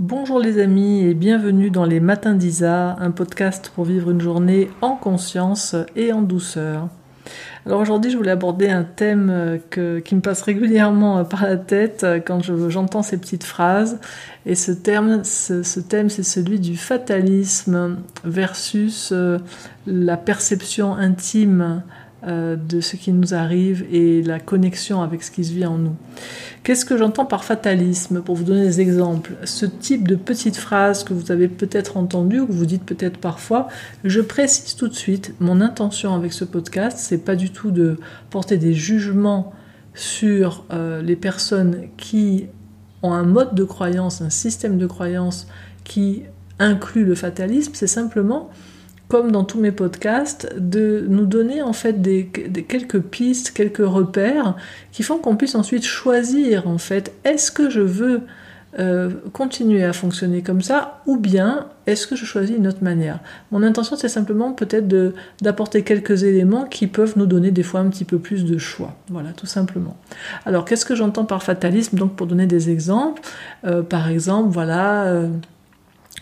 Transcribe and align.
Bonjour 0.00 0.38
les 0.38 0.60
amis 0.60 1.00
et 1.00 1.12
bienvenue 1.12 1.70
dans 1.70 1.84
les 1.84 1.98
Matins 1.98 2.36
d'Isa, 2.36 2.94
un 3.00 3.10
podcast 3.10 3.72
pour 3.74 3.84
vivre 3.84 4.12
une 4.12 4.20
journée 4.20 4.70
en 4.80 4.94
conscience 4.94 5.74
et 5.96 6.12
en 6.12 6.22
douceur. 6.22 6.86
Alors 7.66 7.80
aujourd'hui 7.80 8.12
je 8.12 8.16
voulais 8.16 8.30
aborder 8.30 8.68
un 8.68 8.84
thème 8.84 9.58
qui 9.72 10.14
me 10.14 10.20
passe 10.20 10.42
régulièrement 10.42 11.24
par 11.24 11.42
la 11.42 11.56
tête 11.56 12.06
quand 12.24 12.40
j'entends 12.68 13.02
ces 13.02 13.18
petites 13.18 13.42
phrases. 13.42 13.98
Et 14.46 14.54
ce, 14.54 14.70
thème 14.70 15.24
c'est 15.24 16.22
celui 16.22 16.60
du 16.60 16.76
fatalisme 16.76 17.96
versus 18.22 19.10
euh, 19.10 19.38
la 19.88 20.16
perception 20.16 20.94
intime 20.94 21.82
euh, 22.26 22.56
de 22.56 22.80
ce 22.80 22.96
qui 22.96 23.12
nous 23.12 23.32
arrive 23.32 23.86
et 23.92 24.22
la 24.22 24.40
connexion 24.40 25.02
avec 25.02 25.22
ce 25.22 25.30
qui 25.30 25.44
se 25.44 25.52
vit 25.52 25.66
en 25.66 25.78
nous. 25.78 25.94
Qu'est-ce 26.64 26.84
que 26.84 26.98
j'entends 26.98 27.24
par 27.24 27.44
fatalisme 27.44 28.22
Pour 28.22 28.34
vous 28.34 28.42
donner 28.42 28.64
des 28.64 28.80
exemples, 28.80 29.34
ce 29.44 29.66
type 29.66 30.08
de 30.08 30.16
petite 30.16 30.56
phrase 30.56 31.04
que 31.04 31.14
vous 31.14 31.30
avez 31.30 31.46
peut-être 31.46 31.96
entendu 31.96 32.40
ou 32.40 32.46
que 32.48 32.52
vous 32.52 32.66
dites 32.66 32.82
peut-être 32.82 33.18
parfois, 33.18 33.68
je 34.02 34.20
précise 34.20 34.74
tout 34.74 34.88
de 34.88 34.94
suite, 34.94 35.32
mon 35.38 35.60
intention 35.60 36.12
avec 36.12 36.32
ce 36.32 36.44
podcast, 36.44 36.98
c'est 37.00 37.24
pas 37.24 37.36
du 37.36 37.50
tout 37.50 37.70
de 37.70 37.98
porter 38.30 38.56
des 38.56 38.74
jugements 38.74 39.52
sur 39.94 40.64
euh, 40.72 41.00
les 41.02 41.14
personnes 41.14 41.86
qui 41.96 42.46
ont 43.04 43.12
un 43.12 43.22
mode 43.22 43.54
de 43.54 43.62
croyance, 43.62 44.22
un 44.22 44.30
système 44.30 44.76
de 44.76 44.86
croyance 44.86 45.46
qui 45.84 46.24
inclut 46.58 47.04
le 47.04 47.14
fatalisme, 47.14 47.72
c'est 47.74 47.86
simplement 47.86 48.50
comme 49.08 49.32
dans 49.32 49.44
tous 49.44 49.58
mes 49.58 49.72
podcasts, 49.72 50.54
de 50.58 51.06
nous 51.08 51.26
donner 51.26 51.62
en 51.62 51.72
fait 51.72 52.02
des, 52.02 52.26
quelques 52.26 53.00
pistes, 53.00 53.52
quelques 53.52 53.78
repères 53.78 54.54
qui 54.92 55.02
font 55.02 55.18
qu'on 55.18 55.36
puisse 55.36 55.54
ensuite 55.54 55.84
choisir 55.84 56.68
en 56.68 56.78
fait 56.78 57.12
est-ce 57.24 57.50
que 57.50 57.70
je 57.70 57.80
veux 57.80 58.20
euh, 58.78 59.10
continuer 59.32 59.82
à 59.82 59.94
fonctionner 59.94 60.42
comme 60.42 60.60
ça 60.60 61.00
ou 61.06 61.16
bien 61.16 61.68
est-ce 61.86 62.06
que 62.06 62.16
je 62.16 62.26
choisis 62.26 62.54
une 62.54 62.66
autre 62.66 62.84
manière 62.84 63.20
Mon 63.50 63.62
intention 63.62 63.96
c'est 63.96 64.10
simplement 64.10 64.52
peut-être 64.52 64.86
d'apporter 65.40 65.82
quelques 65.84 66.22
éléments 66.24 66.66
qui 66.66 66.86
peuvent 66.86 67.14
nous 67.16 67.24
donner 67.24 67.50
des 67.50 67.62
fois 67.62 67.80
un 67.80 67.88
petit 67.88 68.04
peu 68.04 68.18
plus 68.18 68.44
de 68.44 68.58
choix. 68.58 68.94
Voilà, 69.08 69.30
tout 69.30 69.46
simplement. 69.46 69.96
Alors 70.44 70.66
qu'est-ce 70.66 70.84
que 70.84 70.94
j'entends 70.94 71.24
par 71.24 71.42
fatalisme? 71.42 71.96
Donc 71.96 72.14
pour 72.14 72.26
donner 72.26 72.46
des 72.46 72.68
exemples, 72.68 73.22
euh, 73.64 73.82
par 73.82 74.10
exemple, 74.10 74.50
voilà. 74.50 75.06
Euh, 75.06 75.28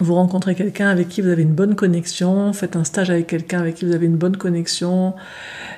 vous 0.01 0.15
rencontrez 0.15 0.55
quelqu'un 0.55 0.89
avec 0.89 1.09
qui 1.09 1.23
vous 1.23 1.29
avez 1.29 1.43
une 1.43 1.55
bonne 1.55 1.75
connexion, 1.75 2.53
faites 2.53 2.77
un 2.77 2.85
stage 2.85 3.11
avec 3.11 3.27
quelqu'un 3.27 3.61
avec 3.61 3.77
qui 3.77 3.87
vous 3.87 3.95
avez 3.95 4.07
une 4.07 4.17
bonne 4.17 4.37
connexion, 4.37 5.15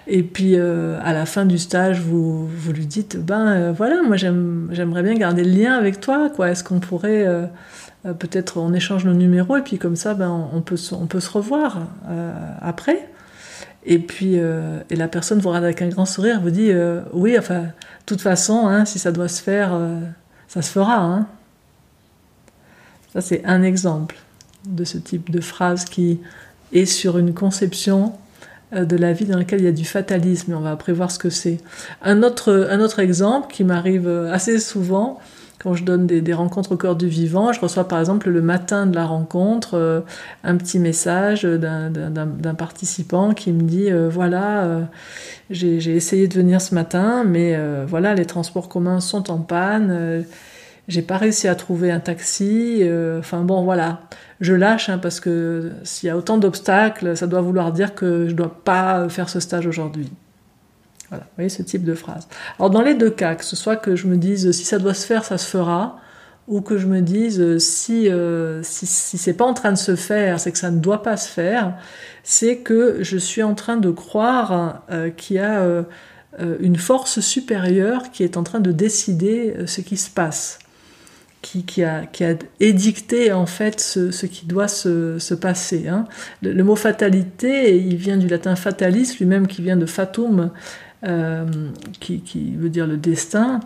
et 0.08 0.22
puis 0.22 0.56
euh, 0.56 0.98
à 1.02 1.12
la 1.12 1.24
fin 1.24 1.44
du 1.44 1.58
stage, 1.58 2.00
vous, 2.00 2.46
vous 2.48 2.72
lui 2.72 2.86
dites, 2.86 3.16
ben 3.16 3.46
euh, 3.48 3.72
voilà, 3.72 4.02
moi 4.02 4.16
j'aimerais 4.16 5.02
bien 5.02 5.14
garder 5.14 5.44
le 5.44 5.50
lien 5.50 5.74
avec 5.74 6.00
toi, 6.00 6.30
quoi. 6.34 6.50
Est-ce 6.50 6.64
qu'on 6.64 6.80
pourrait 6.80 7.26
euh, 7.26 7.46
peut-être 8.18 8.58
on 8.58 8.72
échange 8.72 9.04
nos 9.04 9.14
numéros 9.14 9.56
et 9.56 9.62
puis 9.62 9.78
comme 9.78 9.96
ça, 9.96 10.14
ben 10.14 10.48
on 10.52 10.62
peut 10.62 10.78
on 10.92 11.06
peut 11.06 11.20
se 11.20 11.30
revoir 11.30 11.86
après. 12.60 13.08
Et 13.84 13.98
puis 13.98 14.34
et 14.34 14.96
la 14.96 15.08
personne 15.08 15.38
vous 15.38 15.48
regarde 15.48 15.64
avec 15.64 15.82
un 15.82 15.88
grand 15.88 16.06
sourire, 16.06 16.40
vous 16.42 16.50
dit, 16.50 16.72
oui, 17.12 17.38
enfin, 17.38 17.60
de 17.60 17.68
toute 18.06 18.20
façon, 18.20 18.66
hein, 18.66 18.84
si 18.84 18.98
ça 18.98 19.12
doit 19.12 19.28
se 19.28 19.42
faire, 19.42 19.78
ça 20.48 20.62
se 20.62 20.70
fera, 20.70 20.96
hein. 20.96 21.26
Ça, 23.12 23.20
c'est 23.20 23.44
un 23.44 23.62
exemple 23.62 24.16
de 24.66 24.84
ce 24.84 24.98
type 24.98 25.30
de 25.30 25.40
phrase 25.40 25.84
qui 25.84 26.20
est 26.72 26.86
sur 26.86 27.18
une 27.18 27.32
conception 27.32 28.12
euh, 28.74 28.84
de 28.84 28.96
la 28.96 29.12
vie 29.12 29.24
dans 29.24 29.38
laquelle 29.38 29.60
il 29.60 29.64
y 29.64 29.68
a 29.68 29.72
du 29.72 29.84
fatalisme, 29.84 30.52
on 30.54 30.60
va 30.60 30.72
après 30.72 30.92
voir 30.92 31.10
ce 31.10 31.18
que 31.18 31.30
c'est. 31.30 31.58
Un 32.02 32.22
autre, 32.22 32.68
un 32.70 32.80
autre 32.80 32.98
exemple 32.98 33.52
qui 33.52 33.64
m'arrive 33.64 34.06
euh, 34.06 34.32
assez 34.32 34.58
souvent, 34.58 35.18
quand 35.58 35.74
je 35.74 35.84
donne 35.84 36.06
des, 36.06 36.34
rencontres 36.34 36.72
au 36.72 36.76
corps 36.76 36.94
du 36.94 37.08
vivant, 37.08 37.52
je 37.52 37.60
reçois 37.60 37.88
par 37.88 37.98
exemple 37.98 38.30
le 38.30 38.42
matin 38.42 38.86
de 38.86 38.94
la 38.94 39.04
rencontre 39.06 39.74
euh, 39.74 40.00
un 40.44 40.56
petit 40.56 40.78
message 40.78 41.42
d'un 41.42 42.54
participant 42.56 43.34
qui 43.34 43.50
me 43.50 43.62
dit 43.62 43.88
voilà, 44.08 44.88
j'ai 45.50 45.96
essayé 45.96 46.28
de 46.28 46.34
venir 46.34 46.60
ce 46.60 46.76
matin, 46.76 47.24
mais 47.24 47.58
voilà, 47.88 48.14
les 48.14 48.24
transports 48.24 48.68
communs 48.68 49.00
sont 49.00 49.32
en 49.32 49.38
panne 49.38 50.24
j'ai 50.88 51.02
pas 51.02 51.18
réussi 51.18 51.46
à 51.48 51.54
trouver 51.54 51.90
un 51.90 52.00
taxi. 52.00 52.78
Euh, 52.80 53.20
enfin 53.20 53.42
bon, 53.42 53.62
voilà, 53.62 54.00
je 54.40 54.54
lâche 54.54 54.88
hein, 54.88 54.98
parce 54.98 55.20
que 55.20 55.70
s'il 55.84 56.08
y 56.08 56.10
a 56.10 56.16
autant 56.16 56.38
d'obstacles, 56.38 57.16
ça 57.16 57.26
doit 57.26 57.42
vouloir 57.42 57.72
dire 57.72 57.94
que 57.94 58.26
je 58.26 58.34
dois 58.34 58.62
pas 58.64 59.08
faire 59.10 59.28
ce 59.28 59.38
stage 59.38 59.66
aujourd'hui. 59.66 60.10
Voilà, 61.10 61.24
vous 61.24 61.34
voyez 61.36 61.50
ce 61.50 61.62
type 61.62 61.84
de 61.84 61.94
phrase. 61.94 62.26
Alors 62.58 62.70
dans 62.70 62.82
les 62.82 62.94
deux 62.94 63.10
cas, 63.10 63.34
que 63.34 63.44
ce 63.44 63.54
soit 63.54 63.76
que 63.76 63.96
je 63.96 64.06
me 64.06 64.16
dise 64.16 64.50
si 64.52 64.64
ça 64.64 64.78
doit 64.78 64.94
se 64.94 65.06
faire, 65.06 65.24
ça 65.24 65.38
se 65.38 65.46
fera, 65.46 66.00
ou 66.48 66.62
que 66.62 66.78
je 66.78 66.86
me 66.86 67.02
dise 67.02 67.58
si 67.58 68.08
euh, 68.08 68.62
si, 68.62 68.86
c'est 68.86 69.34
pas 69.34 69.44
en 69.44 69.54
train 69.54 69.72
de 69.72 69.78
se 69.78 69.94
faire, 69.94 70.40
c'est 70.40 70.52
que 70.52 70.58
ça 70.58 70.70
ne 70.70 70.80
doit 70.80 71.02
pas 71.02 71.18
se 71.18 71.28
faire, 71.28 71.74
c'est 72.22 72.58
que 72.58 72.98
je 73.02 73.18
suis 73.18 73.42
en 73.42 73.54
train 73.54 73.76
de 73.76 73.90
croire 73.90 74.82
euh, 74.90 75.10
qu'il 75.10 75.36
y 75.36 75.40
a 75.40 75.84
une 76.60 76.76
force 76.76 77.20
supérieure 77.20 78.10
qui 78.12 78.22
est 78.22 78.36
en 78.36 78.44
train 78.44 78.60
de 78.60 78.70
décider 78.70 79.54
ce 79.66 79.80
qui 79.80 79.96
se 79.96 80.08
passe 80.08 80.60
qui, 81.42 81.82
a, 81.82 82.02
édicté 82.60 83.32
en 83.32 83.46
fait 83.46 83.80
ce, 83.80 84.26
qui 84.26 84.46
doit 84.46 84.68
se, 84.68 85.18
se 85.18 85.34
passer. 85.34 85.88
Hein. 85.88 86.06
Le, 86.42 86.62
mot 86.64 86.76
fatalité, 86.76 87.76
il 87.76 87.96
vient 87.96 88.16
du 88.16 88.26
latin 88.26 88.56
fatalis, 88.56 89.16
lui-même 89.18 89.46
qui 89.46 89.62
vient 89.62 89.76
de 89.76 89.86
fatum, 89.86 90.50
euh, 91.06 91.46
qui, 92.00 92.56
veut 92.56 92.70
dire 92.70 92.88
le 92.88 92.96
destin. 92.96 93.60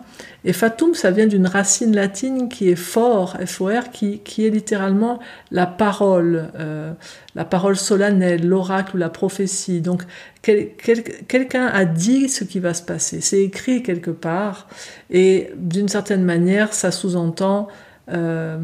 Et 0.45 0.53
fatum, 0.53 0.93
ça 0.93 1.09
vient 1.09 1.25
d'une 1.25 1.47
racine 1.47 1.95
latine 1.95 2.47
qui 2.47 2.69
est 2.69 2.75
fort, 2.75 3.37
F-O-R, 3.43 3.89
qui, 3.91 4.19
qui, 4.19 4.45
est 4.45 4.51
littéralement 4.51 5.19
la 5.49 5.65
parole, 5.65 6.49
euh, 6.59 6.93
la 7.33 7.43
parole 7.43 7.75
solennelle, 7.75 8.47
l'oracle 8.47 8.97
ou 8.97 8.99
la 8.99 9.09
prophétie. 9.09 9.81
Donc 9.81 10.03
quelqu'un 10.43 11.65
a 11.65 11.85
dit 11.85 12.29
ce 12.29 12.43
qui 12.43 12.59
va 12.59 12.75
se 12.75 12.83
passer, 12.83 13.19
c'est 13.19 13.41
écrit 13.41 13.81
quelque 13.81 14.11
part, 14.11 14.67
et 15.09 15.49
d'une 15.55 15.87
certaine 15.87 16.23
manière, 16.23 16.71
ça 16.71 16.91
sous-entend 16.91 17.67
euh, 18.11 18.59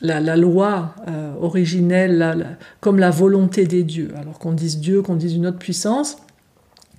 la, 0.00 0.20
la, 0.20 0.36
loi 0.36 0.94
originelle, 1.38 2.56
comme 2.80 2.98
la 2.98 3.10
volonté 3.10 3.66
des 3.66 3.82
dieux. 3.82 4.14
Alors 4.18 4.38
qu'on 4.38 4.52
dise 4.52 4.78
Dieu, 4.78 5.02
qu'on 5.02 5.16
dise 5.16 5.34
une 5.34 5.46
autre 5.46 5.58
puissance, 5.58 6.16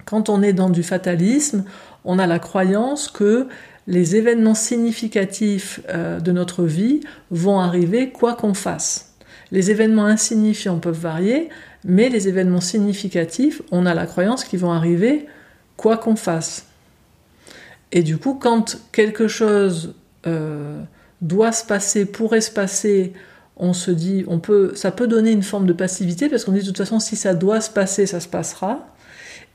quand 0.07 0.29
on 0.29 0.41
est 0.41 0.53
dans 0.53 0.69
du 0.69 0.83
fatalisme, 0.83 1.65
on 2.05 2.17
a 2.17 2.27
la 2.27 2.39
croyance 2.39 3.09
que 3.09 3.47
les 3.87 4.15
événements 4.15 4.55
significatifs 4.55 5.81
euh, 5.89 6.21
de 6.21 6.31
notre 6.31 6.63
vie 6.63 7.01
vont 7.29 7.59
arriver 7.59 8.09
quoi 8.11 8.33
qu'on 8.33 8.53
fasse. 8.53 9.15
Les 9.51 9.69
événements 9.69 10.05
insignifiants 10.05 10.79
peuvent 10.79 10.99
varier, 10.99 11.49
mais 11.83 12.07
les 12.07 12.29
événements 12.29 12.61
significatifs, 12.61 13.61
on 13.71 13.85
a 13.85 13.93
la 13.93 14.05
croyance 14.05 14.45
qu'ils 14.45 14.59
vont 14.59 14.71
arriver 14.71 15.25
quoi 15.75 15.97
qu'on 15.97 16.15
fasse. 16.15 16.67
Et 17.91 18.01
du 18.01 18.17
coup, 18.17 18.33
quand 18.33 18.79
quelque 18.93 19.27
chose 19.27 19.93
euh, 20.25 20.81
doit 21.21 21.51
se 21.51 21.65
passer, 21.65 22.05
pourrait 22.05 22.41
se 22.41 22.51
passer, 22.51 23.11
on 23.57 23.73
se 23.73 23.91
dit, 23.91 24.25
ça 24.75 24.91
peut 24.91 25.07
donner 25.07 25.31
une 25.31 25.43
forme 25.43 25.65
de 25.65 25.73
passivité 25.73 26.29
parce 26.29 26.45
qu'on 26.45 26.53
dit 26.53 26.61
de 26.61 26.65
toute 26.65 26.77
façon, 26.77 27.01
si 27.01 27.17
ça 27.17 27.33
doit 27.33 27.59
se 27.59 27.69
passer, 27.69 28.05
ça 28.05 28.21
se 28.21 28.27
passera. 28.29 28.87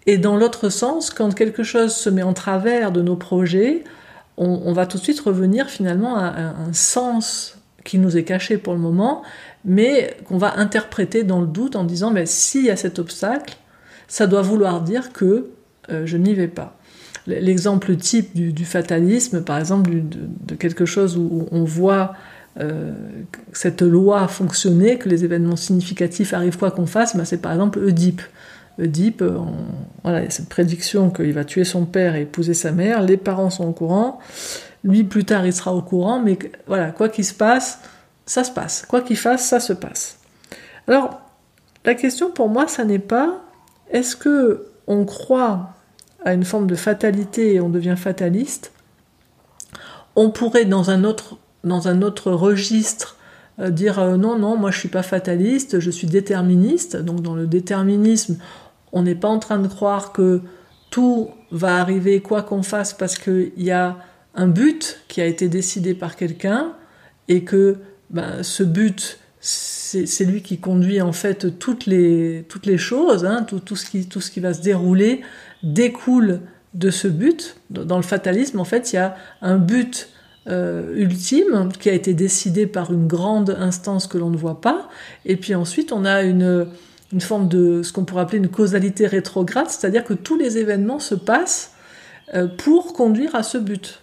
Et 0.06 0.18
dans 0.18 0.36
l'autre 0.36 0.68
sens, 0.68 1.10
quand 1.10 1.34
quelque 1.34 1.62
chose 1.62 1.94
se 1.94 2.10
met 2.10 2.22
en 2.22 2.32
travers 2.32 2.92
de 2.92 3.02
nos 3.02 3.16
projets, 3.16 3.84
on, 4.36 4.72
va 4.72 4.86
tout 4.86 4.98
de 4.98 5.02
suite 5.02 5.20
revenir 5.20 5.68
finalement 5.68 6.16
à, 6.16 6.24
un 6.26 6.72
sens 6.72 7.58
qui 7.84 7.98
nous 7.98 8.16
est 8.16 8.24
caché 8.24 8.58
pour 8.58 8.72
le 8.72 8.80
moment, 8.80 9.22
mais 9.64 10.16
qu'on 10.26 10.38
va 10.38 10.58
interpréter 10.58 11.22
dans 11.22 11.40
le 11.40 11.46
doute 11.46 11.76
en 11.76 11.84
disant 11.84 12.10
mais 12.10 12.26
s'il 12.26 12.64
y 12.64 12.70
a 12.70 12.76
cet 12.76 12.98
obstacle, 12.98 13.56
ça 14.08 14.26
doit 14.26 14.42
vouloir 14.42 14.82
dire 14.82 15.12
que 15.12 15.50
euh, 15.90 16.06
je 16.06 16.16
n'y 16.16 16.34
vais 16.34 16.48
pas. 16.48 16.76
L'exemple 17.26 17.94
type 17.96 18.34
du, 18.34 18.64
fatalisme, 18.64 19.44
par 19.44 19.58
exemple, 19.58 19.90
de, 19.92 20.54
quelque 20.56 20.84
chose 20.84 21.16
où 21.16 21.46
on 21.52 21.62
voit 21.62 22.14
euh, 22.60 22.92
cette 23.52 23.80
loi 23.80 24.26
fonctionner, 24.26 24.98
que 24.98 25.08
les 25.08 25.24
événements 25.24 25.54
significatifs 25.54 26.34
arrivent 26.34 26.58
quoi 26.58 26.72
qu'on 26.72 26.86
fasse, 26.86 27.16
ben 27.16 27.24
c'est 27.24 27.40
par 27.40 27.52
exemple 27.52 27.78
Oedipe. 27.78 28.22
Oedipe, 28.78 29.22
euh, 29.22 29.38
voilà, 30.02 30.28
cette 30.30 30.48
prédiction 30.48 31.10
qu'il 31.10 31.32
va 31.32 31.44
tuer 31.44 31.64
son 31.64 31.84
père 31.84 32.14
et 32.14 32.22
épouser 32.22 32.54
sa 32.54 32.72
mère, 32.72 33.02
les 33.02 33.16
parents 33.16 33.50
sont 33.50 33.66
au 33.66 33.72
courant, 33.72 34.18
lui 34.84 35.04
plus 35.04 35.24
tard 35.24 35.46
il 35.46 35.52
sera 35.52 35.74
au 35.74 35.82
courant, 35.82 36.20
mais 36.20 36.38
voilà, 36.66 36.90
quoi 36.90 37.08
qu'il 37.08 37.24
se 37.24 37.34
passe, 37.34 37.80
ça 38.26 38.44
se 38.44 38.50
passe. 38.50 38.84
Quoi 38.88 39.02
qu'il 39.02 39.16
fasse, 39.16 39.46
ça 39.46 39.60
se 39.60 39.72
passe. 39.72 40.18
Alors, 40.88 41.20
la 41.84 41.94
question 41.94 42.30
pour 42.30 42.48
moi, 42.48 42.68
ça 42.68 42.84
n'est 42.84 42.98
pas 42.98 43.42
est-ce 43.90 44.16
que 44.16 44.66
on 44.86 45.04
croit 45.04 45.70
à 46.24 46.32
une 46.32 46.44
forme 46.44 46.66
de 46.66 46.74
fatalité 46.74 47.54
et 47.54 47.60
on 47.60 47.68
devient 47.68 47.96
fataliste? 47.96 48.72
On 50.16 50.30
pourrait 50.30 50.64
dans 50.64 50.90
un 50.90 51.04
autre, 51.04 51.36
dans 51.64 51.88
un 51.88 52.02
autre 52.02 52.32
registre 52.32 53.16
euh, 53.58 53.70
dire 53.70 53.98
euh, 53.98 54.16
non, 54.16 54.38
non, 54.38 54.56
moi 54.56 54.70
je 54.70 54.78
suis 54.78 54.88
pas 54.88 55.02
fataliste, 55.02 55.78
je 55.78 55.90
suis 55.90 56.06
déterministe. 56.06 56.96
Donc 56.96 57.20
dans 57.20 57.34
le 57.34 57.46
déterminisme, 57.46 58.38
on 58.92 59.02
n'est 59.02 59.14
pas 59.14 59.28
en 59.28 59.38
train 59.38 59.58
de 59.58 59.68
croire 59.68 60.12
que 60.12 60.40
tout 60.90 61.30
va 61.50 61.78
arriver 61.78 62.20
quoi 62.20 62.42
qu'on 62.42 62.62
fasse 62.62 62.92
parce 62.92 63.18
qu'il 63.18 63.52
y 63.56 63.70
a 63.70 63.98
un 64.34 64.46
but 64.46 65.00
qui 65.08 65.20
a 65.20 65.26
été 65.26 65.48
décidé 65.48 65.94
par 65.94 66.16
quelqu'un 66.16 66.72
et 67.28 67.44
que 67.44 67.78
ben, 68.10 68.42
ce 68.42 68.62
but, 68.62 69.18
c'est 69.40 70.24
lui 70.24 70.42
qui 70.42 70.58
conduit 70.58 71.00
en 71.00 71.12
fait 71.12 71.58
toutes 71.58 71.86
les, 71.86 72.44
toutes 72.48 72.66
les 72.66 72.78
choses, 72.78 73.24
hein, 73.24 73.44
tout, 73.46 73.60
tout, 73.60 73.76
ce 73.76 73.90
qui, 73.90 74.06
tout 74.06 74.20
ce 74.20 74.30
qui 74.30 74.40
va 74.40 74.54
se 74.54 74.62
dérouler 74.62 75.22
découle 75.62 76.40
de 76.74 76.90
ce 76.90 77.08
but. 77.08 77.56
Dans 77.70 77.96
le 77.96 78.02
fatalisme, 78.02 78.60
en 78.60 78.64
fait, 78.64 78.92
il 78.92 78.96
y 78.96 78.98
a 78.98 79.16
un 79.40 79.56
but 79.56 80.08
euh, 80.48 80.94
ultime 80.96 81.70
qui 81.78 81.88
a 81.88 81.92
été 81.92 82.14
décidé 82.14 82.66
par 82.66 82.92
une 82.92 83.06
grande 83.06 83.56
instance 83.58 84.06
que 84.06 84.18
l'on 84.18 84.30
ne 84.30 84.36
voit 84.36 84.60
pas, 84.60 84.88
et 85.24 85.36
puis 85.36 85.54
ensuite 85.54 85.92
on 85.92 86.04
a 86.04 86.22
une, 86.22 86.66
une 87.12 87.20
forme 87.20 87.48
de 87.48 87.82
ce 87.82 87.92
qu'on 87.92 88.04
pourrait 88.04 88.22
appeler 88.22 88.38
une 88.38 88.48
causalité 88.48 89.06
rétrograde, 89.06 89.68
c'est-à-dire 89.68 90.04
que 90.04 90.14
tous 90.14 90.36
les 90.36 90.58
événements 90.58 90.98
se 90.98 91.14
passent 91.14 91.72
euh, 92.34 92.46
pour 92.46 92.94
conduire 92.94 93.34
à 93.34 93.42
ce 93.42 93.58
but. 93.58 94.00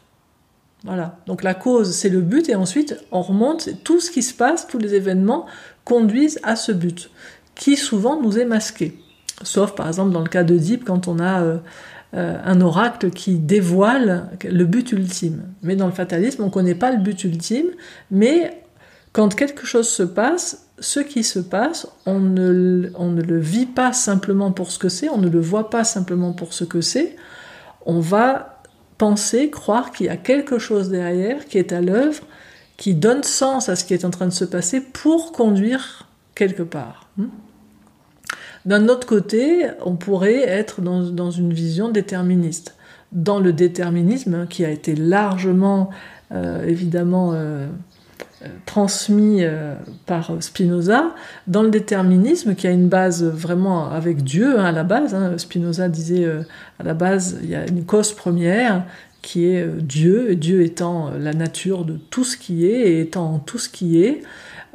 Voilà. 0.84 1.18
Donc 1.26 1.44
la 1.44 1.54
cause, 1.54 1.92
c'est 1.92 2.10
le 2.10 2.22
but, 2.22 2.48
et 2.50 2.56
ensuite 2.56 2.98
on 3.12 3.22
remonte, 3.22 3.70
tout 3.84 4.00
ce 4.00 4.12
qui 4.12 4.22
se 4.22 4.34
passe, 4.34 4.68
tous 4.68 4.78
les 4.78 4.94
événements 4.94 5.46
conduisent 5.84 6.40
à 6.44 6.56
ce 6.56 6.72
but, 6.72 7.10
qui 7.56 7.76
souvent 7.76 8.22
nous 8.22 8.38
est 8.38 8.46
masqué. 8.46 8.98
Sauf 9.44 9.76
par 9.76 9.88
exemple 9.88 10.12
dans 10.12 10.22
le 10.22 10.30
cas 10.30 10.44
d'Oedipe, 10.44 10.86
quand 10.86 11.08
on 11.08 11.20
a 11.20 11.42
euh, 11.42 11.58
euh, 12.16 12.38
un 12.44 12.62
oracle 12.62 13.12
qui 13.12 13.38
dévoile 13.38 14.30
le 14.44 14.66
but 14.66 14.92
ultime. 14.92 15.44
Mais 15.62 15.76
dans 15.76 15.86
le 15.86 15.92
fatalisme, 15.92 16.44
on 16.44 16.48
ne 16.48 16.52
connaît 16.52 16.76
pas 16.76 16.92
le 16.92 16.98
but 16.98 17.24
ultime, 17.24 17.68
mais 18.10 18.64
quand 19.12 19.36
quelque 19.36 19.66
chose 19.66 19.88
se 19.88 20.04
passe, 20.04 20.69
ce 20.82 21.00
qui 21.00 21.24
se 21.24 21.40
passe, 21.40 21.88
on 22.06 22.20
ne, 22.20 22.42
le 22.42 23.40
vit 23.40 23.66
pas 23.66 23.94
simplement 23.94 24.52
pour 24.52 24.72
ce 24.72 24.80
que 24.80 24.90
c'est, 24.90 25.10
on 25.10 25.18
ne 25.18 25.30
le 25.30 25.40
voit 25.40 25.70
pas 25.70 25.84
simplement 25.84 26.34
pour 26.34 26.54
ce 26.54 26.64
que 26.64 26.82
c'est, 26.82 27.16
on 27.86 28.00
va 28.00 28.62
penser, 28.98 29.50
croire 29.50 29.92
qu'il 29.92 30.08
y 30.08 30.10
a 30.10 30.18
quelque 30.18 30.60
chose 30.60 30.90
derrière 30.90 31.46
qui 31.46 31.58
est 31.58 31.72
à 31.72 31.82
l'œuvre, 31.82 32.24
qui 32.78 32.94
donne 32.94 33.24
sens 33.24 33.70
à 33.70 33.76
ce 33.76 33.84
qui 33.84 33.94
est 33.94 34.06
en 34.06 34.10
train 34.10 34.28
de 34.28 34.34
se 34.34 34.46
passer 34.46 34.82
pour 34.82 35.32
conduire 35.32 36.08
quelque 36.36 36.64
part. 36.64 37.08
Hmm? 37.18 37.28
D'un 38.66 38.88
autre 38.90 39.08
côté, 39.08 39.68
on 39.86 39.96
pourrait 39.96 40.42
être 40.42 40.82
dans, 40.82 41.32
une 41.32 41.54
vision 41.54 41.90
déterministe. 41.90 42.76
Dans 43.12 43.40
le 43.40 43.54
déterminisme, 43.54 44.48
qui 44.48 44.66
a 44.66 44.70
été 44.70 44.96
largement, 44.96 45.90
euh, 46.32 46.64
évidemment, 46.66 47.32
euh, 47.34 47.68
transmis 48.66 49.42
par 50.06 50.32
Spinoza, 50.40 51.14
dans 51.48 51.64
le 51.64 51.70
déterminisme 51.70 52.56
qui 52.56 52.68
a 52.68 52.72
une 52.72 52.88
base 52.88 53.24
vraiment 53.24 53.90
avec 53.90 54.24
Dieu 54.24 54.60
hein, 54.60 54.66
à 54.66 54.72
la 54.72 54.84
base, 54.84 55.14
hein, 55.14 55.38
Spinoza 55.38 55.90
disait 55.90 56.26
à 56.80 56.84
la 56.84 56.94
base 56.94 57.38
il 57.44 57.50
y 57.50 57.56
a 57.56 57.68
une 57.68 57.86
cause 57.86 58.14
première 58.14 58.84
qui 59.22 59.46
est 59.46 59.64
euh, 59.64 59.80
Dieu, 59.82 60.36
Dieu 60.36 60.62
étant 60.62 61.10
euh, 61.10 61.20
la 61.20 61.34
nature 61.34 61.86
de 61.86 61.98
tout 62.10 62.24
ce 62.24 62.38
qui 62.38 62.66
est 62.66 62.92
et 62.92 63.02
étant 63.02 63.40
tout 63.40 63.58
ce 63.58 63.70
qui 63.70 64.02
est. 64.04 64.22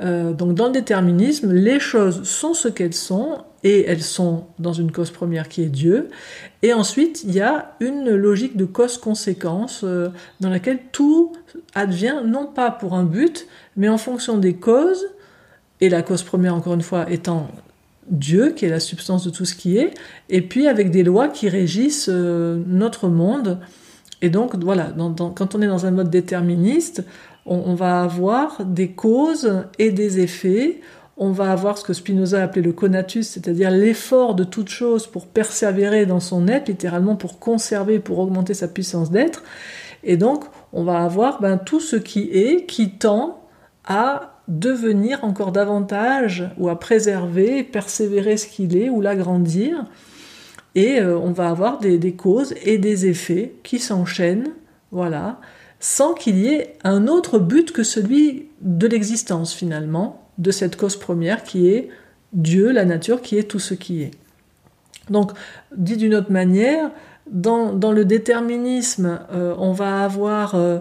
Euh, 0.02 0.32
donc 0.32 0.55
dans 0.55 0.67
le 0.67 0.72
déterminisme, 0.72 1.52
les 1.52 1.81
choses 1.81 2.25
sont 2.25 2.55
ce 2.55 2.69
qu'elles 2.69 2.94
sont 2.94 3.38
et 3.64 3.87
elles 3.87 4.02
sont 4.02 4.44
dans 4.58 4.72
une 4.72 4.93
cause 4.93 5.11
première 5.11 5.49
qui 5.49 5.62
est 5.62 5.69
Dieu. 5.69 6.11
Et 6.62 6.72
ensuite, 6.72 7.25
il 7.25 7.34
y 7.34 7.40
a 7.40 7.75
une 7.81 8.11
logique 8.11 8.56
de 8.56 8.64
cause-conséquence 8.64 9.84
dans 10.40 10.50
laquelle 10.50 10.78
tout 10.93 11.32
advient 11.75 12.20
non 12.25 12.46
pas 12.46 12.70
pour 12.70 12.94
un 12.94 13.05
but, 13.05 13.49
mais 13.76 13.88
en 13.88 13.99
fonction 13.99 14.38
des 14.38 14.55
causes, 14.55 15.08
et 15.81 15.88
la 15.88 16.02
cause 16.02 16.22
première 16.22 16.55
encore 16.55 16.75
une 16.75 16.82
fois 16.82 17.11
étant 17.11 17.49
Dieu, 18.08 18.52
qui 18.55 18.66
est 18.66 18.70
la 18.70 18.81
substance 18.81 19.25
de 19.25 19.31
tout 19.31 19.46
ce 19.46 19.55
qui 19.55 19.78
est, 19.78 19.94
et 20.28 20.43
puis 20.43 20.69
avec 20.69 20.90
des 20.90 21.02
lois 21.02 21.28
qui 21.28 21.49
régissent 21.49 22.08
notre 22.08 23.08
monde 23.08 23.58
et 24.25 24.31
donc, 24.31 24.56
voilà, 24.56 24.90
quand 25.34 25.55
on 25.55 25.60
est 25.60 25.67
dans 25.67 25.84
un 25.84 25.90
mode 25.90 26.08
déterministe, 26.08 27.05
on, 27.44 27.75
va 27.75 28.00
avoir 28.00 28.64
des 28.64 28.93
causes 28.93 29.64
et 29.78 29.90
des 29.90 30.20
effets. 30.20 30.81
On 31.16 31.31
va 31.31 31.52
avoir 31.52 31.78
ce 31.78 31.84
que 31.84 31.93
Spinoza 31.93 32.43
appelait 32.43 32.62
le 32.62 32.72
conatus, 32.72 33.28
c'est-à-dire 33.28 33.70
l'effort 33.70 34.34
de 34.34 34.43
toute 34.43 34.69
chose 34.69 35.06
pour 35.06 35.26
persévérer 35.26 36.06
dans 36.06 36.20
son 36.20 36.49
être, 36.49 36.69
littéralement 36.69 37.14
pour 37.14 37.38
conserver, 37.38 38.00
pour 38.00 38.19
augmenter 38.19 38.55
sa 38.55 38.66
puissance 38.66 39.11
d'être. 39.11 39.44
Et 40.02 40.16
donc, 40.16 40.44
on 40.72 40.82
va 40.82 41.02
avoir 41.02 41.40
ben, 41.40 41.56
tout 41.56 41.81
ce 41.81 41.96
qui 41.96 42.31
est, 42.32 42.66
qui 42.66 42.90
tend 42.90 43.44
à 43.84 44.40
devenir 44.49 45.25
encore 45.25 45.52
davantage, 45.52 46.50
ou 46.58 46.69
à 46.69 46.78
préserver, 46.78 47.62
persévérer 47.62 48.37
ce 48.37 48.46
qu'il 48.46 48.76
est, 48.76 48.90
ou 48.90 49.00
l'agrandir. 49.00 49.87
Et 50.75 51.00
euh, 51.00 51.17
on 51.19 51.31
va 51.31 51.49
avoir 51.49 51.78
des, 51.78 52.12
causes 52.12 52.55
et 52.64 52.78
des 52.78 53.06
effets 53.06 53.55
qui 53.62 53.78
s'enchaînent, 53.78 54.52
voilà, 54.90 55.40
sans 55.81 56.14
qu'il 56.14 56.38
y 56.38 56.49
ait 56.49 56.76
un 56.82 57.06
autre 57.06 57.38
but 57.38 57.72
que 57.72 57.82
celui 57.82 58.49
de 58.60 58.87
l'existence 58.87 59.52
finalement, 59.52 60.24
de 60.38 60.50
cette 60.50 60.76
cause 60.76 60.96
première 60.96 61.42
qui 61.42 61.69
est 61.69 61.88
Dieu, 62.32 62.72
la 62.72 62.84
nature, 62.84 63.22
qui 63.22 63.38
est 63.38 63.44
tout 63.44 63.58
ce 63.58 63.75
qui 63.75 64.02
est. 64.02 64.10
Donc, 65.10 65.32
dit 65.76 65.96
d'une 65.96 66.14
autre 66.14 66.32
manière, 66.32 66.90
dans, 67.31 67.70
le 67.92 68.04
déterminisme, 68.04 69.20
euh, 69.32 69.54
on 69.58 69.72
va 69.72 70.02
avoir 70.02 70.54
euh, 70.54 70.81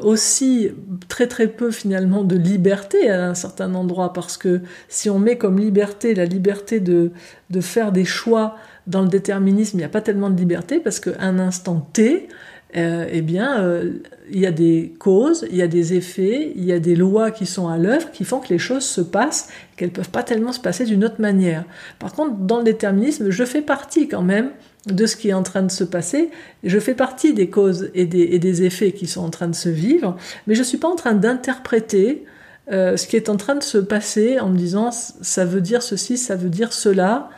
aussi 0.00 0.70
très 1.08 1.26
très 1.26 1.46
peu 1.46 1.70
finalement 1.70 2.24
de 2.24 2.36
liberté 2.36 3.10
à 3.10 3.28
un 3.28 3.34
certain 3.34 3.74
endroit, 3.74 4.12
parce 4.12 4.36
que 4.36 4.62
si 4.88 5.10
on 5.10 5.18
met 5.18 5.36
comme 5.36 5.58
liberté 5.58 6.14
la 6.14 6.24
liberté 6.24 6.80
de, 6.80 7.10
de 7.50 7.60
faire 7.60 7.92
des 7.92 8.04
choix 8.04 8.56
dans 8.86 9.02
le 9.02 9.08
déterminisme, 9.08 9.76
il 9.76 9.80
n'y 9.80 9.84
a 9.84 9.90
pas 9.90 10.00
tellement 10.00 10.30
de 10.30 10.36
liberté 10.36 10.80
parce 10.80 11.00
qu'à 11.00 11.20
un 11.20 11.38
instant 11.38 11.86
T, 11.92 12.28
euh, 12.76 13.06
eh 13.10 13.22
bien, 13.22 13.62
euh, 13.62 13.92
il 14.30 14.40
y 14.40 14.46
a 14.46 14.50
des 14.50 14.94
causes, 14.98 15.46
il 15.50 15.56
y 15.56 15.62
a 15.62 15.66
des 15.66 15.94
effets, 15.94 16.52
il 16.54 16.64
y 16.64 16.72
a 16.72 16.78
des 16.78 16.96
lois 16.96 17.30
qui 17.30 17.46
sont 17.46 17.68
à 17.68 17.78
l'œuvre 17.78 18.10
qui 18.12 18.24
font 18.24 18.40
que 18.40 18.48
les 18.50 18.58
choses 18.58 18.84
se 18.84 19.00
passent, 19.00 19.48
qu'elles 19.76 19.88
ne 19.88 19.94
peuvent 19.94 20.10
pas 20.10 20.22
tellement 20.22 20.52
se 20.52 20.60
passer 20.60 20.84
d'une 20.84 21.04
autre 21.04 21.20
manière. 21.20 21.64
Par 21.98 22.12
contre, 22.12 22.36
dans 22.36 22.58
le 22.58 22.64
déterminisme, 22.64 23.30
je 23.30 23.44
fais 23.44 23.62
partie 23.62 24.06
quand 24.06 24.22
même 24.22 24.50
de 24.86 25.06
ce 25.06 25.16
qui 25.16 25.30
est 25.30 25.34
en 25.34 25.42
train 25.42 25.62
de 25.62 25.70
se 25.70 25.84
passer, 25.84 26.30
je 26.62 26.78
fais 26.78 26.94
partie 26.94 27.32
des 27.32 27.48
causes 27.48 27.90
et 27.94 28.06
des, 28.06 28.22
et 28.22 28.38
des 28.38 28.62
effets 28.62 28.92
qui 28.92 29.06
sont 29.06 29.22
en 29.22 29.30
train 29.30 29.48
de 29.48 29.54
se 29.54 29.68
vivre, 29.68 30.16
mais 30.46 30.54
je 30.54 30.60
ne 30.60 30.64
suis 30.64 30.78
pas 30.78 30.88
en 30.88 30.96
train 30.96 31.14
d'interpréter 31.14 32.24
euh, 32.70 32.98
ce 32.98 33.06
qui 33.06 33.16
est 33.16 33.30
en 33.30 33.36
train 33.36 33.54
de 33.54 33.62
se 33.62 33.78
passer 33.78 34.38
en 34.40 34.50
me 34.50 34.56
disant 34.56 34.90
ça 34.90 35.44
veut 35.46 35.62
dire 35.62 35.82
ceci, 35.82 36.18
ça 36.18 36.36
veut 36.36 36.50
dire 36.50 36.72
cela. 36.72 37.30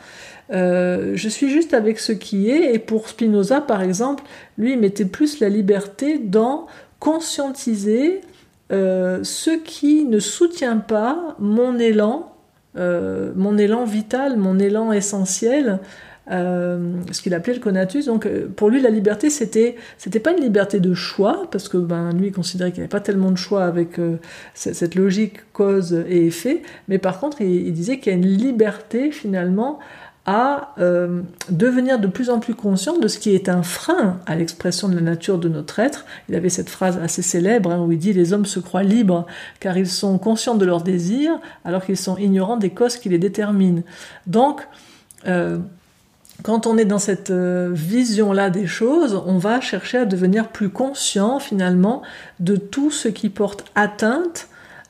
Euh, 0.53 1.13
je 1.15 1.29
suis 1.29 1.49
juste 1.51 1.75
avec 1.75 1.99
ce 1.99 2.13
qui 2.13 2.51
est, 2.51 2.75
et 2.75 2.79
pour 2.79 3.09
Spinoza, 3.09 3.61
par 3.61 3.83
exemple, 3.83 4.25
lui, 4.59 4.73
il 4.73 4.79
mettait 4.79 5.05
plus 5.05 5.41
la 5.41 5.49
liberté 5.49 6.19
dans 6.19 6.67
conscientiser 6.99 8.21
euh, 8.73 9.21
ce 9.23 9.51
qui 9.51 10.05
ne 10.05 10.19
soutient 10.19 10.79
pas 10.79 11.37
mon 11.39 11.79
élan, 11.79 12.35
euh, 12.77 13.33
mon 13.37 13.59
élan 13.59 13.85
vital, 13.85 14.37
mon 14.37 14.59
élan 14.59 14.93
essentiel, 14.93 15.79
ce 16.29 17.23
qu'il 17.23 17.35
appelait 17.35 17.55
le 17.55 17.61
conatus. 17.61 18.07
Donc, 18.07 18.29
pour 18.55 18.71
lui, 18.71 18.81
la 18.81 18.91
liberté, 18.91 19.31
c'était, 19.31 19.75
c'était 19.99 20.21
pas 20.21 20.31
une 20.31 20.41
liberté 20.41 20.79
de 20.79 20.95
choix, 20.95 21.49
parce 21.51 21.69
que 21.69 21.77
ben, 21.77 22.13
lui, 22.13 22.29
il 22.29 22.33
considérait 22.33 22.71
qu'il 22.71 22.79
n'y 22.79 22.85
avait 22.85 22.89
pas 22.89 23.01
tellement 23.01 23.33
de 23.33 23.37
choix 23.37 23.65
avec 23.65 23.97
cette 24.55 24.95
logique 24.95 25.53
cause 25.53 26.05
et 26.09 26.27
effet, 26.27 26.63
mais 26.87 26.99
par 26.99 27.19
contre, 27.19 27.41
il, 27.41 27.67
il 27.67 27.73
disait 27.73 27.99
qu'il 27.99 28.13
y 28.13 28.15
a 28.15 28.19
une 28.19 28.29
liberté 28.29 29.11
finalement 29.11 29.81
euh, 30.79 31.23
devenir 31.49 31.99
de 31.99 32.07
plus 32.07 32.31
en 32.31 32.41
plus 32.41 32.55
conscient 32.55 32.99
de 32.99 33.09
ce 33.09 33.19
qui 33.19 33.35
est 33.35 33.49
un 33.49 33.63
frein 33.63 34.21
à 34.27 34.37
l'expression 34.37 34.89
de 34.89 34.95
la 34.95 35.01
nature 35.01 35.39
de 35.39 35.49
notre 35.49 35.79
être. 35.79 36.05
Il 36.29 36.35
avait 36.35 36.51
cette 36.51 36.69
phrase 36.69 36.99
assez 36.99 37.23
célèbre 37.23 37.71
hein, 37.71 37.81
où 37.81 37.93
il 37.93 37.99
dit 37.99 38.13
Les 38.13 38.33
hommes 38.33 38.47
se 38.47 38.61
croient 38.61 38.83
libres 38.83 39.27
car 39.61 39.79
ils 39.79 39.89
sont 39.89 40.19
conscients 40.19 40.55
de 40.55 40.65
leurs 40.65 40.83
désirs 40.83 41.41
alors 41.65 41.85
qu'ils 41.85 41.97
sont 41.97 42.17
ignorants 42.17 42.57
des 42.57 42.71
causes 42.71 42.97
qui 42.97 43.09
les 43.09 43.19
déterminent. 43.19 43.83
Donc, 44.27 44.67
euh, 45.27 45.59
quand 46.43 46.67
on 46.67 46.79
est 46.79 46.85
dans 46.85 46.99
cette 46.99 47.31
euh, 47.31 47.71
vision-là 47.73 48.51
des 48.51 48.67
choses, 48.67 49.23
on 49.27 49.39
va 49.39 49.61
chercher 49.61 49.99
à 49.99 50.05
devenir 50.05 50.49
plus 50.49 50.71
conscient 50.71 51.39
finalement 51.39 52.03
de 52.41 52.57
tout 52.57 52.91
ce 52.91 53.09
qui 53.09 53.29
porte 53.29 53.65
atteinte 53.75 54.49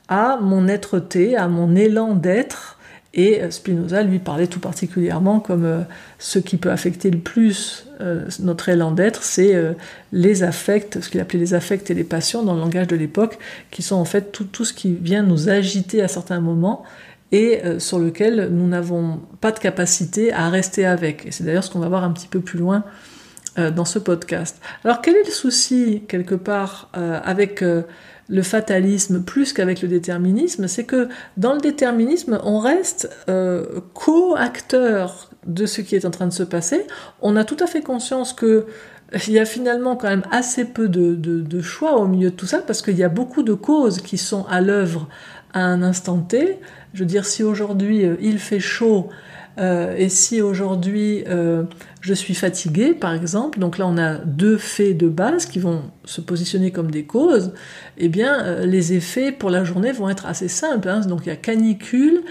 à 0.08 0.38
mon 0.40 0.68
être-té, 0.68 1.36
à 1.36 1.48
mon 1.48 1.74
élan 1.76 2.14
d'être, 2.14 2.78
et 3.12 3.42
euh, 3.42 3.50
Spinoza 3.50 4.02
lui 4.02 4.20
parlait 4.20 4.46
tout 4.46 4.60
particulièrement 4.60 5.40
comme 5.40 5.64
euh, 5.64 5.80
ce 6.18 6.38
qui 6.38 6.56
peut 6.56 6.70
affecter 6.70 7.10
le 7.10 7.18
plus 7.18 7.86
euh, 8.00 8.26
notre 8.38 8.68
élan 8.68 8.92
d'être, 8.92 9.24
c'est 9.24 9.54
les 10.12 10.42
affects, 10.42 11.00
ce 11.00 11.08
qu'il 11.08 11.20
appelait 11.20 11.38
les 11.38 11.54
affects 11.54 11.90
et 11.90 11.94
les 11.94 12.04
passions 12.04 12.42
dans 12.42 12.54
le 12.54 12.60
langage 12.60 12.86
de 12.86 12.96
l'époque, 12.96 13.38
qui 13.70 13.82
sont 13.82 13.96
en 13.96 14.04
fait 14.04 14.32
tout, 14.32 14.44
tout, 14.44 14.64
ce 14.64 14.72
qui 14.72 14.94
vient 14.94 15.22
nous 15.22 15.48
agiter 15.48 16.02
à 16.02 16.08
certains 16.08 16.40
moments 16.40 16.84
et 17.32 17.60
sur 17.78 17.98
lequel 17.98 18.48
nous 18.50 18.66
n'avons 18.66 19.20
pas 19.40 19.52
de 19.52 19.58
capacité 19.58 20.32
à 20.32 20.48
rester 20.48 20.84
avec. 20.84 21.26
Et 21.26 21.30
c'est 21.30 21.44
d'ailleurs 21.44 21.62
ce 21.62 21.70
qu'on 21.70 21.78
va 21.78 21.88
voir 21.88 22.02
un 22.02 22.10
petit 22.10 22.26
peu 22.26 22.40
plus 22.40 22.58
loin 22.58 22.84
dans 23.56 23.84
ce 23.84 23.98
podcast. 23.98 24.60
Alors 24.84 25.00
quel 25.00 25.14
est 25.14 25.26
le 25.26 25.30
souci 25.30 26.02
quelque 26.08 26.34
part 26.34 26.90
avec 26.94 27.62
le 28.30 28.42
fatalisme 28.42 29.22
plus 29.22 29.52
qu'avec 29.52 29.82
le 29.82 29.88
déterminisme, 29.88 30.68
c'est 30.68 30.84
que 30.84 31.08
dans 31.36 31.52
le 31.52 31.60
déterminisme, 31.60 32.38
on 32.44 32.60
reste 32.60 33.10
euh, 33.28 33.80
co-acteur 33.92 35.30
de 35.46 35.66
ce 35.66 35.80
qui 35.80 35.96
est 35.96 36.04
en 36.04 36.10
train 36.10 36.28
de 36.28 36.32
se 36.32 36.44
passer. 36.44 36.86
On 37.20 37.36
a 37.36 37.44
tout 37.44 37.56
à 37.60 37.66
fait 37.66 37.82
conscience 37.82 38.32
que 38.32 38.66
il 39.26 39.32
y 39.32 39.40
a 39.40 39.44
finalement 39.44 39.96
quand 39.96 40.08
même 40.08 40.22
assez 40.30 40.64
peu 40.64 40.88
de, 40.88 41.60
choix 41.60 41.96
au 41.96 42.06
milieu 42.06 42.30
de 42.30 42.36
tout 42.36 42.46
ça 42.46 42.58
parce 42.58 42.80
qu'il 42.80 42.96
y 42.96 43.02
a 43.02 43.08
beaucoup 43.08 43.42
de 43.42 43.54
causes 43.54 44.00
qui 44.00 44.16
sont 44.16 44.46
à 44.48 44.60
l'œuvre 44.60 45.08
à 45.52 45.64
un 45.64 45.82
instant 45.82 46.18
T. 46.18 46.60
Je 46.94 47.00
veux 47.00 47.06
dire, 47.06 47.26
si 47.26 47.42
aujourd'hui 47.42 48.04
euh, 48.04 48.14
il 48.20 48.38
fait 48.38 48.60
chaud 48.60 49.08
euh, 49.58 49.96
et 49.96 50.08
si 50.08 50.40
aujourd'hui 50.40 51.24
je 52.00 52.14
suis 52.14 52.34
fatiguée, 52.34 52.94
par 52.94 53.12
exemple, 53.14 53.58
donc 53.58 53.78
là 53.78 53.86
on 53.86 53.98
a 53.98 54.14
deux 54.14 54.56
faits 54.56 54.96
de 54.96 55.08
base 55.08 55.46
qui 55.46 55.58
vont 55.58 55.82
se 56.04 56.20
positionner 56.20 56.70
comme 56.70 56.90
des 56.90 57.04
causes, 57.04 57.52
eh 57.98 58.08
bien 58.08 58.64
les 58.64 58.94
effets 58.94 59.32
pour 59.32 59.50
la 59.50 59.64
journée 59.64 59.92
vont 59.92 60.08
être 60.08 60.26
assez 60.26 60.48
simples. 60.48 60.88
Hein. 60.88 61.00
Donc 61.00 61.20
il 61.24 61.28
y 61.28 61.32
a 61.32 61.36
canicule 61.36 62.22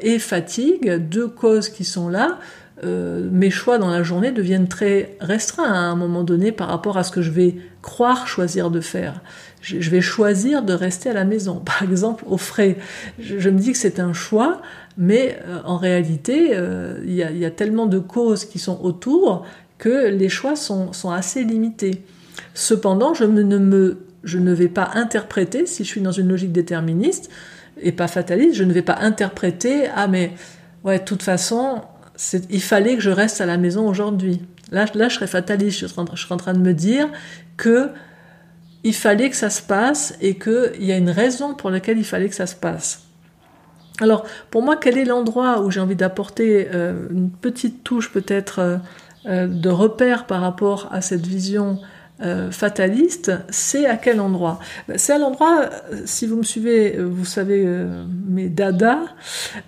et 0.00 0.18
fatigue, 0.18 0.96
deux 1.08 1.28
causes 1.28 1.68
qui 1.68 1.84
sont 1.84 2.08
là. 2.08 2.38
Mes 2.84 3.50
choix 3.50 3.78
dans 3.78 3.90
la 3.90 4.02
journée 4.02 4.30
deviennent 4.30 4.68
très 4.68 5.16
restreints 5.20 5.72
à 5.72 5.78
un 5.78 5.96
moment 5.96 6.22
donné 6.22 6.52
par 6.52 6.68
rapport 6.68 6.96
à 6.96 7.02
ce 7.02 7.10
que 7.10 7.22
je 7.22 7.30
vais 7.30 7.56
croire 7.82 8.28
choisir 8.28 8.70
de 8.70 8.80
faire 8.80 9.20
je 9.60 9.90
vais 9.90 10.00
choisir 10.00 10.62
de 10.62 10.72
rester 10.72 11.10
à 11.10 11.12
la 11.12 11.24
maison, 11.24 11.56
par 11.64 11.82
exemple 11.82 12.24
au 12.26 12.36
frais. 12.36 12.76
Je, 13.18 13.50
me 13.50 13.58
dis 13.58 13.72
que 13.72 13.78
c'est 13.78 14.00
un 14.00 14.12
choix, 14.12 14.62
mais 14.96 15.38
euh, 15.46 15.60
en 15.64 15.76
réalité, 15.76 16.50
euh, 16.52 17.00
il 17.04 17.14
y, 17.14 17.44
a 17.44 17.50
tellement 17.50 17.86
de 17.86 17.98
causes 17.98 18.44
qui 18.44 18.58
sont 18.58 18.80
autour 18.82 19.46
que 19.78 20.08
les 20.08 20.28
choix 20.28 20.56
sont, 20.56 20.90
assez 21.10 21.44
limités. 21.44 22.02
Cependant, 22.54 23.14
je, 23.14 23.24
ne 23.24 23.96
je 24.24 24.38
ne 24.38 24.52
vais 24.52 24.68
pas 24.68 24.90
interpréter, 24.94 25.66
si 25.66 25.84
je 25.84 25.88
suis 25.88 26.00
dans 26.00 26.12
une 26.12 26.28
logique 26.28 26.52
déterministe 26.52 27.30
et 27.80 27.92
pas 27.92 28.08
fataliste, 28.08 28.56
je 28.56 28.64
ne 28.64 28.72
vais 28.72 28.82
pas 28.82 28.98
interpréter, 29.00 29.86
ah 29.94 30.08
mais 30.08 30.32
ouais, 30.82 30.98
de 30.98 31.04
toute 31.04 31.22
façon, 31.22 31.82
il 32.50 32.62
fallait 32.62 32.96
que 32.96 33.02
je 33.02 33.10
reste 33.10 33.40
à 33.40 33.46
la 33.46 33.56
maison 33.56 33.88
aujourd'hui. 33.88 34.40
Là, 34.70 34.86
là, 34.94 35.08
je 35.08 35.14
serais 35.14 35.26
fataliste, 35.26 35.80
je 35.80 35.86
serais, 35.86 36.02
en 36.30 36.36
train 36.36 36.52
de 36.52 36.58
me 36.58 36.74
dire 36.74 37.08
que 37.56 37.90
il 38.84 38.94
fallait 38.94 39.30
que 39.30 39.36
ça 39.36 39.50
se 39.50 39.62
passe 39.62 40.16
et 40.20 40.38
qu'il 40.38 40.84
y 40.84 40.92
a 40.92 40.96
une 40.96 41.10
raison 41.10 41.54
pour 41.54 41.70
laquelle 41.70 41.98
il 41.98 42.04
fallait 42.04 42.28
que 42.28 42.34
ça 42.34 42.46
se 42.46 42.54
passe. 42.54 43.04
Alors, 44.00 44.24
pour 44.50 44.62
moi, 44.62 44.76
quel 44.76 44.96
est 44.96 45.04
l'endroit 45.04 45.62
où 45.62 45.70
j'ai 45.70 45.80
envie 45.80 45.96
d'apporter 45.96 46.68
euh, 46.72 47.08
une 47.10 47.30
petite 47.30 47.82
touche 47.82 48.12
peut-être 48.12 48.60
euh, 48.60 48.76
euh, 49.26 49.46
de 49.48 49.68
repère 49.68 50.26
par 50.26 50.40
rapport 50.40 50.88
à 50.92 51.00
cette 51.00 51.26
vision 51.26 51.80
fataliste 52.50 53.32
C'est 53.50 53.86
à 53.86 53.96
quel 53.96 54.20
endroit? 54.20 54.58
C'est 54.96 55.12
à 55.12 55.18
l'endroit, 55.18 55.70
si 56.04 56.26
vous 56.26 56.36
me 56.36 56.42
suivez, 56.42 56.98
vous 56.98 57.24
savez, 57.24 57.66
mes 58.26 58.48
dadas. 58.48 59.00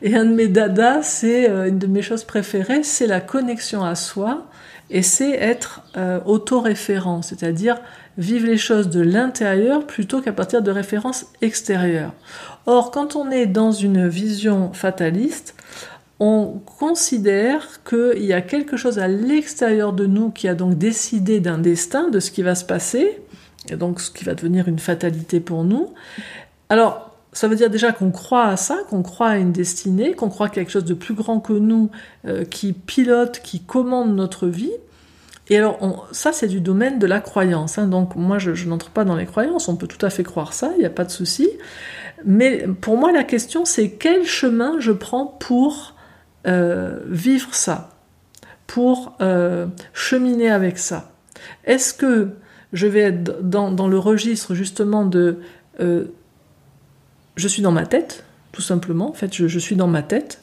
Et 0.02 0.16
un 0.16 0.25
de 0.25 0.35
mes 0.35 0.49
dadas, 0.49 1.02
c'est 1.02 1.47
une 1.47 1.78
de 1.78 1.87
mes 1.87 2.02
choses 2.02 2.25
préférées, 2.25 2.83
c'est 2.83 3.07
la 3.07 3.21
connexion 3.21 3.85
à 3.85 3.95
soi 3.95 4.47
et 4.90 5.02
c'est 5.02 5.33
être 5.33 5.83
autoréférent, 6.26 7.23
c'est-à-dire 7.23 7.80
vivre 8.19 8.47
les 8.47 8.59
choses 8.59 8.90
de 8.90 9.00
l'intérieur 9.00 9.87
plutôt 9.87 10.21
qu'à 10.21 10.33
partir 10.33 10.62
de 10.62 10.71
références 10.71 11.26
extérieures. 11.42 12.12
Or, 12.66 12.90
quand 12.90 13.16
on 13.16 13.30
est 13.30 13.47
dans 13.47 13.73
une 13.73 14.09
vision 14.09 14.73
fataliste, 14.73 15.54
on 16.20 16.60
considère 16.78 17.82
qu'il 17.82 18.24
y 18.24 18.34
a 18.34 18.42
quelque 18.42 18.76
chose 18.76 18.98
à 18.98 19.08
l'extérieur 19.08 19.94
de 19.94 20.04
nous 20.04 20.30
qui 20.30 20.48
a 20.48 20.54
donc 20.54 20.76
décidé 20.76 21.40
d'un 21.40 21.56
destin, 21.56 22.08
de 22.08 22.20
ce 22.20 22.30
qui 22.30 22.42
va 22.42 22.54
se 22.54 22.64
passer, 22.64 23.22
et 23.70 23.76
donc 23.76 24.00
ce 24.00 24.10
qui 24.10 24.24
va 24.24 24.34
devenir 24.34 24.68
une 24.68 24.78
fatalité 24.78 25.40
pour 25.40 25.64
nous. 25.64 25.88
Alors, 26.68 27.10
ça 27.32 27.48
veut 27.48 27.56
dire 27.56 27.70
déjà 27.70 27.92
qu'on 27.92 28.10
croit 28.10 28.46
à 28.46 28.56
ça, 28.56 28.78
qu'on 28.90 29.02
croit 29.02 29.28
à 29.28 29.36
une 29.38 29.52
destinée, 29.52 30.12
qu'on 30.12 30.28
croit 30.28 30.46
à 30.46 30.50
quelque 30.50 30.70
chose 30.70 30.84
de 30.84 30.94
plus 30.94 31.14
grand 31.14 31.40
que 31.40 31.54
nous, 31.54 31.90
euh, 32.26 32.44
qui 32.44 32.74
pilote, 32.74 33.40
qui 33.42 33.60
commande 33.60 34.14
notre 34.14 34.46
vie. 34.46 34.72
Et 35.48 35.56
alors, 35.56 36.08
ça, 36.12 36.32
c'est 36.32 36.48
du 36.48 36.60
domaine 36.60 36.98
de 36.98 37.06
la 37.06 37.20
croyance. 37.20 37.78
Hein. 37.78 37.86
donc, 37.86 38.14
moi, 38.14 38.38
je, 38.38 38.52
n'entre 38.68 38.90
pas 38.90 39.04
dans 39.04 39.16
les 39.16 39.26
croyances. 39.26 39.68
On 39.68 39.76
peut 39.76 39.88
tout 39.88 40.04
à 40.04 40.10
fait 40.10 40.22
croire 40.22 40.52
ça, 40.52 40.70
il 40.76 40.80
n'y 40.80 40.86
a 40.86 40.90
pas 40.90 41.04
de 41.04 41.10
souci. 41.10 41.48
Mais 42.24 42.66
pour 42.80 42.96
moi, 42.96 43.10
la 43.10 43.24
question, 43.24 43.64
c'est 43.64 43.92
quel 43.92 44.24
chemin 44.24 44.76
je 44.78 44.92
prends 44.92 45.26
pour 45.26 45.94
vivre 46.44 47.54
ça, 47.54 47.90
pour 48.70 49.16
euh, 49.20 49.66
cheminer 49.92 50.49
avec 50.49 50.78
ça. 50.78 51.11
Est-ce 51.64 51.92
que 51.92 52.30
je 52.73 52.87
vais 52.87 53.00
être 53.00 53.42
dans, 53.42 53.88
le 53.88 53.99
registre 53.99 54.54
justement 54.54 55.04
de 55.04 55.40
euh, 55.80 56.04
je 57.35 57.49
suis 57.49 57.62
dans 57.62 57.73
ma 57.73 57.85
tête, 57.85 58.25
tout 58.52 58.62
simplement. 58.62 59.09
En 59.09 59.12
fait, 59.12 59.35
je 59.35 59.59
suis 59.59 59.75
dans 59.75 59.88
ma 59.88 60.04
tête. 60.04 60.40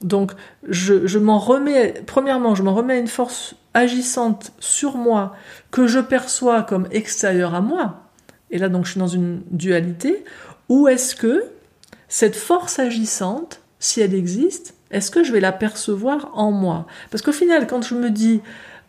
Donc, 0.00 0.32
je, 0.66 1.18
m'en 1.18 1.38
remets, 1.38 2.02
premièrement, 2.06 2.54
je 2.54 2.62
m'en 2.62 2.74
remets 2.74 2.94
à 2.94 2.98
une 2.98 3.06
force 3.06 3.54
agissante 3.74 4.52
sur 4.58 4.96
moi 4.96 5.36
que 5.70 5.86
je 5.86 5.98
perçois 5.98 6.62
comme 6.62 6.88
extérieure 6.90 7.54
à 7.54 7.60
moi. 7.60 8.08
Et 8.50 8.56
là, 8.56 8.70
donc, 8.70 8.86
je 8.86 8.92
suis 8.92 9.00
dans 9.00 9.08
une 9.08 9.42
dualité. 9.50 10.24
Ou 10.70 10.88
est-ce 10.88 11.14
que 11.14 11.44
cette 12.08 12.36
force 12.36 12.78
agissante, 12.78 13.60
si 13.78 14.00
elle 14.00 14.14
existe, 14.14 14.74
est-ce 14.92 15.10
que 15.10 15.24
je 15.24 15.32
vais 15.32 15.40
la 15.40 15.52
percevoir 15.52 16.30
en 16.34 16.52
moi? 16.52 16.86
Parce 17.10 17.22
qu'au 17.22 17.32
final, 17.32 17.66
quand 17.66 17.82
je 17.82 17.94
me 17.94 18.10
dis, 18.10 18.40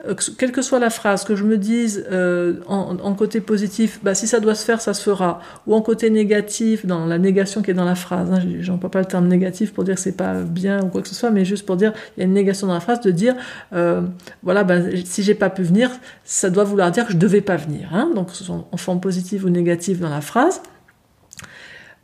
euh, 0.05 0.15
quelle 0.37 0.51
que 0.51 0.61
soit 0.61 0.79
la 0.79 0.89
phrase, 0.89 1.23
que 1.23 1.35
je 1.35 1.45
me 1.45 1.57
dise 1.57 2.05
euh, 2.11 2.59
en, 2.67 3.13
côté 3.13 3.39
positif, 3.39 3.99
bah, 4.03 4.13
si 4.15 4.27
ça 4.27 4.41
doit 4.41 4.55
se 4.55 4.65
faire, 4.65 4.81
ça 4.81 4.93
se 4.93 5.01
fera, 5.01 5.39
ou 5.65 5.73
en 5.73 5.81
côté 5.81 6.09
négatif, 6.09 6.85
dans 6.85 7.05
la 7.05 7.17
négation 7.17 7.61
qui 7.61 7.71
est 7.71 7.73
dans 7.73 7.85
la 7.85 7.95
phrase, 7.95 8.31
hein, 8.31 8.41
j'emploie 8.59 8.91
pas 8.91 8.99
le 8.99 9.05
terme 9.05 9.27
négatif 9.27 9.73
pour 9.73 9.85
dire 9.85 9.95
que 9.95 10.01
c'est 10.01 10.17
pas 10.17 10.41
bien 10.41 10.83
ou 10.83 10.87
quoi 10.87 11.01
que 11.01 11.07
ce 11.07 11.15
soit, 11.15 11.31
mais 11.31 11.45
juste 11.45 11.65
pour 11.65 11.77
dire, 11.77 11.93
il 12.17 12.19
y 12.19 12.23
a 12.23 12.25
une 12.25 12.33
négation 12.33 12.67
dans 12.67 12.73
la 12.73 12.81
phrase, 12.81 12.99
de 12.99 13.11
dire, 13.11 13.35
euh, 13.71 14.01
voilà, 14.41 14.65
bah, 14.65 14.75
si 15.05 15.23
j'ai 15.23 15.35
pas 15.35 15.49
pu 15.49 15.63
venir, 15.63 15.89
ça 16.25 16.49
doit 16.49 16.65
vouloir 16.65 16.91
dire 16.91 17.05
que 17.05 17.13
je 17.13 17.17
devais 17.17 17.41
pas 17.41 17.55
venir. 17.55 17.89
Hein, 17.93 18.11
donc 18.13 18.29
en 18.49 18.77
forme 18.77 18.99
positive 18.99 19.45
ou 19.45 19.49
négative 19.49 19.99
dans 19.99 20.09
la 20.09 20.21
phrase. 20.21 20.61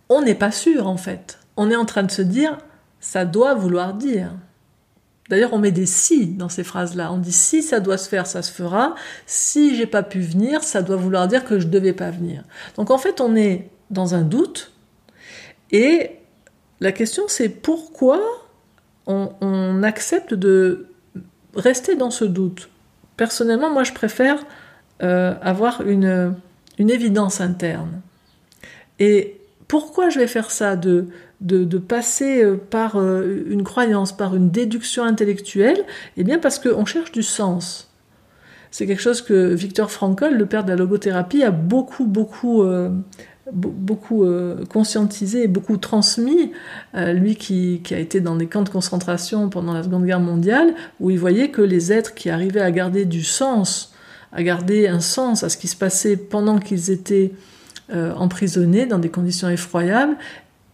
On 0.08 0.22
n'est 0.22 0.36
pas 0.36 0.52
sûr 0.52 0.88
en 0.88 0.98
fait. 0.98 1.40
On 1.58 1.70
est 1.70 1.76
en 1.76 1.86
train 1.86 2.04
de 2.04 2.12
se 2.12 2.22
dire, 2.22 2.58
ça 3.00 3.26
doit 3.26 3.54
vouloir 3.54 3.94
dire. 3.94 4.32
D'ailleurs, 5.30 5.54
on 5.54 5.60
met 5.60 5.72
des 5.72 5.86
si 5.86 6.28
dans 6.28 6.50
ces 6.50 6.64
phrases-là. 6.64 7.12
On 7.12 7.18
dit 7.18 7.32
si 7.32 7.62
ça 7.62 7.80
doit 7.80 7.98
se 7.98 8.10
faire, 8.10 8.26
ça 8.26 8.42
se 8.42 8.52
fera. 8.52 8.96
Si 9.28 9.76
j'ai 9.76 9.86
pas 9.86 10.02
pu 10.02 10.20
venir, 10.20 10.64
ça 10.64 10.82
doit 10.82 10.96
vouloir 10.96 11.28
dire 11.28 11.46
que 11.46 11.60
je 11.60 11.68
devais 11.68 11.94
pas 11.94 12.10
venir. 12.10 12.44
Donc 12.76 12.90
en 12.90 12.98
fait, 12.98 13.22
on 13.22 13.36
est 13.36 13.70
dans 13.92 14.16
un 14.16 14.24
doute. 14.24 14.72
Et 15.72 16.12
la 16.80 16.92
question, 16.92 17.24
c'est 17.28 17.50
pourquoi 17.50 18.20
on, 19.06 19.84
accepte 19.84 20.34
de 20.34 20.88
rester 21.56 21.96
dans 21.96 22.12
ce 22.12 22.26
doute? 22.26 22.70
Personnellement, 23.18 23.70
moi, 23.72 23.84
je 23.84 23.94
préfère 23.94 24.44
euh, 25.02 25.34
avoir 25.42 25.82
une, 25.82 26.36
une 26.78 26.90
évidence 26.90 27.40
interne. 27.42 28.02
Et 29.00 29.40
pourquoi 29.68 30.10
je 30.10 30.20
vais 30.20 30.28
faire 30.28 30.52
ça 30.52 30.76
de 30.76 31.08
de, 31.42 31.78
passer 31.78 32.44
euh, 32.44 32.58
par 32.58 32.98
euh, 32.98 33.44
une 33.50 33.64
croyance, 33.64 34.16
par 34.16 34.36
une 34.36 34.50
déduction 34.50 35.04
intellectuelle 35.04 35.86
Eh 36.18 36.24
bien 36.24 36.38
parce 36.38 36.60
qu'on 36.60 36.86
cherche 36.86 37.12
du 37.12 37.24
sens. 37.24 37.90
C'est 38.72 38.86
quelque 38.86 39.02
chose 39.02 39.22
que 39.22 39.54
Victor 39.54 39.90
Frankl, 39.90 40.36
le 40.36 40.46
père 40.46 40.64
de 40.64 40.70
la 40.70 40.76
logothérapie, 40.76 41.44
a 41.44 41.50
beaucoup, 41.50 42.06
beaucoup, 42.06 42.62
euh, 42.62 42.90
beaucoup 43.52 44.28
conscientisé 44.70 45.46
et 45.46 45.48
beaucoup 45.48 45.78
transmis. 45.78 46.52
lui 46.94 47.36
qui, 47.36 47.82
qui, 47.84 47.96
a 47.96 47.98
été 47.98 48.22
dans 48.22 48.36
des 48.36 48.46
camps 48.46 48.62
de 48.62 48.70
concentration 48.70 49.50
pendant 49.50 49.74
la 49.74 49.82
Seconde 49.82 50.06
Guerre 50.06 50.20
mondiale, 50.20 50.76
où 51.00 51.10
il 51.10 51.18
voyait 51.18 51.50
que 51.50 51.64
les 51.64 51.92
êtres 51.92 52.14
qui 52.14 52.30
arrivaient 52.30 52.62
à 52.62 52.70
garder 52.70 53.06
du 53.06 53.24
sens, 53.24 53.92
à 54.32 54.44
garder 54.44 54.88
un 54.88 55.00
sens 55.00 55.44
à 55.44 55.50
ce 55.50 55.58
qui 55.58 55.68
se 55.68 55.76
passait 55.76 56.16
pendant 56.16 56.60
qu'ils 56.60 56.92
étaient 56.92 57.32
emprisonnés 57.92 58.86
dans 58.86 59.00
des 59.00 59.10
conditions 59.10 59.50
effroyables, 59.50 60.16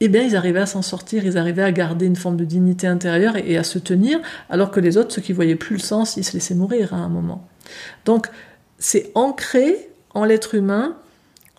eh 0.01 0.07
bien, 0.09 0.23
ils 0.23 0.35
arrivaient 0.35 0.59
à 0.59 0.65
s'en 0.65 0.81
sortir, 0.81 1.25
ils 1.25 1.37
arrivaient 1.37 1.63
à 1.63 1.71
garder 1.71 2.05
une 2.05 2.15
forme 2.15 2.37
de 2.37 2.45
dignité 2.45 2.87
intérieure 2.87 3.37
et, 3.37 3.57
à 3.57 3.63
se 3.63 3.79
tenir, 3.79 4.19
alors 4.49 4.71
que 4.71 4.79
les 4.79 4.97
autres, 4.97 5.13
ceux 5.13 5.21
qui 5.21 5.33
voyaient 5.33 5.55
plus 5.55 5.75
le 5.75 5.81
sens, 5.81 6.17
ils 6.17 6.23
se 6.23 6.33
laissaient 6.33 6.55
mourir 6.55 6.93
à 6.93 6.97
un 6.97 7.09
moment. 7.09 7.47
Donc, 8.03 8.27
c'est 8.77 9.11
ancré 9.15 9.89
en 10.13 10.25
l'être 10.25 10.55
humain 10.55 10.97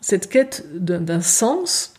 cette 0.00 0.28
quête 0.28 0.66
d'un 0.74 1.20
sens 1.20 1.94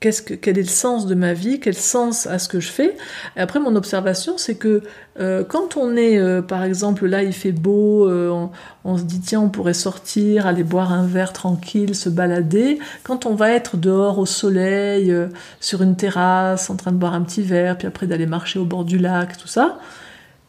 quel 0.00 0.58
est 0.58 0.62
le 0.62 0.64
sens 0.64 1.06
de 1.06 1.14
ma 1.14 1.32
vie, 1.32 1.58
quel 1.58 1.74
sens 1.74 2.26
a 2.26 2.38
ce 2.38 2.48
que 2.48 2.60
je 2.60 2.68
fais. 2.68 2.96
Et 3.36 3.40
après, 3.40 3.60
mon 3.60 3.74
observation, 3.76 4.36
c'est 4.36 4.56
que 4.56 4.82
euh, 5.18 5.42
quand 5.42 5.76
on 5.78 5.96
est, 5.96 6.18
euh, 6.18 6.42
par 6.42 6.64
exemple, 6.64 7.06
là, 7.06 7.22
il 7.22 7.32
fait 7.32 7.52
beau, 7.52 8.06
euh, 8.06 8.48
on, 8.84 8.98
se 8.98 9.04
dit, 9.04 9.20
tiens, 9.20 9.40
on 9.40 9.48
pourrait 9.48 9.74
sortir, 9.74 10.46
aller 10.46 10.64
boire 10.64 10.92
un 10.92 11.06
verre 11.06 11.32
tranquille, 11.32 11.94
se 11.94 12.10
balader. 12.10 12.78
Quand 13.04 13.24
on 13.24 13.34
va 13.34 13.50
être 13.52 13.78
dehors 13.78 14.18
au 14.18 14.26
soleil, 14.26 15.14
sur 15.60 15.82
une 15.82 15.96
terrasse, 15.96 16.68
en 16.68 16.76
train 16.76 16.92
de 16.92 16.98
boire 16.98 17.14
un 17.14 17.22
petit 17.22 17.42
verre, 17.42 17.78
puis 17.78 17.86
après 17.86 18.06
d'aller 18.06 18.26
marcher 18.26 18.58
au 18.58 18.66
bord 18.66 18.84
du 18.84 18.98
lac, 18.98 19.38
tout 19.38 19.48
ça, 19.48 19.78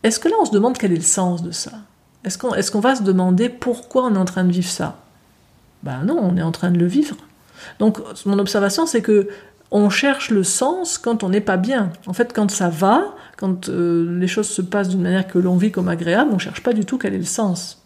est-ce 0.03 0.19
que 0.19 0.27
là, 0.27 0.35
on 0.41 0.45
se 0.45 0.51
demande 0.51 0.77
quel 0.77 0.91
est 0.91 0.97
le 0.97 1.01
sens 1.01 1.41
de 1.41 1.51
ça? 1.51 1.71
Est-ce 2.25 2.37
qu'on 2.37 2.53
est 2.53 2.69
qu'on 2.69 2.81
va 2.81 2.95
se 2.95 3.03
demander 3.03 3.47
pourquoi 3.47 4.03
on 4.05 4.15
est 4.15 4.19
en 4.19 4.25
train 4.25 4.43
de 4.43 4.51
vivre 4.51 4.69
ça? 4.69 4.97
Ben 5.83 6.03
non, 6.03 6.19
on 6.21 6.35
est 6.35 6.41
en 6.41 6.51
train 6.51 6.71
de 6.71 6.77
le 6.77 6.85
vivre. 6.85 7.15
Donc 7.79 7.99
mon 8.25 8.39
observation, 8.39 8.85
c'est 8.85 9.01
que 9.01 9.29
on 9.69 9.89
cherche 9.89 10.31
le 10.31 10.43
sens 10.43 10.97
quand 10.97 11.23
on 11.23 11.29
n'est 11.29 11.41
pas 11.41 11.57
bien. 11.57 11.91
En 12.05 12.13
fait, 12.13 12.31
quand 12.33 12.49
ça 12.49 12.69
va, 12.69 13.15
quand 13.35 13.69
euh, 13.69 14.17
les 14.17 14.27
choses 14.27 14.47
se 14.47 14.61
passent 14.61 14.89
d'une 14.89 15.01
manière 15.01 15.27
que 15.27 15.39
l'on 15.39 15.57
vit 15.57 15.71
comme 15.71 15.89
agréable, 15.89 16.31
on 16.33 16.39
cherche 16.39 16.63
pas 16.63 16.73
du 16.73 16.85
tout 16.85 16.97
quel 16.97 17.13
est 17.13 17.19
le 17.19 17.25
sens. 17.25 17.83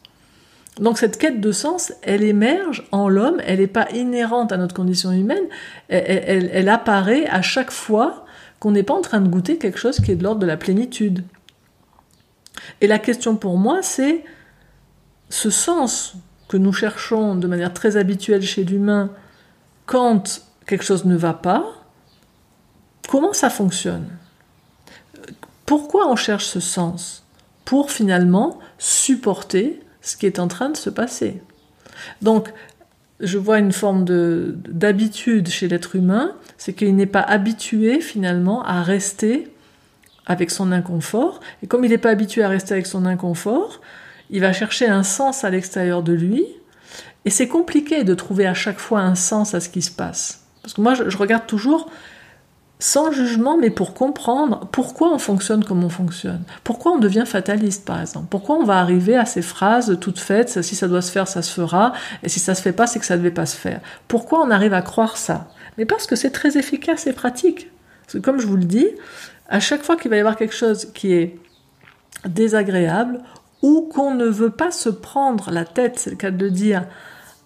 Donc 0.80 0.98
cette 0.98 1.18
quête 1.18 1.42
de 1.42 1.52
sens, 1.52 1.94
elle 2.02 2.24
émerge 2.24 2.88
en 2.92 3.10
l'homme, 3.10 3.42
elle 3.46 3.60
n'est 3.60 3.68
pas 3.68 3.90
inhérente 3.92 4.52
à 4.52 4.58
notre 4.58 4.74
condition 4.74 5.12
humaine, 5.12 5.44
elle, 5.90 6.70
apparaît 6.70 7.26
à 7.28 7.42
chaque 7.42 7.72
fois 7.72 8.26
qu'on 8.60 8.72
n'est 8.72 8.84
pas 8.84 8.94
en 8.94 9.02
train 9.02 9.20
de 9.20 9.28
goûter 9.28 9.58
quelque 9.58 9.80
chose 9.80 10.00
qui 10.00 10.12
est 10.12 10.16
de 10.16 10.24
l'ordre 10.24 10.40
de 10.40 10.46
la 10.46 10.56
plénitude. 10.56 11.26
Et 12.80 12.88
la 12.88 13.00
question 13.00 13.36
pour 13.36 13.58
moi, 13.58 13.80
c'est 13.82 14.24
ce 15.30 15.50
sens 15.50 16.16
que 16.48 16.58
nous 16.58 16.72
cherchons 16.72 17.36
de 17.36 17.48
manière 17.48 17.74
très 17.74 17.98
habituelle 17.98 18.42
chez 18.42 18.64
l'humain 18.64 19.12
quand 19.86 20.42
quelque 20.66 20.84
chose 20.84 21.06
ne 21.06 21.16
va 21.16 21.34
pas, 21.34 21.66
comment 23.10 23.34
ça 23.34 23.50
fonctionne? 23.50 24.08
Pourquoi 25.66 26.10
on 26.10 26.16
cherche 26.16 26.46
ce 26.46 26.60
sens? 26.60 27.24
Pour 27.66 27.92
finalement 27.92 28.60
supporter 28.78 29.82
ce 30.02 30.18
qui 30.18 30.26
est 30.26 30.40
en 30.40 30.48
train 30.48 30.70
de 30.70 30.78
se 30.78 30.90
passer. 30.90 31.42
Donc, 32.22 32.52
je 33.20 33.38
vois 33.38 33.60
une 33.60 33.72
forme 33.72 34.04
d'habitude 34.06 35.48
chez 35.48 35.68
l'être 35.68 35.96
humain, 35.96 36.36
c'est 36.58 36.74
qu'il 36.74 36.96
n'est 36.96 37.06
pas 37.06 37.22
habitué 37.22 38.02
finalement 38.02 38.64
à 38.64 38.82
rester 38.82 39.54
avec 40.26 40.52
son 40.52 40.72
inconfort. 40.72 41.40
Et 41.62 41.68
comme 41.68 41.86
il 41.86 41.92
n'est 41.92 41.98
pas 41.98 42.10
habitué 42.10 42.44
à 42.44 42.50
rester 42.50 42.74
avec 42.74 42.88
son 42.88 43.06
inconfort, 43.06 43.82
il 44.30 44.42
va 44.42 44.54
chercher 44.54 44.88
un 44.88 45.04
sens 45.04 45.44
à 45.44 45.50
l'extérieur 45.50 46.04
de 46.04 46.14
lui. 46.14 46.46
Et 47.26 47.30
c'est 47.30 47.48
compliqué 47.48 48.04
de 48.04 48.14
trouver 48.14 48.48
à 48.48 48.54
chaque 48.54 48.80
fois 48.80 49.02
un 49.02 49.16
sens 49.16 49.54
à 49.54 49.60
ce 49.60 49.70
qui 49.70 49.82
se 49.82 49.92
passe. 49.92 50.44
Parce 50.62 50.74
que 50.74 50.82
moi, 50.82 50.94
je 50.94 51.18
regarde 51.18 51.46
toujours 51.46 51.90
sans 52.80 53.12
jugement, 53.12 53.58
mais 53.58 53.70
pour 53.70 53.94
comprendre 53.94 54.68
pourquoi 54.72 55.14
on 55.14 55.20
fonctionne 55.20 55.64
comme 55.64 55.84
on 55.84 55.90
fonctionne. 55.90 56.44
Pourquoi 56.64 56.94
on 56.94 56.98
devient 56.98 57.26
fataliste, 57.28 57.86
par 57.86 58.02
exemple? 58.02 58.26
Pourquoi 58.30 58.56
on 58.58 58.64
va 58.64 58.80
arriver 58.80 59.16
à 59.16 59.26
ces 59.26 59.44
phrases 59.44 59.98
toutes 60.02 60.18
faites, 60.18 60.64
si 60.64 60.76
ça 60.76 60.88
doit 60.88 61.04
se 61.04 61.12
faire, 61.12 61.28
ça 61.28 61.44
se 61.44 61.54
fera, 61.54 61.94
et 62.24 62.30
si 62.30 62.40
ça 62.40 62.56
se 62.56 62.62
fait 62.62 62.72
pas, 62.72 62.88
c'est 62.88 62.98
que 62.98 63.06
ça 63.06 63.14
ne 63.14 63.20
devait 63.20 63.30
pas 63.30 63.46
se 63.46 63.56
faire? 63.56 63.82
Pourquoi 64.08 64.42
on 64.42 64.50
arrive 64.50 64.74
à 64.74 64.82
croire 64.82 65.16
ça? 65.16 65.48
Mais 65.78 65.86
parce 65.86 66.08
que 66.08 66.16
c'est 66.16 66.32
très 66.32 66.58
efficace 66.58 67.06
et 67.06 67.14
pratique. 67.14 67.70
Comme 68.24 68.40
je 68.40 68.48
vous 68.48 68.58
le 68.58 68.66
dis, 68.66 68.88
à 69.48 69.60
chaque 69.60 69.84
fois 69.84 69.96
qu'il 69.96 70.10
va 70.10 70.18
y 70.18 70.20
avoir 70.20 70.36
quelque 70.36 70.56
chose 70.56 70.88
qui 70.94 71.14
est 71.14 71.38
désagréable, 72.26 73.20
ou 73.62 73.88
qu'on 73.94 74.16
ne 74.16 74.26
veut 74.26 74.50
pas 74.50 74.72
se 74.72 74.90
prendre 74.90 75.52
la 75.52 75.66
tête, 75.66 76.00
c'est 76.00 76.10
le 76.10 76.16
cas 76.16 76.32
de 76.32 76.50
dire, 76.50 76.88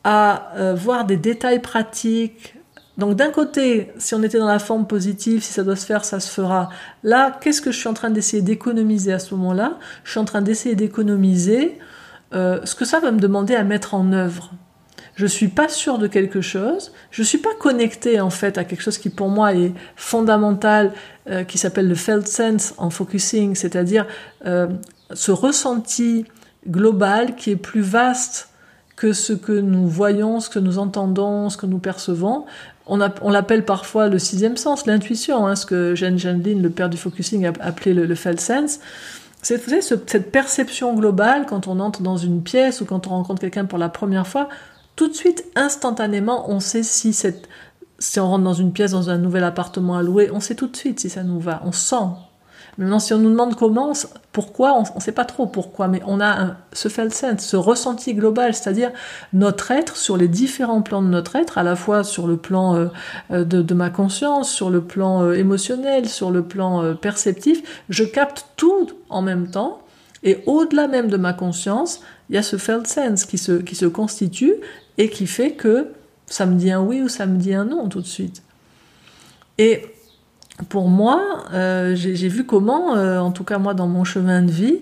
à 0.05 0.53
euh, 0.55 0.75
voir 0.75 1.05
des 1.05 1.17
détails 1.17 1.61
pratiques, 1.61 2.55
donc 2.97 3.15
d'un 3.15 3.31
côté, 3.31 3.91
si 3.97 4.13
on 4.13 4.23
était 4.23 4.37
dans 4.37 4.47
la 4.47 4.59
forme 4.59 4.87
positive, 4.87 5.43
si 5.43 5.51
ça 5.51 5.63
doit 5.63 5.75
se 5.75 5.85
faire, 5.85 6.05
ça 6.05 6.19
se 6.21 6.31
fera. 6.31 6.69
Là, 7.03 7.37
qu'est-ce 7.41 7.59
que 7.59 7.71
je 7.71 7.77
suis 7.77 7.89
en 7.89 7.93
train 7.93 8.11
d'essayer 8.11 8.41
d'économiser 8.41 9.11
à 9.11 9.19
ce 9.19 9.33
moment-là? 9.35 9.79
Je 10.05 10.11
suis 10.11 10.19
en 10.19 10.25
train 10.25 10.41
d'essayer 10.41 10.75
d'économiser 10.75 11.77
euh, 12.33 12.61
ce 12.63 12.75
que 12.75 12.85
ça 12.85 12.99
va 12.99 13.11
me 13.11 13.19
demander 13.19 13.55
à 13.55 13.63
mettre 13.63 13.95
en 13.95 14.13
œuvre. 14.13 14.51
Je 15.15 15.25
suis 15.25 15.47
pas 15.47 15.69
sûr 15.69 15.97
de 15.97 16.07
quelque 16.07 16.41
chose, 16.41 16.91
je 17.09 17.23
suis 17.23 17.37
pas 17.37 17.55
connecté 17.59 18.19
en 18.19 18.29
fait 18.29 18.57
à 18.57 18.63
quelque 18.63 18.81
chose 18.81 18.97
qui 18.97 19.09
pour 19.09 19.29
moi 19.29 19.55
est 19.55 19.73
fondamental, 19.95 20.91
euh, 21.29 21.43
qui 21.43 21.57
s'appelle 21.57 21.87
le 21.87 21.95
felt 21.95 22.27
sense 22.27 22.75
en 22.77 22.89
focusing, 22.89 23.55
c'est-à-dire 23.55 24.05
ce 25.13 25.31
ressenti 25.31 26.25
global 26.67 27.35
qui 27.35 27.51
est 27.51 27.55
plus 27.55 27.81
vaste 27.81 28.49
que 28.95 29.13
ce 29.13 29.33
que 29.33 29.51
nous 29.51 29.87
voyons, 29.87 30.39
ce 30.39 30.49
que 30.49 30.59
nous 30.59 30.77
entendons, 30.77 31.49
ce 31.49 31.57
que 31.57 31.65
nous 31.65 31.79
percevons 31.79 32.45
on, 32.87 33.29
l'appelle 33.29 33.65
parfois 33.65 34.09
le 34.09 34.19
sixième 34.19 34.57
sens, 34.57 34.85
l'intuition, 34.85 35.47
hein, 35.47 35.55
ce 35.55 35.65
que 35.65 35.95
Jeanne 35.95 36.19
Jandlin, 36.19 36.59
le 36.61 36.69
père 36.69 36.89
du 36.89 36.97
focusing, 36.97 37.45
a 37.45 37.53
appelé 37.59 37.93
le, 37.93 38.15
felt 38.15 38.39
sense. 38.39 38.79
C'est 39.41 39.61
cette 39.81 40.31
perception 40.31 40.93
globale 40.95 41.45
quand 41.47 41.67
on 41.67 41.79
entre 41.79 42.01
dans 42.01 42.17
une 42.17 42.41
pièce 42.41 42.81
ou 42.81 42.85
quand 42.85 43.07
on 43.07 43.11
rencontre 43.11 43.41
quelqu'un 43.41 43.65
pour 43.65 43.77
la 43.77 43.89
première 43.89 44.27
fois, 44.27 44.49
tout 44.95 45.07
de 45.07 45.13
suite, 45.13 45.45
instantanément, 45.55 46.49
on 46.49 46.59
sait 46.59 46.83
si 46.83 47.13
si 47.97 48.19
on 48.19 48.27
rentre 48.27 48.43
dans 48.43 48.53
une 48.53 48.71
pièce, 48.71 48.91
dans 48.91 49.09
un 49.09 49.17
nouvel 49.17 49.43
appartement 49.43 49.97
à 49.97 50.03
louer, 50.03 50.29
on 50.31 50.39
sait 50.39 50.55
tout 50.55 50.67
de 50.67 50.75
suite 50.75 50.99
si 50.99 51.09
ça 51.09 51.23
nous 51.23 51.39
va, 51.39 51.61
on 51.65 51.71
sent. 51.71 51.95
Maintenant, 52.77 52.99
si 52.99 53.13
on 53.13 53.19
nous 53.19 53.29
demande 53.29 53.55
comment, 53.55 53.93
pourquoi, 54.33 54.73
on 54.73 54.95
ne 54.95 54.99
sait 54.99 55.13
pas 55.13 55.23
trop 55.23 55.45
pourquoi, 55.45 55.87
mais 55.87 56.01
on 56.05 56.19
a 56.19 56.57
ce 56.73 56.89
sense, 56.89 57.39
ce 57.39 57.55
ressenti 57.55 58.13
global, 58.13 58.53
c'est-à-dire 58.53 58.91
notre 59.31 59.71
être 59.71 59.95
sur 59.95 60.17
les 60.17 60.27
différents 60.27 60.81
plans 60.81 61.01
de 61.01 61.07
notre 61.07 61.37
être, 61.37 61.57
à 61.57 61.63
la 61.63 61.77
fois 61.77 62.03
sur 62.03 62.27
le 62.27 62.35
plan 62.35 62.75
euh, 62.75 62.87
euh, 63.31 63.45
de, 63.45 63.73
ma 63.73 63.89
conscience, 63.89 64.51
sur 64.51 64.69
le 64.69 64.81
plan 64.81 65.23
euh, 65.23 65.33
émotionnel, 65.33 66.09
sur 66.09 66.31
le 66.31 66.43
plan 66.43 66.95
perceptif, 66.95 67.83
je 67.87 68.03
capte 68.03 68.45
tout 68.57 68.89
en 69.09 69.21
même 69.21 69.49
temps, 69.49 69.81
et 70.23 70.43
au-delà 70.45 70.87
même 70.87 71.07
de 71.07 71.17
ma 71.17 71.31
conscience, 71.31 72.01
il 72.29 72.35
y 72.35 72.37
a 72.37 72.43
ce 72.43 72.57
felt 72.57 72.87
sense 72.87 73.25
qui 73.25 73.37
se, 73.37 73.53
qui 73.53 73.75
se 73.75 73.85
constitue 73.85 74.55
et 74.97 75.09
qui 75.09 75.27
fait 75.27 75.51
que 75.51 75.91
ça 76.25 76.45
me 76.45 76.55
dit 76.55 76.71
un 76.71 76.81
oui 76.81 77.01
ou 77.01 77.07
ça 77.07 77.25
me 77.25 77.37
dit 77.37 77.53
un 77.53 77.65
non 77.65 77.87
tout 77.87 78.01
de 78.01 78.07
suite. 78.07 78.41
Et 79.57 79.94
pour 80.69 80.87
moi, 80.87 81.43
euh, 81.53 81.95
j'ai 81.95 82.29
vu 82.29 82.45
comment, 82.45 82.95
euh, 82.95 83.19
en 83.19 83.31
tout 83.31 83.43
cas 83.43 83.57
moi 83.57 83.73
dans 83.73 83.87
mon 83.87 84.03
chemin 84.03 84.41
de 84.41 84.51
vie, 84.51 84.79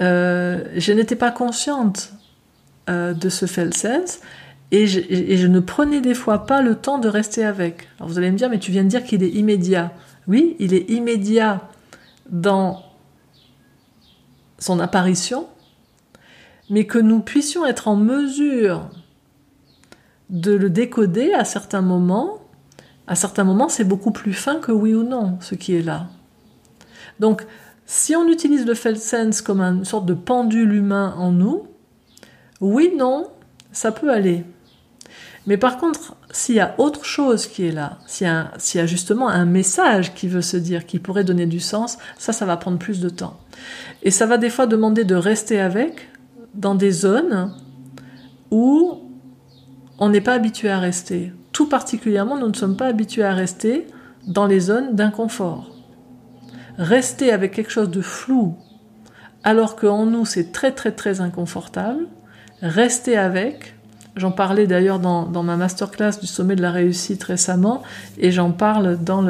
euh, 0.00 0.64
je 0.76 0.92
n'étais 0.92 1.16
pas 1.16 1.30
consciente 1.30 2.12
de 2.88 3.28
ce 3.30 3.46
sense 3.46 4.18
et 4.70 4.82
et 4.82 5.36
je, 5.36 5.46
ne 5.46 5.60
prenais 5.60 6.00
des 6.00 6.14
fois 6.14 6.46
pas 6.46 6.60
le 6.60 6.74
temps 6.74 6.98
de 6.98 7.08
rester 7.08 7.44
avec. 7.44 7.88
Alors 7.98 8.10
vous 8.10 8.18
allez 8.18 8.30
me 8.30 8.36
dire, 8.36 8.50
mais 8.50 8.58
tu 8.58 8.72
viens 8.72 8.82
de 8.82 8.88
dire 8.88 9.04
qu'il 9.04 9.22
est 9.22 9.30
immédiat. 9.30 9.92
Oui, 10.26 10.56
il 10.58 10.74
est 10.74 10.90
immédiat 10.90 11.68
dans 12.28 12.82
son 14.58 14.80
apparition, 14.80 15.46
mais 16.68 16.86
que 16.86 16.98
nous 16.98 17.20
puissions 17.20 17.64
être 17.64 17.88
en 17.88 17.96
mesure 17.96 18.90
de 20.28 20.52
le 20.52 20.68
décoder 20.68 21.32
à 21.32 21.44
certains 21.44 21.82
moments 21.82 22.43
à 23.06 23.14
certains 23.14 23.44
moments, 23.44 23.68
c'est 23.68 23.84
beaucoup 23.84 24.10
plus 24.10 24.32
fin 24.32 24.56
que 24.56 24.72
oui 24.72 24.94
ou 24.94 25.02
non, 25.02 25.38
ce 25.40 25.54
qui 25.54 25.74
est 25.74 25.82
là. 25.82 26.08
Donc, 27.20 27.46
si 27.86 28.16
on 28.16 28.26
utilise 28.28 28.66
le 28.66 28.74
felt 28.74 28.98
sense 28.98 29.42
comme 29.42 29.60
une 29.60 29.84
sorte 29.84 30.06
de 30.06 30.14
pendule 30.14 30.72
humain 30.72 31.14
en 31.18 31.32
nous, 31.32 31.64
oui, 32.60 32.92
non, 32.96 33.28
ça 33.72 33.92
peut 33.92 34.10
aller. 34.10 34.44
Mais 35.46 35.58
par 35.58 35.76
contre, 35.76 36.16
s'il 36.30 36.54
y 36.54 36.60
a 36.60 36.74
autre 36.78 37.04
chose 37.04 37.46
qui 37.46 37.66
est 37.66 37.72
là, 37.72 37.98
s'il 38.06 38.26
y, 38.26 38.78
a 38.78 38.86
justement 38.86 39.28
un 39.28 39.44
message 39.44 40.14
qui 40.14 40.26
veut 40.26 40.40
se 40.40 40.56
dire, 40.56 40.86
qui 40.86 40.98
pourrait 40.98 41.24
donner 41.24 41.44
du 41.44 41.60
sens, 41.60 41.98
ça, 42.16 42.32
ça 42.32 42.46
va 42.46 42.56
prendre 42.56 42.78
plus 42.78 43.00
de 43.00 43.10
temps. 43.10 43.38
Et 44.02 44.10
ça 44.10 44.24
va 44.24 44.38
des 44.38 44.48
fois 44.48 44.66
demander 44.66 45.04
de 45.04 45.14
rester 45.14 45.60
avec 45.60 46.08
dans 46.54 46.74
des 46.74 46.92
zones 46.92 47.54
où 48.50 49.00
on 49.98 50.08
n'est 50.08 50.22
pas 50.22 50.34
habitué 50.34 50.70
à 50.70 50.78
rester, 50.78 51.32
tout 51.54 51.68
particulièrement, 51.68 52.36
nous 52.36 52.48
ne 52.48 52.54
sommes 52.54 52.76
pas 52.76 52.88
habitués 52.88 53.22
à 53.22 53.32
rester 53.32 53.86
dans 54.26 54.46
les 54.46 54.60
zones 54.60 54.94
d'inconfort. 54.94 55.70
Rester 56.76 57.32
avec 57.32 57.52
quelque 57.52 57.70
chose 57.70 57.90
de 57.90 58.02
flou, 58.02 58.56
alors 59.44 59.76
qu'en 59.76 60.04
nous 60.04 60.26
c'est 60.26 60.50
très 60.50 60.72
très 60.72 60.90
très 60.90 61.20
inconfortable, 61.20 62.08
rester 62.60 63.16
avec, 63.16 63.76
j'en 64.16 64.32
parlais 64.32 64.66
d'ailleurs 64.66 64.98
dans, 64.98 65.42
ma 65.44 65.56
masterclass 65.56 66.18
du 66.20 66.26
sommet 66.26 66.56
de 66.56 66.62
la 66.62 66.72
réussite 66.72 67.22
récemment, 67.22 67.84
et 68.18 68.32
j'en 68.32 68.50
parle 68.50 68.98
dans 68.98 69.22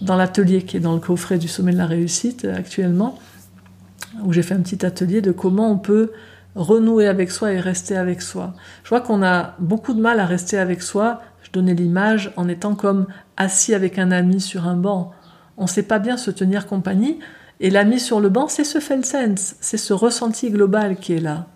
l'atelier 0.00 0.62
qui 0.62 0.76
est 0.76 0.80
dans 0.80 0.94
le 0.94 1.00
coffret 1.00 1.38
du 1.38 1.48
sommet 1.48 1.72
de 1.72 1.78
la 1.78 1.86
réussite 1.86 2.44
actuellement, 2.44 3.18
où 4.22 4.32
j'ai 4.32 4.42
fait 4.42 4.54
un 4.54 4.60
petit 4.60 4.86
atelier 4.86 5.20
de 5.20 5.32
comment 5.32 5.68
on 5.68 5.78
peut 5.78 6.12
renouer 6.54 7.08
avec 7.08 7.30
soi 7.30 7.52
et 7.52 7.60
rester 7.60 7.96
avec 7.96 8.22
soi. 8.22 8.54
Je 8.82 8.88
vois 8.88 9.00
qu'on 9.00 9.22
a 9.22 9.54
beaucoup 9.58 9.94
de 9.94 10.00
mal 10.00 10.20
à 10.20 10.26
rester 10.26 10.58
avec 10.58 10.82
soi. 10.82 11.20
Je 11.42 11.50
donnais 11.50 11.74
l'image 11.74 12.32
en 12.36 12.48
étant 12.48 12.74
comme 12.74 13.06
assis 13.36 13.74
avec 13.74 13.98
un 13.98 14.10
ami 14.10 14.40
sur 14.40 14.66
un 14.66 14.76
banc. 14.76 15.12
On 15.56 15.64
ne 15.64 15.68
sait 15.68 15.82
pas 15.82 15.98
bien 15.98 16.16
se 16.16 16.30
tenir 16.30 16.66
compagnie. 16.66 17.18
Et 17.60 17.70
l'ami 17.70 18.00
sur 18.00 18.20
le 18.20 18.28
banc, 18.28 18.48
c'est 18.48 18.64
ce 18.64 18.80
sense, 18.80 19.56
c'est 19.60 19.76
ce 19.76 19.92
ressenti 19.92 20.50
global 20.50 20.96
qui 20.96 21.14
est 21.14 21.20
là. 21.20 21.46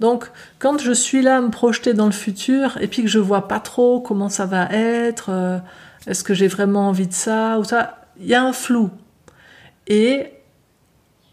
Donc, 0.00 0.30
quand 0.58 0.78
je 0.80 0.92
suis 0.92 1.22
là 1.22 1.36
à 1.36 1.40
me 1.40 1.50
projeter 1.50 1.94
dans 1.94 2.06
le 2.06 2.12
futur 2.12 2.78
et 2.80 2.88
puis 2.88 3.02
que 3.02 3.08
je 3.08 3.18
vois 3.18 3.46
pas 3.46 3.60
trop 3.60 4.00
comment 4.00 4.28
ça 4.28 4.46
va 4.46 4.68
être, 4.72 5.30
euh, 5.30 5.58
est-ce 6.06 6.24
que 6.24 6.34
j'ai 6.34 6.48
vraiment 6.48 6.88
envie 6.88 7.06
de 7.06 7.12
ça 7.12 7.58
ou 7.58 7.64
ça, 7.64 7.98
il 8.18 8.26
y 8.26 8.34
a 8.34 8.42
un 8.42 8.52
flou. 8.52 8.90
Et 9.86 10.32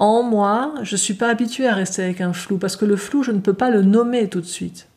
en 0.01 0.23
moi, 0.23 0.73
je 0.81 0.95
ne 0.95 0.97
suis 0.97 1.13
pas 1.13 1.29
habituée 1.29 1.67
à 1.67 1.75
rester 1.75 2.01
avec 2.01 2.21
un 2.21 2.33
flou, 2.33 2.57
parce 2.57 2.75
que 2.75 2.85
le 2.85 2.95
flou, 2.95 3.21
je 3.21 3.31
ne 3.31 3.37
peux 3.37 3.53
pas 3.53 3.69
le 3.69 3.83
nommer 3.83 4.27
tout 4.29 4.41
de 4.41 4.47
suite. 4.47 4.87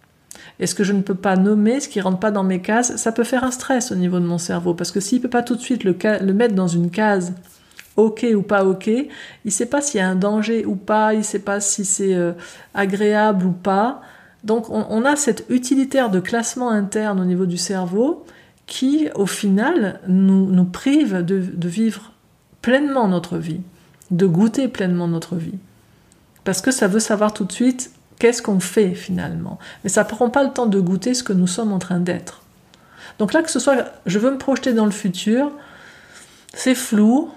Et 0.58 0.66
ce 0.66 0.74
que 0.74 0.82
je 0.82 0.94
ne 0.94 1.02
peux 1.02 1.14
pas 1.14 1.36
nommer, 1.36 1.80
ce 1.80 1.90
qui 1.90 2.00
rentre 2.00 2.18
pas 2.18 2.30
dans 2.30 2.42
mes 2.42 2.62
cases, 2.62 2.96
ça 2.96 3.12
peut 3.12 3.22
faire 3.22 3.44
un 3.44 3.50
stress 3.50 3.92
au 3.92 3.96
niveau 3.96 4.18
de 4.18 4.24
mon 4.24 4.38
cerveau, 4.38 4.72
parce 4.72 4.90
que 4.90 5.00
s'il 5.00 5.20
peut 5.20 5.28
pas 5.28 5.42
tout 5.42 5.56
de 5.56 5.60
suite 5.60 5.84
le, 5.84 5.92
mettre 6.32 6.54
dans 6.54 6.68
une 6.68 6.90
case, 6.90 7.34
ok 7.96 8.24
ou 8.34 8.40
pas 8.40 8.64
ok, 8.64 8.88
il 9.44 9.52
sait 9.52 9.66
pas 9.66 9.82
s'il 9.82 10.00
y 10.00 10.02
a 10.02 10.08
un 10.08 10.14
danger 10.14 10.64
ou 10.64 10.74
pas, 10.74 11.12
il 11.12 11.22
sait 11.22 11.38
pas 11.38 11.60
si 11.60 11.84
c'est 11.84 12.14
euh, 12.14 12.32
agréable 12.72 13.44
ou 13.44 13.52
pas. 13.52 14.00
Donc 14.42 14.70
on, 14.70 15.04
a 15.04 15.16
cet 15.16 15.44
utilitaire 15.50 16.08
de 16.08 16.20
classement 16.20 16.70
interne 16.70 17.20
au 17.20 17.26
niveau 17.26 17.44
du 17.44 17.58
cerveau 17.58 18.24
qui, 18.66 19.08
au 19.14 19.26
final, 19.26 20.00
nous, 20.08 20.64
prive 20.64 21.18
de 21.18 21.68
vivre 21.68 22.12
pleinement 22.62 23.06
notre 23.06 23.36
vie 23.36 23.60
de 24.16 24.26
goûter 24.26 24.68
pleinement 24.68 25.08
notre 25.08 25.36
vie. 25.36 25.58
Parce 26.44 26.60
que 26.60 26.70
ça 26.70 26.88
veut 26.88 27.00
savoir 27.00 27.32
tout 27.32 27.44
de 27.44 27.52
suite 27.52 27.90
Qu'est-ce 28.18 28.42
qu'on 28.42 28.60
fait 28.60 28.94
finalement 28.94 29.58
Mais 29.82 29.90
ça 29.90 30.04
ne 30.04 30.08
prend 30.08 30.30
pas 30.30 30.44
le 30.44 30.50
temps 30.50 30.66
de 30.66 30.80
goûter 30.80 31.14
ce 31.14 31.22
que 31.22 31.32
nous 31.32 31.46
sommes 31.46 31.72
en 31.72 31.78
train 31.78 31.98
d'être. 31.98 32.42
Donc 33.18 33.32
là, 33.32 33.42
que 33.42 33.50
ce 33.50 33.58
soit, 33.58 33.86
je 34.06 34.18
veux 34.18 34.30
me 34.30 34.38
projeter 34.38 34.72
dans 34.72 34.84
le 34.84 34.90
futur, 34.90 35.50
c'est 36.52 36.74
flou, 36.74 37.30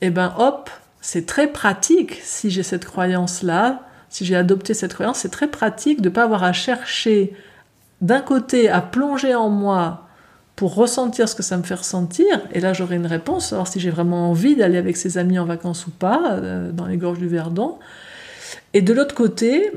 et 0.00 0.06
eh 0.06 0.10
ben 0.10 0.32
hop, 0.38 0.70
c'est 1.00 1.26
très 1.26 1.48
pratique 1.48 2.20
si 2.22 2.50
j'ai 2.50 2.62
cette 2.62 2.84
croyance-là, 2.84 3.82
si 4.10 4.24
j'ai 4.24 4.36
adopté 4.36 4.74
cette 4.74 4.94
croyance, 4.94 5.18
c'est 5.18 5.30
très 5.30 5.48
pratique 5.48 6.00
de 6.00 6.08
ne 6.08 6.14
pas 6.14 6.24
avoir 6.24 6.44
à 6.44 6.52
chercher 6.52 7.34
d'un 8.00 8.20
côté 8.20 8.68
à 8.68 8.80
plonger 8.80 9.34
en 9.34 9.48
moi 9.48 10.07
pour 10.58 10.74
ressentir 10.74 11.28
ce 11.28 11.36
que 11.36 11.44
ça 11.44 11.56
me 11.56 11.62
fait 11.62 11.76
ressentir, 11.76 12.26
et 12.52 12.58
là 12.58 12.72
j'aurai 12.72 12.96
une 12.96 13.06
réponse, 13.06 13.50
savoir 13.50 13.68
si 13.68 13.78
j'ai 13.78 13.90
vraiment 13.90 14.28
envie 14.28 14.56
d'aller 14.56 14.76
avec 14.76 14.96
ses 14.96 15.16
amis 15.16 15.38
en 15.38 15.44
vacances 15.44 15.86
ou 15.86 15.92
pas, 15.92 16.32
euh, 16.32 16.72
dans 16.72 16.86
les 16.86 16.96
gorges 16.96 17.20
du 17.20 17.28
Verdon. 17.28 17.78
Et 18.74 18.82
de 18.82 18.92
l'autre 18.92 19.14
côté, 19.14 19.70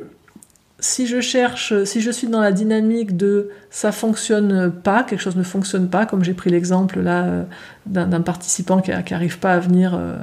si 0.79 1.05
je 1.05 1.21
cherche, 1.21 1.83
si 1.83 2.01
je 2.01 2.09
suis 2.09 2.25
dans 2.25 2.41
la 2.41 2.51
dynamique 2.51 3.15
de 3.15 3.51
ça 3.69 3.91
fonctionne 3.91 4.71
pas, 4.71 5.03
quelque 5.03 5.19
chose 5.19 5.35
ne 5.35 5.43
fonctionne 5.43 5.87
pas, 5.87 6.07
comme 6.07 6.23
j'ai 6.23 6.33
pris 6.33 6.49
l'exemple 6.49 6.99
là 6.99 7.25
euh, 7.25 7.43
d'un 7.85 8.21
participant 8.21 8.81
qui 8.81 8.89
n'arrive 8.89 9.37
pas 9.37 9.53
à 9.53 9.59
venir 9.59 9.93
euh, 9.93 10.17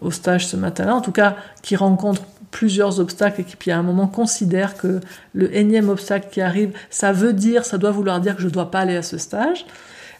au 0.00 0.10
stage 0.10 0.48
ce 0.48 0.56
matin-là, 0.56 0.96
en 0.96 1.02
tout 1.02 1.12
cas 1.12 1.36
qui 1.62 1.76
rencontre 1.76 2.22
plusieurs 2.50 2.98
obstacles 2.98 3.42
et 3.42 3.44
qui 3.44 3.54
puis 3.54 3.70
à 3.70 3.78
un 3.78 3.84
moment 3.84 4.08
considère 4.08 4.76
que 4.76 4.98
le 5.34 5.56
énième 5.56 5.88
obstacle 5.88 6.26
qui 6.32 6.40
arrive, 6.40 6.72
ça 6.90 7.12
veut 7.12 7.32
dire, 7.32 7.64
ça 7.64 7.78
doit 7.78 7.92
vouloir 7.92 8.20
dire 8.20 8.34
que 8.34 8.42
je 8.42 8.48
ne 8.48 8.52
dois 8.52 8.72
pas 8.72 8.80
aller 8.80 8.96
à 8.96 9.04
ce 9.04 9.16
stage, 9.16 9.66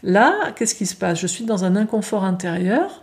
Là, 0.02 0.52
qu'est-ce 0.56 0.74
qui 0.74 0.86
se 0.86 0.94
passe? 0.94 1.20
Je 1.20 1.26
suis 1.26 1.44
dans 1.44 1.64
un 1.64 1.76
inconfort 1.76 2.24
intérieur. 2.24 3.02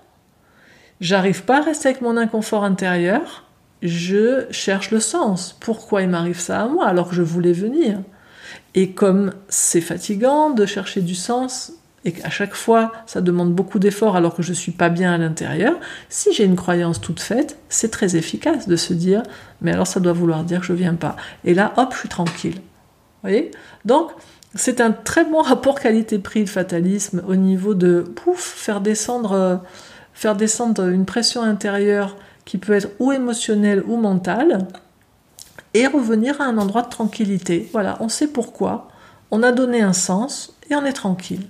J'arrive 0.99 1.43
pas 1.43 1.59
à 1.59 1.61
rester 1.61 1.89
avec 1.89 2.01
mon 2.01 2.17
inconfort 2.17 2.63
intérieur. 2.63 3.45
Je 3.83 4.47
cherche 4.49 4.89
le 4.89 4.99
sens. 4.99 5.55
Pourquoi 5.59 6.01
il 6.01 6.09
m'arrive 6.09 6.39
ça 6.39 6.61
à 6.61 6.67
moi 6.67 6.87
alors 6.87 7.09
que 7.09 7.15
je 7.15 7.21
voulais 7.21 7.53
venir? 7.53 7.99
Et 8.73 8.91
comme 8.91 9.33
c'est 9.49 9.81
fatigant 9.81 10.49
de 10.49 10.65
chercher 10.65 11.01
du 11.01 11.13
sens 11.13 11.73
et 12.05 12.11
qu'à 12.11 12.29
chaque 12.29 12.55
fois 12.55 12.91
ça 13.05 13.21
demande 13.21 13.53
beaucoup 13.53 13.77
d'efforts 13.77 14.15
alors 14.15 14.35
que 14.35 14.41
je 14.41 14.53
suis 14.53 14.71
pas 14.71 14.89
bien 14.89 15.13
à 15.13 15.17
l'intérieur, 15.17 15.75
si 16.09 16.33
j'ai 16.33 16.45
une 16.45 16.55
croyance 16.55 17.01
toute 17.01 17.19
faite, 17.19 17.57
c'est 17.69 17.91
très 17.91 18.15
efficace 18.15 18.67
de 18.67 18.75
se 18.75 18.93
dire 18.93 19.21
mais 19.61 19.73
alors 19.73 19.87
ça 19.87 19.99
doit 19.99 20.13
vouloir 20.13 20.43
dire 20.43 20.61
que 20.61 20.65
je 20.65 20.73
viens 20.73 20.95
pas. 20.95 21.15
Et 21.43 21.53
là, 21.53 21.73
hop, 21.77 21.89
je 21.93 21.99
suis 21.99 22.09
tranquille. 22.09 22.55
Vous 22.55 23.29
voyez? 23.29 23.51
Donc 23.85 24.11
c'est 24.55 24.81
un 24.81 24.91
très 24.91 25.25
bon 25.25 25.41
rapport 25.41 25.79
qualité-prix 25.79 26.45
de 26.45 26.49
fatalisme 26.49 27.23
au 27.27 27.35
niveau 27.35 27.73
de 27.73 28.01
pouf, 28.01 28.39
faire 28.39 28.81
descendre, 28.81 29.33
euh, 29.33 29.55
faire 30.13 30.35
descendre 30.35 30.87
une 30.87 31.05
pression 31.05 31.41
intérieure 31.41 32.15
qui 32.45 32.57
peut 32.57 32.73
être 32.73 32.89
ou 32.99 33.11
émotionnelle 33.11 33.83
ou 33.87 33.97
mentale 33.97 34.67
et 35.73 35.85
revenir 35.85 36.41
à 36.41 36.45
un 36.45 36.57
endroit 36.57 36.81
de 36.81 36.89
tranquillité. 36.89 37.69
Voilà, 37.73 37.97
on 37.99 38.09
sait 38.09 38.27
pourquoi, 38.27 38.87
on 39.31 39.43
a 39.43 39.51
donné 39.51 39.81
un 39.81 39.93
sens 39.93 40.53
et 40.69 40.75
on 40.75 40.85
est 40.85 40.93
tranquille. 40.93 41.45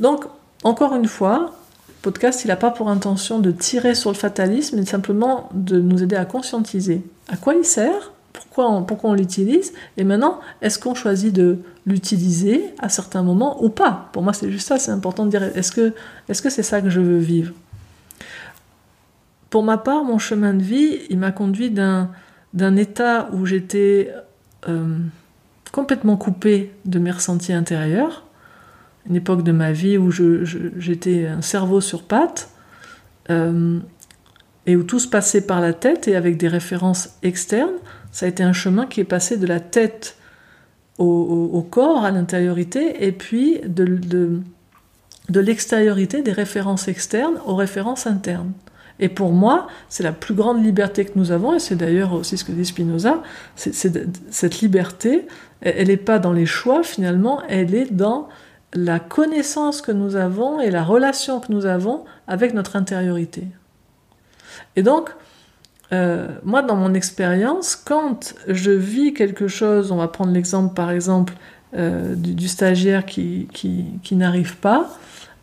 Donc, 0.00 0.24
encore 0.64 0.94
une 0.94 1.08
fois, 1.08 1.54
le 1.88 1.94
podcast, 2.02 2.44
il 2.44 2.48
n'a 2.48 2.56
pas 2.56 2.70
pour 2.70 2.88
intention 2.88 3.38
de 3.38 3.50
tirer 3.50 3.94
sur 3.94 4.10
le 4.10 4.16
fatalisme, 4.16 4.76
mais 4.78 4.86
simplement 4.86 5.48
de 5.52 5.80
nous 5.80 6.02
aider 6.02 6.16
à 6.16 6.24
conscientiser 6.24 7.02
à 7.28 7.36
quoi 7.36 7.54
il 7.54 7.64
sert, 7.64 8.12
pourquoi 8.32 8.70
on, 8.70 9.14
l'utilise, 9.14 9.72
et 9.96 10.04
maintenant, 10.04 10.40
est-ce 10.60 10.78
qu'on 10.78 10.94
choisit 10.94 11.34
de 11.34 11.58
l'utiliser 11.86 12.64
à 12.78 12.88
certains 12.88 13.22
moments 13.22 13.62
ou 13.62 13.68
pas? 13.68 14.08
Pour 14.12 14.22
moi, 14.22 14.32
c'est 14.32 14.50
juste 14.50 14.68
ça, 14.68 14.78
c'est 14.78 14.90
important 14.90 15.26
de 15.26 15.30
dire, 15.30 15.42
est-ce 15.42 15.72
que 15.72 16.50
c'est 16.50 16.62
ça 16.62 16.80
que 16.80 16.90
je 16.90 17.00
veux 17.00 17.18
vivre? 17.18 17.52
Pour 19.50 19.62
ma 19.62 19.76
part, 19.76 20.04
mon 20.04 20.18
chemin 20.18 20.54
de 20.54 20.62
vie, 20.62 21.00
il 21.10 21.18
m'a 21.18 21.30
conduit 21.30 21.70
d'un, 21.70 22.10
d'un 22.54 22.76
état 22.76 23.28
où 23.32 23.44
j'étais 23.44 24.10
euh, 24.68 24.98
complètement 25.72 26.16
coupé 26.16 26.72
de 26.84 26.98
mes 26.98 27.10
ressentis 27.10 27.52
intérieurs, 27.52 28.24
une 29.08 29.16
époque 29.16 29.42
de 29.42 29.52
ma 29.52 29.72
vie 29.72 29.98
où 29.98 30.10
j'étais 30.10 31.26
un 31.26 31.42
cerveau 31.42 31.80
sur 31.80 32.04
pattes, 32.04 32.50
euh, 33.30 33.78
et 34.66 34.76
où 34.76 34.84
tout 34.84 35.00
se 35.00 35.08
passait 35.08 35.40
par 35.46 35.60
la 35.60 35.72
tête 35.72 36.08
et 36.08 36.14
avec 36.14 36.36
des 36.36 36.48
références 36.48 37.16
externes, 37.22 37.78
ça 38.12 38.26
a 38.26 38.28
été 38.28 38.42
un 38.42 38.52
chemin 38.52 38.86
qui 38.86 39.00
est 39.00 39.04
passé 39.04 39.36
de 39.38 39.46
la 39.46 39.58
tête 39.58 40.16
au, 40.98 41.66
corps, 41.68 42.04
à 42.04 42.12
l'intériorité, 42.12 43.04
et 43.04 43.10
puis 43.10 43.60
de, 43.66 43.98
de, 45.28 45.40
l'extériorité 45.40 46.22
des 46.22 46.30
références 46.30 46.86
externes 46.86 47.40
aux 47.44 47.56
références 47.56 48.06
internes. 48.06 48.52
Et 49.00 49.08
pour 49.08 49.32
moi, 49.32 49.66
c'est 49.88 50.04
la 50.04 50.12
plus 50.12 50.34
grande 50.34 50.62
liberté 50.62 51.04
que 51.04 51.12
nous 51.16 51.32
avons, 51.32 51.54
et 51.54 51.58
c'est 51.58 51.74
d'ailleurs 51.74 52.12
aussi 52.12 52.38
ce 52.38 52.44
que 52.44 52.52
dit 52.52 52.64
Spinoza, 52.64 53.22
cette 53.56 54.60
liberté, 54.60 55.26
elle 55.60 55.88
n'est 55.88 55.96
pas 55.96 56.20
dans 56.20 56.32
les 56.32 56.46
choix 56.46 56.84
finalement, 56.84 57.42
elle 57.48 57.74
est 57.74 57.92
dans 57.92 58.28
la 58.74 59.00
connaissance 59.00 59.82
que 59.82 59.92
nous 59.92 60.14
avons 60.14 60.60
et 60.60 60.70
la 60.70 60.84
relation 60.84 61.40
que 61.40 61.50
nous 61.50 61.66
avons 61.66 62.04
avec 62.28 62.54
notre 62.54 62.76
intériorité. 62.76 63.44
Et 64.76 64.82
donc, 64.82 65.10
euh, 65.92 66.28
moi, 66.42 66.62
dans 66.62 66.76
mon 66.76 66.94
expérience, 66.94 67.76
quand 67.76 68.34
je 68.48 68.70
vis 68.70 69.12
quelque 69.12 69.48
chose, 69.48 69.92
on 69.92 69.96
va 69.96 70.08
prendre 70.08 70.32
l'exemple 70.32 70.74
par 70.74 70.90
exemple 70.90 71.34
euh, 71.76 72.14
du, 72.14 72.48
stagiaire 72.48 73.04
qui, 73.04 73.48
qui, 73.52 74.16
n'arrive 74.16 74.56
pas, 74.56 74.96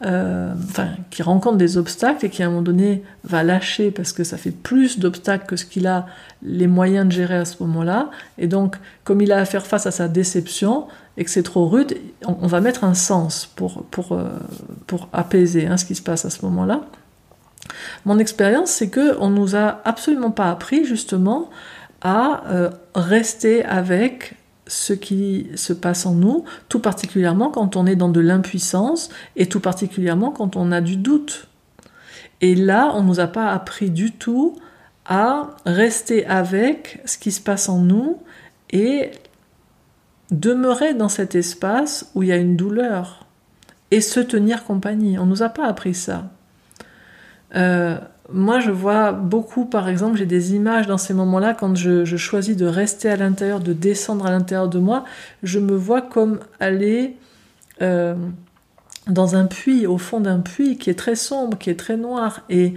euh, 0.06 0.54
enfin, 0.64 0.90
qui 1.12 1.22
rencontre 1.22 1.58
des 1.58 1.78
obstacles 1.78 2.26
et 2.26 2.30
qui 2.30 2.42
à 2.42 2.48
un 2.48 2.50
moment 2.50 2.62
donné 2.64 3.04
va 3.24 3.44
lâcher 3.44 3.92
parce 3.92 4.12
que 4.12 4.24
ça 4.24 4.38
fait 4.38 4.52
plus 4.52 4.98
d'obstacles 4.98 5.46
que 5.46 5.56
ce 5.56 5.66
qu'il 5.66 5.86
a 5.86 6.08
les 6.42 6.68
moyens 6.68 7.06
de 7.06 7.12
gérer 7.12 7.36
à 7.36 7.46
ce 7.46 7.62
moment-là. 7.62 8.10
Et 8.40 8.48
donc, 8.48 8.76
comme 9.04 9.22
il 9.22 9.32
a 9.32 9.38
à 9.38 9.46
faire 9.46 9.68
face 9.68 9.86
à 9.86 9.92
sa 9.92 10.08
déception 10.08 10.88
et 11.18 11.26
que 11.26 11.30
c'est 11.30 11.44
trop 11.44 11.68
rude, 11.68 11.96
on, 12.26 12.48
va 12.48 12.60
mettre 12.60 12.86
un 12.86 12.96
sens 12.96 13.46
pour, 13.56 13.84
pour, 13.92 14.20
pour 14.88 15.10
apaiser 15.14 15.68
hein, 15.68 15.78
ce 15.78 15.86
qui 15.86 15.94
se 15.94 16.02
passe 16.02 16.26
à 16.26 16.32
ce 16.32 16.44
moment-là. 16.46 16.82
Mon 18.06 18.20
expérience, 18.20 18.72
c'est 18.72 18.90
que 18.90 19.18
on 19.20 19.30
nous 19.30 19.56
a 19.56 19.82
absolument 19.86 20.32
pas 20.32 20.50
appris 20.50 20.86
justement 20.86 21.50
à 22.02 22.44
euh, 22.50 22.70
rester 22.96 23.64
avec 23.66 24.36
ce 24.68 24.94
qui 24.94 25.48
se 25.56 25.74
passe 25.74 26.06
en 26.06 26.14
nous, 26.14 26.46
tout 26.70 26.80
particulièrement 26.80 27.50
quand 27.50 27.76
on 27.76 27.86
est 27.86 27.96
dans 27.96 28.10
de 28.10 28.20
l'impuissance 28.20 29.10
et 29.36 29.48
tout 29.48 29.60
particulièrement 29.60 30.32
quand 30.32 30.56
on 30.56 30.72
a 30.72 30.80
du 30.80 30.96
doute. 30.96 31.48
Et 32.42 32.56
là, 32.56 32.92
on 32.94 33.04
nous 33.04 33.20
a 33.20 33.28
pas 33.28 33.50
appris 33.52 33.90
du 33.90 34.12
tout 34.12 34.56
à 35.06 35.58
rester 35.66 36.26
avec 36.28 37.02
ce 37.06 37.18
qui 37.18 37.32
se 37.32 37.42
passe 37.42 37.68
en 37.68 37.80
nous 37.80 38.22
et 38.70 39.12
demeurer 40.32 40.94
dans 40.94 41.10
cet 41.10 41.34
espace 41.34 42.12
où 42.14 42.24
il 42.24 42.30
y 42.30 42.32
a 42.32 42.38
une 42.38 42.56
douleur 42.56 43.26
et 43.92 44.02
se 44.02 44.20
tenir 44.20 44.64
compagnie. 44.64 45.18
On 45.18 45.26
nous 45.26 45.42
a 45.42 45.50
pas 45.50 45.66
appris 45.66 45.96
ça. 45.96 46.30
Euh, 47.56 47.98
moi, 48.32 48.60
je 48.60 48.72
vois 48.72 49.12
beaucoup, 49.12 49.66
par 49.66 49.90
exemple, 49.90 50.18
j'ai 50.18 50.26
des 50.26 50.54
images 50.54 50.88
dans 50.88 50.98
ces 50.98 51.14
moments-là, 51.14 51.54
quand 51.54 51.76
je, 51.76 52.04
choisis 52.16 52.56
de 52.56 52.66
rester 52.66 53.10
à 53.10 53.16
l'intérieur, 53.16 53.60
de 53.60 53.74
descendre 53.74 54.26
à 54.26 54.32
l'intérieur 54.32 54.68
de 54.68 54.80
moi, 54.80 55.04
je 55.42 55.60
me 55.60 55.76
vois 55.76 56.02
comme 56.02 56.40
aller 56.60 57.16
euh, 57.82 58.16
dans 59.08 59.36
un 59.36 59.46
puits, 59.46 59.88
au 59.88 59.98
fond 59.98 60.20
d'un 60.20 60.40
puits 60.40 60.78
qui 60.78 60.90
est 60.90 60.98
très 60.98 61.16
sombre, 61.16 61.58
qui 61.58 61.70
est 61.70 61.80
très 61.80 61.98
noir. 61.98 62.42
Et 62.50 62.76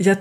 il 0.00 0.06
y 0.06 0.10
a 0.10 0.16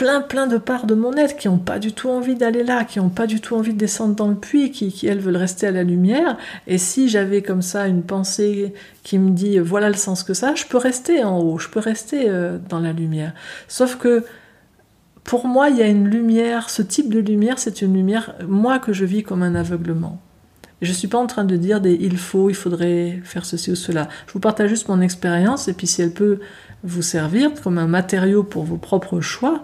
plein, 0.00 0.22
plein 0.22 0.46
de 0.46 0.56
parts 0.56 0.86
de 0.86 0.94
mon 0.94 1.12
être 1.12 1.36
qui 1.36 1.46
n'ont 1.46 1.58
pas 1.58 1.78
du 1.78 1.92
tout 1.92 2.08
envie 2.08 2.34
d'aller 2.34 2.64
là, 2.64 2.84
qui 2.84 2.98
n'ont 2.98 3.10
pas 3.10 3.26
du 3.26 3.38
tout 3.42 3.54
envie 3.54 3.74
de 3.74 3.78
descendre 3.78 4.14
dans 4.14 4.28
le 4.28 4.34
puits, 4.34 4.70
qui, 4.70 4.90
qui, 4.90 5.06
elles 5.06 5.20
veulent 5.20 5.36
rester 5.36 5.66
à 5.66 5.72
la 5.72 5.82
lumière. 5.82 6.38
Et 6.66 6.78
si 6.78 7.10
j'avais 7.10 7.42
comme 7.42 7.60
ça 7.60 7.86
une 7.86 8.02
pensée 8.02 8.72
qui 9.02 9.18
me 9.18 9.32
dit 9.32 9.58
voilà 9.58 9.88
le 9.90 9.96
sens 9.96 10.22
que 10.22 10.32
ça, 10.32 10.54
je 10.54 10.64
peux 10.64 10.78
rester 10.78 11.22
en 11.22 11.38
haut, 11.40 11.58
je 11.58 11.68
peux 11.68 11.80
rester 11.80 12.30
euh, 12.30 12.56
dans 12.70 12.80
la 12.80 12.94
lumière. 12.94 13.34
Sauf 13.68 13.96
que 13.96 14.24
pour 15.22 15.46
moi, 15.46 15.68
il 15.68 15.76
y 15.76 15.82
a 15.82 15.86
une 15.86 16.08
lumière, 16.08 16.70
ce 16.70 16.80
type 16.80 17.12
de 17.12 17.20
lumière, 17.20 17.58
c'est 17.58 17.82
une 17.82 17.92
lumière, 17.92 18.34
moi, 18.48 18.78
que 18.78 18.94
je 18.94 19.04
vis 19.04 19.22
comme 19.22 19.42
un 19.42 19.54
aveuglement. 19.54 20.18
Je 20.80 20.88
ne 20.88 20.94
suis 20.94 21.08
pas 21.08 21.18
en 21.18 21.26
train 21.26 21.44
de 21.44 21.56
dire 21.56 21.82
des 21.82 21.92
il 21.92 22.16
faut, 22.16 22.48
il 22.48 22.56
faudrait 22.56 23.20
faire 23.22 23.44
ceci 23.44 23.70
ou 23.70 23.76
cela. 23.76 24.08
Je 24.28 24.32
vous 24.32 24.40
partage 24.40 24.70
juste 24.70 24.88
mon 24.88 25.02
expérience 25.02 25.68
et 25.68 25.74
puis 25.74 25.86
si 25.86 26.00
elle 26.00 26.14
peut 26.14 26.40
vous 26.84 27.02
servir 27.02 27.50
comme 27.62 27.76
un 27.76 27.86
matériau 27.86 28.44
pour 28.44 28.64
vos 28.64 28.78
propres 28.78 29.20
choix, 29.20 29.62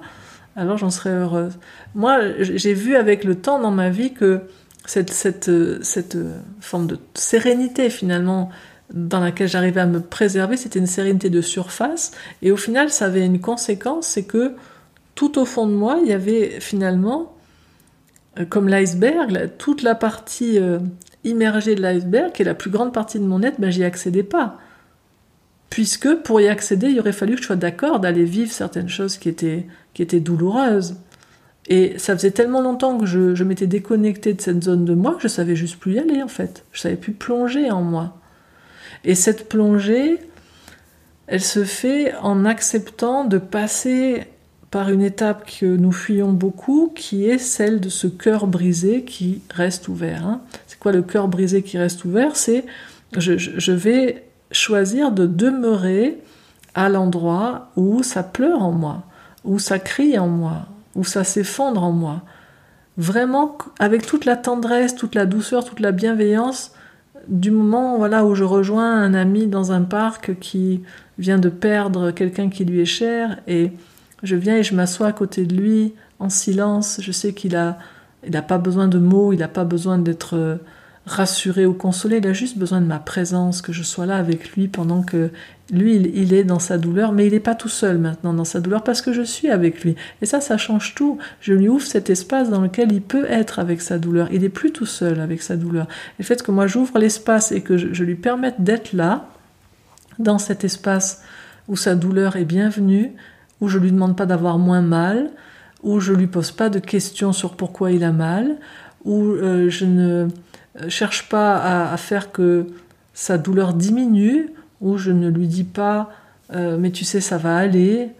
alors 0.56 0.78
j'en 0.78 0.90
serais 0.90 1.10
heureuse. 1.10 1.58
Moi, 1.94 2.18
j'ai 2.40 2.74
vu 2.74 2.96
avec 2.96 3.24
le 3.24 3.34
temps 3.34 3.60
dans 3.60 3.70
ma 3.70 3.90
vie 3.90 4.12
que 4.12 4.40
cette, 4.86 5.10
cette, 5.10 5.50
cette 5.82 6.16
forme 6.60 6.86
de 6.86 6.98
sérénité 7.14 7.90
finalement 7.90 8.50
dans 8.92 9.20
laquelle 9.20 9.48
j'arrivais 9.48 9.80
à 9.80 9.86
me 9.86 10.00
préserver, 10.00 10.56
c'était 10.56 10.78
une 10.78 10.86
sérénité 10.86 11.28
de 11.28 11.40
surface. 11.40 12.12
Et 12.42 12.52
au 12.52 12.56
final, 12.56 12.90
ça 12.90 13.06
avait 13.06 13.26
une 13.26 13.40
conséquence, 13.40 14.06
c'est 14.06 14.24
que 14.24 14.54
tout 15.14 15.38
au 15.38 15.44
fond 15.44 15.66
de 15.66 15.72
moi, 15.72 15.98
il 16.02 16.08
y 16.08 16.12
avait 16.12 16.60
finalement, 16.60 17.34
euh, 18.38 18.44
comme 18.44 18.68
l'iceberg, 18.68 19.50
toute 19.58 19.82
la 19.82 19.94
partie 19.94 20.58
euh, 20.58 20.78
immergée 21.24 21.74
de 21.74 21.82
l'iceberg, 21.82 22.32
qui 22.32 22.42
est 22.42 22.44
la 22.44 22.54
plus 22.54 22.70
grande 22.70 22.92
partie 22.92 23.18
de 23.18 23.24
mon 23.24 23.42
être, 23.42 23.60
ben, 23.60 23.70
j'y 23.70 23.82
accédais 23.82 24.22
pas 24.22 24.58
puisque 25.70 26.14
pour 26.22 26.40
y 26.40 26.48
accéder, 26.48 26.88
il 26.88 27.00
aurait 27.00 27.12
fallu 27.12 27.34
que 27.34 27.40
je 27.40 27.46
sois 27.46 27.56
d'accord 27.56 28.00
d'aller 28.00 28.24
vivre 28.24 28.52
certaines 28.52 28.88
choses 28.88 29.18
qui 29.18 29.28
étaient, 29.28 29.66
qui 29.94 30.02
étaient 30.02 30.20
douloureuses. 30.20 30.96
Et 31.68 31.98
ça 31.98 32.16
faisait 32.16 32.30
tellement 32.30 32.60
longtemps 32.60 32.96
que 32.98 33.06
je, 33.06 33.42
m'étais 33.42 33.66
déconnectée 33.66 34.34
de 34.34 34.40
cette 34.40 34.62
zone 34.62 34.84
de 34.84 34.94
moi 34.94 35.14
que 35.14 35.22
je 35.22 35.28
savais 35.28 35.56
juste 35.56 35.76
plus 35.78 35.94
y 35.94 35.98
aller 35.98 36.22
en 36.22 36.28
fait. 36.28 36.64
Je 36.72 36.80
savais 36.80 36.96
plus 36.96 37.12
plonger 37.12 37.70
en 37.70 37.82
moi. 37.82 38.18
Et 39.04 39.14
cette 39.14 39.48
plongée, 39.48 40.18
elle 41.26 41.42
se 41.42 41.64
fait 41.64 42.14
en 42.22 42.44
acceptant 42.44 43.24
de 43.24 43.38
passer 43.38 44.24
par 44.70 44.90
une 44.90 45.02
étape 45.02 45.50
que 45.58 45.66
nous 45.66 45.92
fuyons 45.92 46.32
beaucoup, 46.32 46.92
qui 46.94 47.28
est 47.28 47.38
celle 47.38 47.80
de 47.80 47.88
ce 47.88 48.06
cœur 48.06 48.46
brisé 48.46 49.02
qui 49.02 49.42
reste 49.50 49.88
ouvert. 49.88 50.26
Hein. 50.26 50.40
C'est 50.66 50.78
quoi 50.78 50.92
le 50.92 51.02
cœur 51.02 51.28
brisé 51.28 51.62
qui 51.62 51.78
reste 51.78 52.04
ouvert? 52.04 52.36
C'est 52.36 52.64
je, 53.16 53.36
je 53.38 53.72
vais 53.72 54.24
choisir 54.52 55.12
de 55.12 55.26
demeurer 55.26 56.18
à 56.74 56.88
l'endroit 56.88 57.70
où 57.76 58.02
ça 58.02 58.22
pleure 58.22 58.62
en 58.62 58.72
moi, 58.72 59.04
où 59.44 59.58
ça 59.58 59.78
crie 59.78 60.18
en 60.18 60.28
moi, 60.28 60.66
où 60.94 61.04
ça 61.04 61.24
s'effondre 61.24 61.82
en 61.82 61.92
moi. 61.92 62.22
Vraiment 62.98 63.58
avec 63.78 64.06
toute 64.06 64.24
la 64.24 64.36
tendresse, 64.36 64.94
toute 64.94 65.14
la 65.14 65.26
douceur, 65.26 65.64
toute 65.64 65.80
la 65.80 65.92
bienveillance 65.92 66.72
du 67.28 67.50
moment 67.50 67.96
voilà 67.96 68.24
où 68.24 68.34
je 68.34 68.44
rejoins 68.44 69.02
un 69.02 69.14
ami 69.14 69.46
dans 69.46 69.72
un 69.72 69.82
parc 69.82 70.38
qui 70.38 70.82
vient 71.18 71.38
de 71.38 71.48
perdre 71.48 72.10
quelqu'un 72.10 72.48
qui 72.48 72.64
lui 72.64 72.80
est 72.80 72.84
cher 72.84 73.38
et 73.46 73.72
je 74.22 74.36
viens 74.36 74.56
et 74.56 74.62
je 74.62 74.74
m'assois 74.74 75.08
à 75.08 75.12
côté 75.12 75.44
de 75.44 75.54
lui 75.54 75.94
en 76.18 76.30
silence, 76.30 77.00
je 77.02 77.12
sais 77.12 77.32
qu'il 77.32 77.56
a 77.56 77.78
il 78.24 78.32
n'a 78.32 78.42
pas 78.42 78.58
besoin 78.58 78.88
de 78.88 78.98
mots, 78.98 79.32
il 79.32 79.38
n'a 79.38 79.48
pas 79.48 79.64
besoin 79.64 79.98
d'être 79.98 80.58
rassurer 81.06 81.66
ou 81.66 81.72
consoler, 81.72 82.16
il 82.18 82.26
a 82.26 82.32
juste 82.32 82.58
besoin 82.58 82.80
de 82.80 82.86
ma 82.86 82.98
présence, 82.98 83.62
que 83.62 83.72
je 83.72 83.84
sois 83.84 84.06
là 84.06 84.16
avec 84.16 84.52
lui 84.56 84.66
pendant 84.66 85.02
que 85.02 85.30
lui, 85.70 85.96
il, 85.96 86.34
est 86.34 86.44
dans 86.44 86.58
sa 86.58 86.78
douleur, 86.78 87.12
mais 87.12 87.26
il 87.26 87.32
n'est 87.32 87.40
pas 87.40 87.54
tout 87.54 87.68
seul 87.68 87.98
maintenant 87.98 88.32
dans 88.32 88.44
sa 88.44 88.60
douleur 88.60 88.82
parce 88.82 89.02
que 89.02 89.12
je 89.12 89.22
suis 89.22 89.48
avec 89.48 89.82
lui. 89.84 89.94
Et 90.20 90.26
ça, 90.26 90.40
ça 90.40 90.56
change 90.58 90.94
tout. 90.94 91.18
Je 91.40 91.54
lui 91.54 91.68
ouvre 91.68 91.86
cet 91.86 92.10
espace 92.10 92.50
dans 92.50 92.60
lequel 92.60 92.92
il 92.92 93.02
peut 93.02 93.24
être 93.28 93.58
avec 93.60 93.80
sa 93.80 93.98
douleur. 93.98 94.28
Il 94.32 94.42
n'est 94.42 94.48
plus 94.48 94.72
tout 94.72 94.86
seul 94.86 95.20
avec 95.20 95.42
sa 95.42 95.56
douleur. 95.56 95.86
Le 96.18 96.24
fait 96.24 96.42
que 96.42 96.50
moi, 96.50 96.66
j'ouvre 96.66 96.98
l'espace 96.98 97.50
et 97.52 97.62
que 97.62 97.76
je, 97.76 98.04
lui 98.04 98.14
permette 98.16 98.62
d'être 98.62 98.92
là, 98.92 99.28
dans 100.18 100.38
cet 100.38 100.64
espace 100.64 101.22
où 101.68 101.76
sa 101.76 101.94
douleur 101.94 102.36
est 102.36 102.44
bienvenue, 102.44 103.12
où 103.60 103.68
je 103.68 103.78
lui 103.78 103.90
demande 103.90 104.16
pas 104.16 104.26
d'avoir 104.26 104.58
moins 104.58 104.82
mal, 104.82 105.30
où 105.82 106.00
je 106.00 106.12
lui 106.12 106.26
pose 106.26 106.52
pas 106.52 106.68
de 106.68 106.78
questions 106.78 107.32
sur 107.32 107.56
pourquoi 107.56 107.90
il 107.92 108.02
a 108.04 108.12
mal, 108.12 108.56
où 109.04 109.22
euh, 109.22 109.68
je 109.68 109.84
ne 109.84 110.28
cherche 110.88 111.28
pas 111.28 111.90
à, 111.90 111.96
faire 111.96 112.32
que 112.32 112.66
sa 113.14 113.38
douleur 113.38 113.74
diminue, 113.74 114.50
ou 114.80 114.98
je 114.98 115.10
ne 115.10 115.28
lui 115.28 115.48
dis 115.48 115.64
pas 115.64 116.10
euh, 116.52 116.76
mais 116.78 116.90
tu 116.90 117.04
sais 117.04 117.20
ça 117.20 117.38
va 117.38 117.56
aller, 117.56 118.10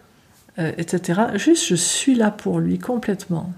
euh, 0.58 0.72
etc. 0.78 1.20
Juste 1.34 1.66
je 1.66 1.74
suis 1.74 2.14
là 2.14 2.30
pour 2.30 2.58
lui 2.58 2.78
complètement. 2.78 3.52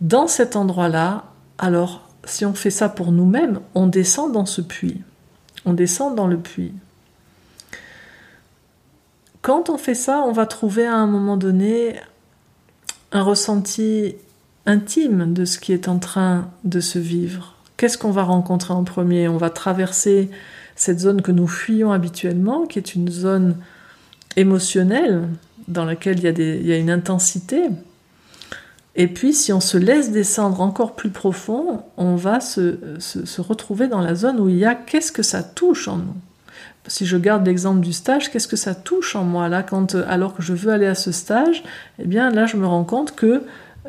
Dans 0.00 0.26
cet 0.26 0.56
endroit-là, 0.56 1.24
alors 1.58 2.08
si 2.24 2.44
on 2.44 2.54
fait 2.54 2.70
ça 2.70 2.88
pour 2.88 3.12
nous-mêmes, 3.12 3.60
on 3.74 3.86
descend 3.86 4.32
dans 4.32 4.46
ce 4.46 4.60
puits. 4.60 5.02
On 5.64 5.72
descend 5.72 6.14
dans 6.14 6.26
le 6.26 6.38
puits. 6.38 6.74
Quand 9.42 9.68
on 9.68 9.76
fait 9.76 9.94
ça, 9.94 10.20
on 10.20 10.32
va 10.32 10.46
trouver 10.46 10.86
à 10.86 10.94
un 10.94 11.06
moment 11.06 11.36
donné 11.36 12.00
un 13.12 13.22
ressenti 13.22 14.16
intime 14.66 15.34
de 15.34 15.44
ce 15.44 15.58
qui 15.58 15.72
est 15.72 15.88
en 15.88 15.98
train 15.98 16.50
de 16.64 16.80
se 16.80 16.98
vivre 16.98 17.53
qu'est-ce 17.84 17.98
qu'on 17.98 18.12
va 18.12 18.22
rencontrer 18.22 18.72
en 18.72 18.82
premier? 18.82 19.28
On 19.28 19.36
va 19.36 19.50
traverser 19.50 20.30
cette 20.74 21.00
zone 21.00 21.20
que 21.20 21.32
nous 21.32 21.46
fuyons 21.46 21.92
habituellement, 21.92 22.64
qui 22.64 22.78
est 22.78 22.94
une 22.94 23.10
zone 23.10 23.56
émotionnelle, 24.36 25.28
dans 25.68 25.84
laquelle 25.84 26.18
il 26.18 26.66
y 26.66 26.72
a, 26.72 26.78
une 26.78 26.88
intensité. 26.88 27.64
Et 28.96 29.06
puis, 29.06 29.34
si 29.34 29.52
on 29.52 29.60
se 29.60 29.76
laisse 29.76 30.12
descendre 30.12 30.62
encore 30.62 30.96
plus 30.96 31.10
profond, 31.10 31.82
on 31.98 32.16
va 32.16 32.40
se, 32.40 32.78
retrouver 33.42 33.86
dans 33.86 34.00
la 34.00 34.14
zone 34.14 34.40
où 34.40 34.48
il 34.48 34.56
y 34.56 34.64
a 34.64 34.74
qu'est-ce 34.74 35.12
que 35.12 35.22
ça 35.22 35.42
touche 35.42 35.86
en 35.86 35.98
nous? 35.98 36.14
Si 36.86 37.04
je 37.04 37.18
garde 37.18 37.44
l'exemple 37.44 37.80
du 37.80 37.92
stage, 37.92 38.30
qu'est-ce 38.30 38.48
que 38.48 38.56
ça 38.56 38.74
touche 38.74 39.14
en 39.14 39.24
moi 39.24 39.50
là? 39.50 39.62
Quand, 39.62 39.94
alors 39.94 40.34
que 40.34 40.42
je 40.42 40.54
veux 40.54 40.72
aller 40.72 40.86
à 40.86 40.94
ce 40.94 41.12
stage 41.12 41.62
Eh 41.98 42.06
bien, 42.06 42.30
là, 42.30 42.46
je 42.46 42.56
me 42.56 42.66
rends 42.66 42.84
compte 42.84 43.14
que 43.14 43.26
euh, 43.26 43.40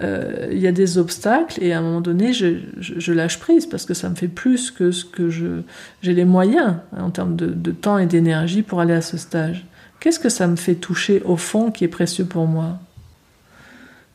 il 0.02 0.60
y 0.60 0.68
a 0.68 0.72
des 0.72 0.98
obstacles 0.98 1.64
et 1.64 1.72
à 1.74 1.80
un 1.80 1.82
moment 1.82 2.02
donné, 2.02 2.34
je, 2.34 3.12
lâche 3.12 3.40
prise 3.40 3.66
parce 3.66 3.86
que 3.86 3.94
ça 3.94 4.10
me 4.10 4.16
fait 4.16 4.28
plus 4.28 4.72
que 4.72 4.92
ce 4.92 5.06
que 5.06 5.30
je 5.30 5.62
j'ai 6.02 6.14
les 6.14 6.26
moyens 6.26 6.76
hein, 6.96 7.04
en 7.04 7.10
termes 7.12 7.36
de, 7.36 7.72
temps 7.72 7.98
et 7.98 8.06
d'énergie 8.06 8.62
pour 8.62 8.82
aller 8.82 8.94
à 8.94 9.02
ce 9.02 9.18
stage. 9.18 9.66
Qu'est-ce 10.00 10.20
que 10.20 10.30
ça 10.30 10.48
me 10.48 10.58
fait 10.58 10.76
toucher 10.76 11.22
au 11.26 11.38
fond 11.38 11.72
qui 11.72 11.86
est 11.86 11.90
précieux 11.90 12.26
pour 12.26 12.46
moi? 12.46 12.80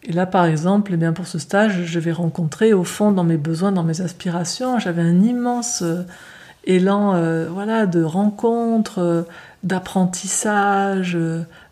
Et 0.02 0.12
là, 0.12 0.26
par 0.26 0.46
exemple, 0.46 0.92
eh 0.94 0.96
bien 0.96 1.12
pour 1.12 1.26
ce 1.26 1.38
stage, 1.38 1.84
je 1.84 1.98
vais 1.98 2.12
rencontrer 2.12 2.72
au 2.72 2.84
fond 2.84 3.12
dans 3.12 3.24
mes 3.24 3.36
besoins, 3.36 3.72
dans 3.72 3.82
mes 3.82 4.00
aspirations, 4.00 4.78
j'avais 4.78 5.02
un 5.02 5.20
immense 5.20 5.82
euh, 5.82 6.02
élan, 6.64 7.14
euh, 7.14 7.48
voilà, 7.50 7.86
de 7.86 8.02
rencontres 8.02 9.26
d'apprentissage, 9.62 11.18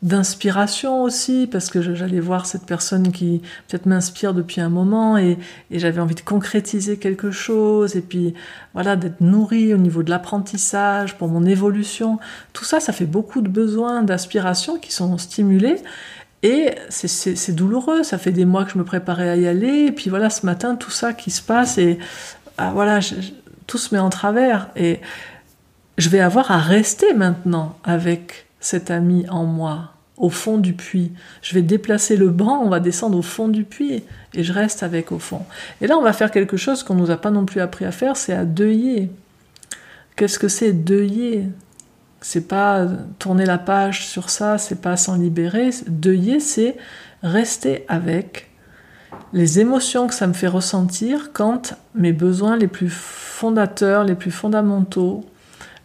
d'inspiration 0.03 1.03
aussi, 1.03 1.49
parce 1.51 1.71
que 1.71 1.81
j'allais 1.81 2.21
voir 2.21 2.45
cette 2.45 2.67
personne 2.67 3.13
qui 3.13 3.41
peut-être 3.67 3.87
m'inspire 3.87 4.35
depuis 4.35 4.61
un 4.61 4.69
moment 4.69 5.17
et, 5.17 5.39
j'avais 5.71 6.01
envie 6.01 6.15
de 6.15 6.21
concrétiser 6.21 6.99
quelque 6.99 7.31
chose 7.31 7.97
et 7.97 8.03
puis 8.03 8.35
voilà 8.75 8.97
d'être 8.97 9.21
nourri 9.21 9.73
au 9.73 9.79
niveau 9.79 10.03
de 10.03 10.11
l'apprentissage 10.11 11.17
pour 11.17 11.29
mon 11.29 11.47
évolution. 11.47 12.19
Tout 12.53 12.65
ça, 12.65 12.79
ça 12.79 12.93
fait 12.93 13.07
beaucoup 13.07 13.41
de 13.41 13.49
besoins, 13.49 14.03
d'aspiration 14.03 14.79
qui 14.79 14.93
sont 14.93 15.17
stimulés. 15.17 15.77
Et 16.43 16.75
c'est 16.91 17.53
douloureux, 17.53 18.05
ça 18.05 18.17
fait 18.17 18.31
des 18.31 18.45
mois 18.45 18.65
que 18.65 18.73
je 18.73 18.79
me 18.79 18.85
préparais 18.85 19.29
à 19.29 19.37
y 19.37 19.49
aller, 19.49 19.87
et 19.87 19.93
puis 19.93 20.09
voilà, 20.09 20.31
ce 20.31 20.47
matin, 20.47 20.77
tout 20.77 20.93
ça 20.93 21.13
qui 21.13 21.33
se 21.33 21.43
passe, 21.43 21.79
et 21.79 21.99
ah, 22.59 22.71
voilà, 22.73 23.01
tout 23.67 23.79
se 23.79 23.93
met 23.93 24.01
en 24.01 24.09
travers. 24.09 24.69
Et 24.77 25.01
je 25.99 26.09
vais 26.09 26.21
avoir 26.21 26.51
à 26.53 26.59
rester 26.59 27.13
maintenant 27.13 27.77
avec 27.85 28.47
cet 28.61 28.91
ami 28.91 29.29
en 29.29 29.45
moi, 29.45 29.93
au 30.17 30.31
fond 30.31 30.57
du 30.57 30.73
puits. 30.73 31.13
Je 31.43 31.55
vais 31.55 31.63
déplacer 31.63 32.17
le 32.17 32.31
banc, 32.31 32.63
on 32.63 32.69
va 32.69 32.81
descendre 32.81 33.19
au 33.19 33.23
fond 33.23 33.49
du 33.49 33.65
puits 33.65 34.05
et 34.35 34.45
je 34.45 34.53
reste 34.53 34.83
avec 34.83 35.13
au 35.13 35.19
fond. 35.19 35.43
Et 35.81 35.89
là, 35.89 35.99
on 35.99 36.03
va 36.03 36.13
faire 36.13 36.31
quelque 36.31 36.57
chose 36.57 36.83
qu'on 36.85 36.95
ne 36.95 37.01
nous 37.01 37.11
a 37.11 37.17
pas 37.17 37.31
non 37.31 37.45
plus 37.45 37.61
appris 37.61 37.85
à 37.85 37.91
faire, 37.91 38.17
c'est 38.17 38.33
à 38.33 38.45
deuiller. 38.45 39.11
Qu'est-ce 40.17 40.39
que 40.39 40.49
c'est 40.49 40.73
deuiller? 40.73 41.49
C'est 42.21 42.49
pas 42.49 42.87
tourner 43.19 43.45
la 43.45 43.59
page 43.59 44.07
sur 44.07 44.31
ça, 44.31 44.59
c'est 44.59 44.81
pas 44.81 44.97
s'en 44.97 45.17
libérer. 45.17 45.71
Deuiller, 45.89 46.41
c'est 46.41 46.77
rester 47.23 47.85
avec 47.89 48.51
les 49.33 49.59
émotions 49.61 50.07
que 50.07 50.15
ça 50.15 50.27
me 50.27 50.33
fait 50.33 50.49
ressentir 50.49 51.33
quand 51.33 51.75
mes 51.95 52.13
besoins 52.13 52.57
les 52.57 52.69
plus 52.69 52.91
fondateurs, 52.91 54.05
les 54.05 54.15
plus 54.15 54.31
fondamentaux, 54.31 55.25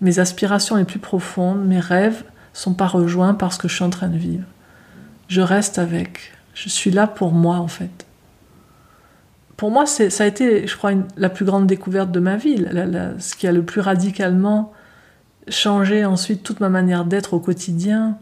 mes 0.04 0.20
aspirations 0.20 0.76
les 0.76 0.84
plus 0.84 1.00
profondes, 1.00 1.66
mes 1.66 1.80
rêves 1.80 2.24
sont 2.52 2.74
pas 2.74 2.88
rejoints 2.88 3.34
par 3.34 3.54
ce 3.54 3.58
que 3.58 3.68
je 3.68 3.76
suis 3.76 3.84
en 3.84 3.90
train 3.90 4.10
de 4.10 4.18
vivre. 4.18 4.46
Je 5.30 5.42
reste 5.42 5.80
avec. 5.80 6.34
Je 6.54 6.70
suis 6.70 6.92
là 6.92 7.08
pour 7.08 7.32
moi 7.32 7.56
en 7.56 7.70
fait. 7.70 8.06
Pour 9.58 9.72
moi, 9.72 9.86
ça 9.86 10.24
a 10.24 10.28
été, 10.28 10.68
je 10.68 10.76
crois, 10.76 10.92
la 11.16 11.30
plus 11.30 11.46
grande 11.46 11.68
découverte 11.68 12.12
de 12.12 12.20
ma 12.20 12.36
vie, 12.36 12.66
ce 13.20 13.36
qui 13.36 13.48
a 13.48 13.52
le 13.52 13.64
plus 13.64 13.82
radicalement 13.82 14.74
changé 15.48 16.06
ensuite 16.06 16.44
toute 16.44 16.60
ma 16.60 16.70
manière 16.70 17.06
d'être 17.06 17.34
au 17.34 17.40
quotidien. 17.40 18.18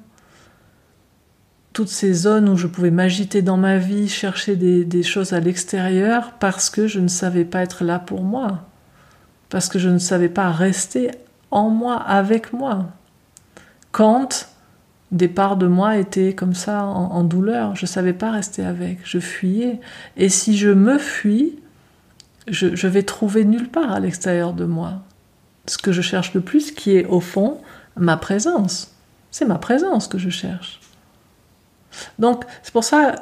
Toutes 1.73 1.89
ces 1.89 2.13
zones 2.13 2.47
où 2.47 2.57
je 2.57 2.67
pouvais 2.67 2.91
m'agiter 2.91 3.41
dans 3.41 3.57
ma 3.57 3.77
vie, 3.77 4.07
chercher 4.07 4.55
des 4.55 5.03
choses 5.03 5.33
à 5.33 5.39
l'extérieur 5.39 6.33
parce 6.39 6.69
que 6.69 6.85
je 6.85 6.99
ne 6.99 7.07
savais 7.07 7.45
pas 7.45 7.61
être 7.61 7.83
là 7.83 7.97
pour 7.97 8.21
moi, 8.21 8.67
parce 9.49 9.67
que 9.67 9.79
je 9.79 9.89
ne 9.89 9.97
savais 9.97 10.29
pas 10.29 10.51
rester 10.51 11.11
en 11.51 11.69
moi, 11.69 11.95
avec 11.95 12.53
moi. 12.53 12.87
Quand 13.91 14.47
des 15.11 15.27
parts 15.27 15.57
de 15.57 15.67
moi 15.67 15.97
étaient 15.97 16.33
comme 16.33 16.53
ça 16.53 16.85
en, 16.85 17.23
douleur, 17.25 17.75
je 17.75 17.83
ne 17.83 17.87
savais 17.87 18.13
pas 18.13 18.31
rester 18.31 18.63
avec, 18.63 18.99
je 19.03 19.19
fuyais. 19.19 19.81
Et 20.15 20.29
si 20.29 20.57
je 20.57 20.69
me 20.69 20.97
fuis, 20.97 21.59
je, 22.47 22.87
vais 22.87 23.03
trouver 23.03 23.43
nulle 23.43 23.69
part 23.69 23.91
à 23.91 23.99
l'extérieur 23.99 24.53
de 24.53 24.65
moi 24.65 25.01
ce 25.67 25.77
que 25.77 25.91
je 25.91 26.01
cherche 26.01 26.33
le 26.33 26.41
plus, 26.41 26.71
qui 26.71 26.95
est 26.95 27.05
au 27.05 27.19
fond 27.19 27.61
ma 27.95 28.17
présence. 28.17 28.95
C'est 29.29 29.45
ma 29.45 29.59
présence 29.59 30.07
que 30.07 30.17
je 30.17 30.29
cherche. 30.29 30.79
Donc 32.17 32.45
c'est 32.63 32.71
pour 32.71 32.85
ça, 32.85 33.15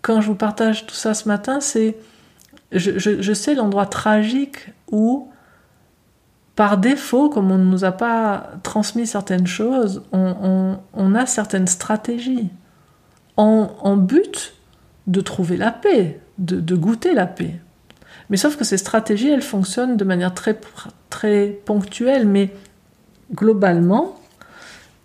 quand 0.00 0.22
je 0.22 0.28
vous 0.28 0.34
partage 0.34 0.86
tout 0.86 0.94
ça 0.94 1.12
ce 1.12 1.28
matin, 1.28 1.60
c'est 1.60 1.96
je, 2.72 2.98
je 2.98 3.32
sais 3.32 3.54
l'endroit 3.54 3.86
tragique 3.86 4.70
où 4.90 5.30
par 6.58 6.76
défaut, 6.76 7.28
comme 7.28 7.52
on 7.52 7.56
ne 7.56 7.70
nous 7.70 7.84
a 7.84 7.92
pas 7.92 8.50
transmis 8.64 9.06
certaines 9.06 9.46
choses, 9.46 10.02
on, 10.10 11.14
a 11.14 11.24
certaines 11.24 11.68
stratégies 11.68 12.50
en, 13.36 13.96
but 13.96 14.54
de 15.06 15.20
trouver 15.20 15.56
la 15.56 15.70
paix, 15.70 16.18
de, 16.38 16.74
goûter 16.74 17.14
la 17.14 17.26
paix. 17.26 17.60
Mais 18.28 18.36
sauf 18.36 18.56
que 18.56 18.64
ces 18.64 18.76
stratégies, 18.76 19.28
elles 19.28 19.40
fonctionnent 19.40 19.96
de 19.96 20.02
manière 20.02 20.34
très, 20.34 20.58
ponctuelle, 21.64 22.26
mais 22.26 22.50
globalement, 23.32 24.18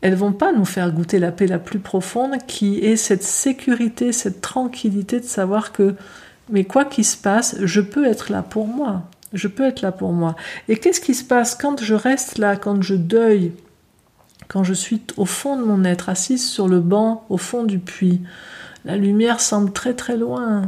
elles 0.02 0.16
vont 0.16 0.34
pas 0.34 0.54
nous 0.54 0.66
faire 0.66 0.92
goûter 0.92 1.20
la 1.20 1.32
paix 1.32 1.46
la 1.46 1.60
plus 1.60 1.78
profonde 1.78 2.36
qui 2.48 2.80
est 2.80 2.96
cette 2.96 3.22
sécurité, 3.22 4.12
cette 4.12 4.42
tranquillité 4.42 5.20
de 5.20 5.26
savoir 5.26 5.72
que 5.72 5.94
mais 6.50 6.64
quoi 6.64 6.84
qu'il 6.84 7.06
se 7.06 7.16
passe, 7.16 7.58
je 7.62 7.80
peux 7.80 8.08
être 8.08 8.32
là 8.32 8.42
pour 8.42 8.66
moi. 8.68 9.04
Je 9.34 9.48
peux 9.48 9.66
être 9.66 9.82
là 9.82 9.92
pour 9.92 10.14
moi. 10.14 10.36
Et 10.68 10.78
qu'est-ce 10.78 11.02
qui 11.02 11.16
se 11.16 11.24
passe 11.24 11.56
quand 11.56 11.82
je 11.84 11.96
reste 11.96 12.38
là, 12.38 12.56
quand 12.56 12.82
je 12.82 12.96
deuille, 12.96 13.52
quand 14.48 14.64
je 14.64 14.74
suis 14.74 15.02
au 15.18 15.26
fond 15.26 15.58
de 15.58 15.64
mon 15.64 15.84
être, 15.84 16.10
assise 16.10 16.48
sur 16.48 16.68
le 16.68 16.80
banc, 16.80 17.26
au 17.30 17.38
fond 17.38 17.64
du 17.64 17.80
puits? 17.80 18.22
La 18.86 18.96
lumière 18.96 19.40
semble 19.40 19.72
très 19.72 19.94
très 19.94 20.18
loin. 20.18 20.64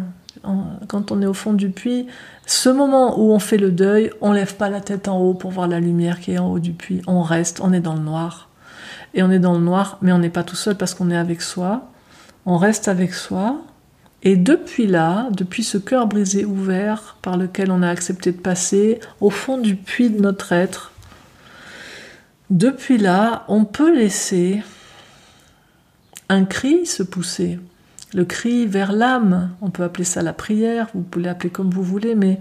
Quand 0.88 1.12
on 1.12 1.22
est 1.22 1.26
au 1.26 1.34
fond 1.34 1.54
du 1.54 1.70
puits, 1.70 2.08
ce 2.46 2.70
moment 2.70 3.20
où 3.20 3.32
on 3.32 3.40
fait 3.40 3.58
le 3.58 3.72
deuil, 3.72 4.12
on 4.22 4.32
lève 4.32 4.56
pas 4.56 4.70
la 4.70 4.82
tête 4.82 5.08
en 5.08 5.20
haut 5.20 5.34
pour 5.34 5.52
voir 5.52 5.68
la 5.68 5.80
lumière 5.80 6.20
qui 6.20 6.34
est 6.34 6.38
en 6.38 6.52
haut 6.52 6.60
du 6.60 6.74
puits. 6.74 7.02
On 7.08 7.22
reste, 7.22 7.62
on 7.62 7.74
est 7.74 7.80
dans 7.80 7.96
le 7.96 8.02
noir. 8.02 8.50
Et 9.14 9.24
on 9.24 9.32
est 9.32 9.40
dans 9.40 9.54
le 9.54 9.60
noir, 9.60 9.98
mais 10.02 10.12
on 10.12 10.20
n'est 10.20 10.30
pas 10.30 10.44
tout 10.44 10.56
seul 10.56 10.76
parce 10.76 10.94
qu'on 10.94 11.10
est 11.10 11.18
avec 11.18 11.42
soi. 11.42 11.90
On 12.46 12.58
reste 12.58 12.88
avec 12.88 13.14
soi, 13.14 13.58
et 14.26 14.36
depuis 14.36 14.88
là, 14.88 15.30
depuis 15.32 15.64
ce 15.64 15.78
cœur 15.78 16.08
brisé 16.08 16.46
ouvert 16.46 17.18
par 17.22 17.38
lequel 17.38 17.72
on 17.72 17.84
a 17.84 17.90
accepté 17.90 18.32
de 18.32 18.38
passer 18.38 19.00
au 19.22 19.30
fond 19.30 19.60
du 19.60 19.76
puits 19.76 20.10
de 20.10 20.20
notre 20.20 20.52
être, 20.52 20.92
depuis 22.50 22.98
là, 22.98 23.46
on 23.48 23.66
peut 23.66 23.96
laisser 23.96 24.64
un 26.28 26.44
cri 26.44 26.88
se 26.88 27.04
pousser. 27.04 27.60
Le 28.14 28.26
cri 28.26 28.66
vers 28.66 28.92
l'âme, 28.92 29.52
on 29.62 29.70
peut 29.70 29.84
appeler 29.84 30.04
ça 30.04 30.24
la 30.24 30.34
prière, 30.34 30.90
vous 30.96 31.02
pouvez 31.02 31.26
l'appeler 31.26 31.52
comme 31.52 31.70
vous 31.70 31.84
voulez, 31.84 32.16
mais 32.16 32.40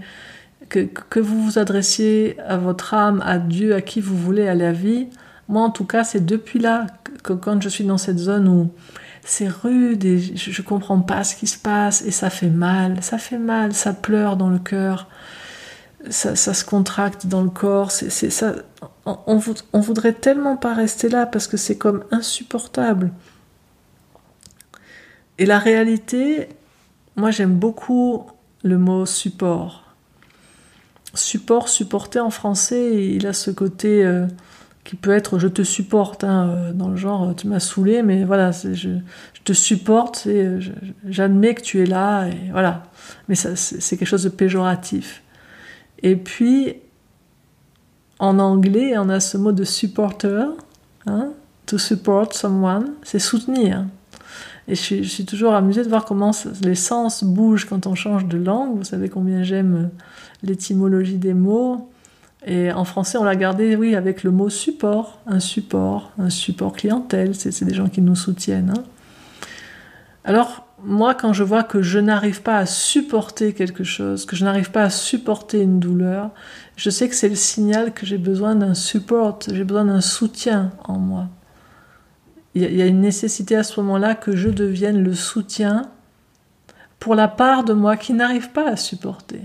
que, 0.69 1.19
vous 1.19 1.43
vous 1.43 1.59
adressiez 1.59 2.39
à 2.41 2.57
votre 2.57 2.95
âme, 2.95 3.21
à 3.23 3.37
Dieu, 3.37 3.75
à 3.75 3.81
qui 3.81 4.01
vous 4.01 4.17
voulez, 4.17 4.47
à 4.47 4.55
la 4.55 4.71
vie. 4.71 5.07
Moi, 5.47 5.61
en 5.61 5.69
tout 5.69 5.85
cas, 5.85 6.03
c'est 6.03 6.25
depuis 6.25 6.59
là 6.59 6.87
que 7.23 7.33
quand 7.33 7.61
je 7.61 7.69
suis 7.69 7.83
dans 7.83 7.97
cette 7.97 8.17
zone 8.17 8.47
où 8.47 8.71
c'est 9.23 9.47
rude 9.47 10.05
et 10.05 10.19
je, 10.19 10.61
ne 10.61 10.65
comprends 10.65 11.01
pas 11.01 11.23
ce 11.23 11.35
qui 11.35 11.47
se 11.47 11.57
passe 11.57 12.03
et 12.03 12.11
ça 12.11 12.29
fait 12.29 12.49
mal, 12.49 13.01
ça 13.01 13.17
fait 13.17 13.39
mal, 13.39 13.73
ça 13.73 13.93
pleure 13.93 14.37
dans 14.37 14.49
le 14.49 14.59
cœur, 14.59 15.07
ça, 16.09 16.35
se 16.35 16.63
contracte 16.63 17.25
dans 17.25 17.41
le 17.41 17.49
corps, 17.49 17.91
ça, 17.91 18.55
on, 19.05 19.39
on, 19.73 19.79
voudrait 19.79 20.13
tellement 20.13 20.57
pas 20.57 20.73
rester 20.73 21.09
là 21.09 21.25
parce 21.25 21.47
que 21.47 21.57
c'est 21.57 21.77
comme 21.77 22.03
insupportable. 22.11 23.11
Et 25.37 25.45
la 25.45 25.57
réalité, 25.57 26.49
moi 27.15 27.31
j'aime 27.31 27.55
beaucoup 27.55 28.27
le 28.63 28.77
mot 28.77 29.05
support. 29.05 29.83
Support, 31.15 31.69
supporter 31.69 32.19
en 32.19 32.29
français, 32.29 33.13
il 33.15 33.25
a 33.25 33.33
ce 33.33 33.49
côté 33.49 34.05
euh, 34.05 34.27
qui 34.85 34.95
peut 34.95 35.11
être 35.11 35.39
je 35.39 35.49
te 35.49 35.63
supporte, 35.63 36.23
hein, 36.23 36.47
euh, 36.49 36.71
dans 36.71 36.87
le 36.87 36.95
genre 36.95 37.35
tu 37.35 37.47
m'as 37.47 37.59
saoulé, 37.59 38.03
mais 38.03 38.23
voilà, 38.23 38.51
je, 38.51 38.99
te 39.43 39.53
supporte, 39.53 40.27
j'admets 41.07 41.55
que 41.55 41.61
tu 41.61 41.81
es 41.81 41.85
là, 41.85 42.27
et 42.27 42.51
voilà. 42.51 42.83
Mais 43.27 43.35
c'est 43.35 43.97
quelque 43.97 44.07
chose 44.07 44.23
de 44.23 44.29
péjoratif. 44.29 45.21
Et 46.01 46.15
puis, 46.15 46.77
en 48.19 48.39
anglais, 48.39 48.97
on 48.97 49.09
a 49.09 49.19
ce 49.19 49.37
mot 49.37 49.51
de 49.51 49.63
supporter, 49.63 50.47
hein, 51.05 51.29
to 51.65 51.77
support 51.77 52.33
someone, 52.33 52.93
c'est 53.03 53.19
soutenir. 53.19 53.85
Et 54.67 54.73
je 54.73 55.03
suis, 55.03 55.25
toujours 55.25 55.53
amusée 55.53 55.83
de 55.83 55.89
voir 55.89 56.05
comment 56.05 56.31
les 56.63 56.75
sens 56.75 57.23
bougent 57.23 57.65
quand 57.65 57.85
on 57.85 57.93
change 57.93 58.25
de 58.25 58.37
langue. 58.37 58.77
Vous 58.77 58.83
savez 58.83 59.09
combien 59.09 59.43
j'aime 59.43 59.91
l'étymologie 60.41 61.17
des 61.17 61.35
mots. 61.35 61.87
Et 62.45 62.71
en 62.71 62.85
français, 62.85 63.17
on 63.17 63.23
l'a 63.23 63.35
gardé, 63.35 63.75
oui, 63.75 63.95
avec 63.95 64.23
le 64.23 64.29
mot 64.29 64.49
support, 64.49 65.19
un 65.25 65.39
support, 65.39 66.11
un 66.19 66.29
support 66.29 66.73
clientèle, 66.73 67.33
c'est 67.33 67.65
des 67.65 67.73
gens 67.73 67.87
qui 67.87 68.01
nous 68.01 68.15
soutiennent. 68.15 68.71
Hein. 68.77 68.83
Alors, 70.23 70.67
moi, 70.83 71.15
quand 71.15 71.33
je 71.33 71.43
vois 71.43 71.63
que 71.63 71.81
je 71.81 71.97
n'arrive 71.97 72.43
pas 72.43 72.57
à 72.57 72.67
supporter 72.67 73.53
quelque 73.53 73.83
chose, 73.83 74.25
que 74.25 74.35
je 74.35 74.45
n'arrive 74.45 74.69
pas 74.69 74.83
à 74.83 74.89
supporter 74.91 75.61
une 75.61 75.79
douleur, 75.79 76.29
je 76.75 76.91
sais 76.91 77.09
que 77.09 77.15
c'est 77.15 77.29
le 77.29 77.35
signal 77.35 77.93
que 77.93 78.05
j'ai 78.05 78.19
besoin 78.19 78.55
d'un 78.55 78.75
support, 78.75 79.39
j'ai 79.51 79.63
besoin 79.63 79.85
d'un 79.85 80.01
soutien 80.01 80.71
en 80.83 80.99
moi. 80.99 81.27
Il 82.53 82.61
y 82.61 82.81
a 82.81 82.85
une 82.85 83.01
nécessité 83.01 83.55
à 83.55 83.63
ce 83.63 83.81
moment-là 83.81 84.15
que 84.15 84.35
je 84.35 84.49
devienne 84.49 85.03
le 85.03 85.13
soutien 85.13 85.89
pour 86.99 87.15
la 87.15 87.27
part 87.27 87.63
de 87.63 87.73
moi 87.73 87.97
qui 87.97 88.13
n'arrive 88.13 88.51
pas 88.51 88.69
à 88.69 88.77
supporter. 88.77 89.41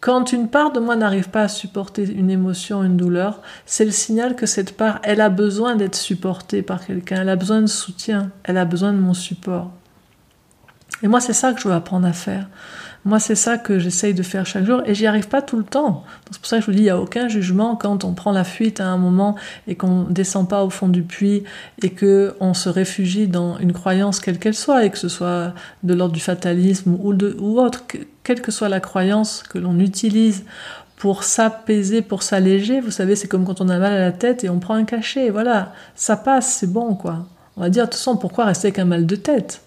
Quand 0.00 0.32
une 0.32 0.48
part 0.48 0.70
de 0.72 0.78
moi 0.78 0.94
n'arrive 0.94 1.28
pas 1.28 1.42
à 1.42 1.48
supporter 1.48 2.08
une 2.08 2.30
émotion, 2.30 2.84
une 2.84 2.96
douleur, 2.96 3.42
c'est 3.66 3.84
le 3.84 3.90
signal 3.90 4.36
que 4.36 4.46
cette 4.46 4.76
part, 4.76 5.00
elle 5.02 5.20
a 5.20 5.28
besoin 5.28 5.74
d'être 5.74 5.96
supportée 5.96 6.62
par 6.62 6.86
quelqu'un, 6.86 7.22
elle 7.22 7.28
a 7.28 7.36
besoin 7.36 7.60
de 7.60 7.66
soutien, 7.66 8.30
elle 8.44 8.58
a 8.58 8.64
besoin 8.64 8.92
de 8.92 8.98
mon 8.98 9.14
support. 9.14 9.72
Et 11.02 11.08
moi, 11.08 11.20
c'est 11.20 11.32
ça 11.32 11.52
que 11.52 11.60
je 11.60 11.68
veux 11.68 11.74
apprendre 11.74 12.06
à 12.06 12.12
faire. 12.12 12.48
Moi, 13.08 13.20
c'est 13.20 13.36
ça 13.36 13.56
que 13.56 13.78
j'essaye 13.78 14.12
de 14.12 14.22
faire 14.22 14.44
chaque 14.44 14.66
jour 14.66 14.82
et 14.84 14.94
j'y 14.94 15.06
arrive 15.06 15.28
pas 15.28 15.40
tout 15.40 15.56
le 15.56 15.64
temps. 15.64 16.04
C'est 16.30 16.38
pour 16.40 16.46
ça 16.46 16.56
que 16.58 16.60
je 16.60 16.66
vous 16.66 16.72
dis, 16.72 16.80
il 16.80 16.82
n'y 16.82 16.90
a 16.90 17.00
aucun 17.00 17.26
jugement 17.26 17.74
quand 17.74 18.04
on 18.04 18.12
prend 18.12 18.32
la 18.32 18.44
fuite 18.44 18.80
à 18.80 18.86
un 18.88 18.98
moment 18.98 19.34
et 19.66 19.76
qu'on 19.76 20.02
descend 20.02 20.46
pas 20.46 20.62
au 20.62 20.68
fond 20.68 20.88
du 20.88 21.02
puits 21.02 21.44
et 21.80 21.88
que 21.88 22.34
on 22.38 22.52
se 22.52 22.68
réfugie 22.68 23.26
dans 23.26 23.56
une 23.60 23.72
croyance 23.72 24.20
quelle 24.20 24.38
qu'elle 24.38 24.52
soit 24.52 24.84
et 24.84 24.90
que 24.90 24.98
ce 24.98 25.08
soit 25.08 25.54
de 25.84 25.94
l'ordre 25.94 26.12
du 26.12 26.20
fatalisme 26.20 26.98
ou, 27.00 27.58
autre, 27.58 27.84
quelle 28.24 28.42
que 28.42 28.52
soit 28.52 28.68
la 28.68 28.80
croyance 28.80 29.42
que 29.42 29.56
l'on 29.56 29.78
utilise 29.78 30.44
pour 30.96 31.22
s'apaiser, 31.22 32.02
pour 32.02 32.22
s'alléger. 32.22 32.82
Vous 32.82 32.90
savez, 32.90 33.16
c'est 33.16 33.26
comme 33.26 33.46
quand 33.46 33.62
on 33.62 33.70
a 33.70 33.78
mal 33.78 33.94
à 33.94 34.00
la 34.00 34.12
tête 34.12 34.44
et 34.44 34.50
on 34.50 34.58
prend 34.58 34.74
un 34.74 34.84
cachet. 34.84 35.30
Voilà, 35.30 35.72
ça 35.94 36.18
passe, 36.18 36.58
c'est 36.60 36.70
bon, 36.70 36.94
quoi. 36.94 37.26
On 37.56 37.62
va 37.62 37.70
dire, 37.70 37.84
de 37.84 37.88
toute 37.88 37.94
façon, 37.96 38.18
pourquoi 38.18 38.44
rester 38.44 38.66
avec 38.66 38.78
un 38.78 38.84
mal 38.84 39.06
de 39.06 39.16
tête 39.16 39.62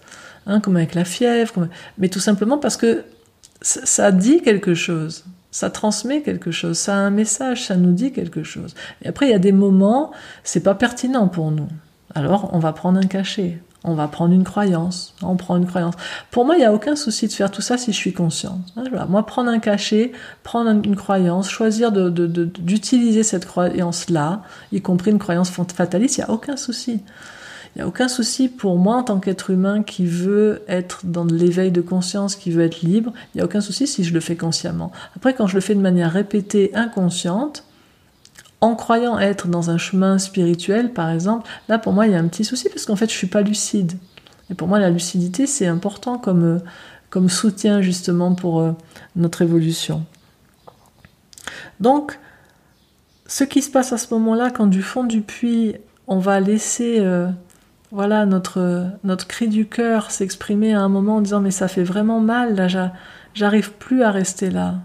hein, 0.46 0.60
Comme 0.60 0.76
avec 0.76 0.94
la 0.94 1.04
fièvre. 1.04 1.66
Mais 1.98 2.08
tout 2.08 2.20
simplement 2.20 2.58
parce 2.58 2.76
que 2.76 3.02
ça 3.62 4.12
dit 4.12 4.42
quelque 4.42 4.74
chose, 4.74 5.24
ça 5.50 5.70
transmet 5.70 6.22
quelque 6.22 6.50
chose, 6.50 6.78
ça 6.78 6.94
a 6.94 6.98
un 6.98 7.10
message, 7.10 7.66
ça 7.66 7.76
nous 7.76 7.92
dit 7.92 8.12
quelque 8.12 8.42
chose. 8.42 8.74
Et 9.02 9.08
après, 9.08 9.26
il 9.26 9.30
y 9.30 9.34
a 9.34 9.38
des 9.38 9.52
moments, 9.52 10.12
c'est 10.44 10.62
pas 10.62 10.74
pertinent 10.74 11.28
pour 11.28 11.50
nous. 11.50 11.68
Alors, 12.14 12.50
on 12.52 12.58
va 12.58 12.72
prendre 12.72 12.98
un 12.98 13.06
cachet, 13.06 13.58
on 13.84 13.94
va 13.94 14.08
prendre 14.08 14.34
une 14.34 14.44
croyance, 14.44 15.14
on 15.22 15.36
prend 15.36 15.56
une 15.56 15.66
croyance. 15.66 15.94
Pour 16.30 16.44
moi, 16.44 16.56
il 16.56 16.58
n'y 16.58 16.64
a 16.64 16.72
aucun 16.72 16.96
souci 16.96 17.26
de 17.26 17.32
faire 17.32 17.50
tout 17.50 17.62
ça 17.62 17.78
si 17.78 17.92
je 17.92 17.96
suis 17.96 18.12
consciente. 18.12 18.60
Hein, 18.76 18.84
moi, 19.08 19.24
prendre 19.26 19.50
un 19.50 19.58
cachet, 19.58 20.12
prendre 20.42 20.70
une 20.70 20.96
croyance, 20.96 21.48
choisir 21.48 21.92
d'utiliser 21.92 23.22
cette 23.22 23.46
croyance-là, 23.46 24.42
y 24.72 24.80
compris 24.80 25.10
une 25.10 25.18
croyance 25.18 25.50
fataliste, 25.50 26.18
il 26.18 26.20
n'y 26.20 26.26
a 26.26 26.30
aucun 26.30 26.56
souci. 26.56 27.00
Il 27.74 27.78
n'y 27.78 27.82
a 27.82 27.88
aucun 27.88 28.08
souci 28.08 28.48
pour 28.48 28.76
moi 28.76 28.96
en 28.96 29.02
tant 29.02 29.18
qu'être 29.18 29.50
humain 29.50 29.82
qui 29.82 30.04
veut 30.04 30.62
être 30.68 31.06
dans 31.06 31.24
l'éveil 31.24 31.70
de 31.70 31.80
conscience, 31.80 32.36
qui 32.36 32.50
veut 32.50 32.64
être 32.64 32.82
libre. 32.82 33.12
Il 33.34 33.38
n'y 33.38 33.40
a 33.40 33.44
aucun 33.46 33.62
souci 33.62 33.86
si 33.86 34.04
je 34.04 34.12
le 34.12 34.20
fais 34.20 34.36
consciemment. 34.36 34.92
Après, 35.16 35.34
quand 35.34 35.46
je 35.46 35.54
le 35.54 35.62
fais 35.62 35.74
de 35.74 35.80
manière 35.80 36.12
répétée, 36.12 36.70
inconsciente, 36.74 37.64
en 38.62 38.76
croyant 38.76 39.18
être 39.18 39.48
dans 39.48 39.70
un 39.70 39.76
chemin 39.76 40.18
spirituel, 40.18 40.92
par 40.92 41.10
exemple, 41.10 41.50
là 41.68 41.78
pour 41.78 41.92
moi 41.92 42.06
il 42.06 42.12
y 42.12 42.14
a 42.14 42.18
un 42.18 42.28
petit 42.28 42.44
souci 42.44 42.68
parce 42.68 42.86
qu'en 42.86 42.94
fait 42.94 43.10
je 43.10 43.16
suis 43.16 43.26
pas 43.26 43.42
lucide. 43.42 43.94
Et 44.50 44.54
pour 44.54 44.68
moi 44.68 44.78
la 44.78 44.88
lucidité 44.88 45.48
c'est 45.48 45.66
important 45.66 46.16
comme, 46.16 46.44
euh, 46.44 46.58
comme 47.10 47.28
soutien 47.28 47.82
justement 47.82 48.34
pour 48.34 48.60
euh, 48.60 48.72
notre 49.16 49.42
évolution. 49.42 50.06
Donc, 51.80 52.20
ce 53.26 53.42
qui 53.42 53.62
se 53.62 53.70
passe 53.70 53.92
à 53.92 53.98
ce 53.98 54.14
moment-là, 54.14 54.50
quand 54.50 54.66
du 54.66 54.82
fond 54.82 55.02
du 55.02 55.22
puits 55.22 55.74
on 56.06 56.20
va 56.20 56.38
laisser 56.38 57.00
euh, 57.00 57.28
voilà 57.92 58.24
notre 58.24 58.86
notre 59.04 59.28
cri 59.28 59.48
du 59.48 59.66
cœur 59.66 60.10
s'exprimer 60.10 60.72
à 60.72 60.80
un 60.80 60.88
moment 60.88 61.16
en 61.16 61.20
disant 61.20 61.40
mais 61.40 61.50
ça 61.50 61.68
fait 61.68 61.84
vraiment 61.84 62.20
mal 62.20 62.56
là 62.56 62.92
j'arrive 63.34 63.72
plus 63.72 64.02
à 64.02 64.10
rester 64.10 64.50
là 64.50 64.76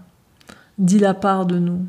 dit 0.78 1.00
la 1.00 1.14
part 1.14 1.44
de 1.44 1.58
nous. 1.58 1.80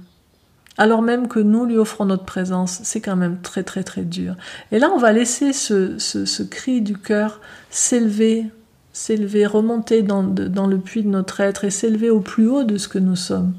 Alors 0.78 1.02
même 1.02 1.28
que 1.28 1.40
nous 1.40 1.66
lui 1.66 1.78
offrons 1.78 2.06
notre 2.06 2.24
présence 2.24 2.80
c'est 2.84 3.02
quand 3.02 3.18
même 3.18 3.42
très 3.42 3.64
très 3.64 3.84
très 3.84 4.04
dur. 4.04 4.36
Et 4.72 4.80
là 4.80 4.90
on 4.96 4.98
va 4.98 5.12
laisser 5.12 5.52
ce, 5.52 6.00
ce, 6.00 6.44
cri 6.44 6.82
du 6.82 6.98
cœur 6.98 7.42
s'élever 7.70 8.46
s'élever 8.94 9.46
remonter 9.46 10.02
dans, 10.02 10.24
dans 10.24 10.68
le 10.68 10.78
puits 10.78 11.04
de 11.04 11.10
notre 11.10 11.42
être 11.42 11.66
et 11.66 11.70
s'élever 11.70 12.10
au 12.10 12.22
plus 12.22 12.48
haut 12.48 12.64
de 12.64 12.78
ce 12.78 12.88
que 12.88 12.98
nous 12.98 13.18
sommes 13.18 13.54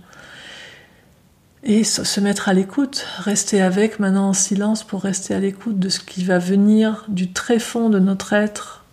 et 1.62 1.84
se 1.84 2.20
mettre 2.20 2.48
à 2.48 2.54
l'écoute, 2.54 3.06
rester 3.18 3.60
avec 3.60 3.98
maintenant 4.00 4.30
en 4.30 4.32
silence 4.32 4.82
pour 4.82 5.02
rester 5.02 5.34
à 5.34 5.40
l'écoute 5.40 5.78
de 5.78 5.88
ce 5.90 6.00
qui 6.00 6.24
va 6.24 6.38
venir 6.38 7.04
du 7.08 7.32
très 7.32 7.58
fond 7.58 7.90
de 7.90 7.98
notre 7.98 8.32
être. 8.32 8.84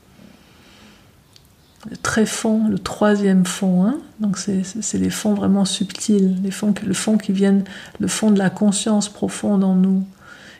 Le 1.90 1.96
très 1.96 2.26
fond, 2.26 2.68
le 2.68 2.80
troisième 2.80 3.46
fond, 3.46 3.86
hein 3.86 4.00
donc 4.20 4.38
c'est 4.38 4.98
les 4.98 5.10
fonds 5.10 5.34
vraiment 5.34 5.64
subtils, 5.64 6.36
les 6.44 6.52
fonds, 6.52 6.74
le 6.86 6.94
fond 6.94 7.18
qui 7.18 7.32
viennent, 7.32 7.64
le 8.00 8.08
fond 8.10 8.32
de 8.32 8.40
la 8.40 8.50
conscience 8.50 9.08
profonde 9.08 9.64
en 9.64 9.76
nous. 9.76 10.04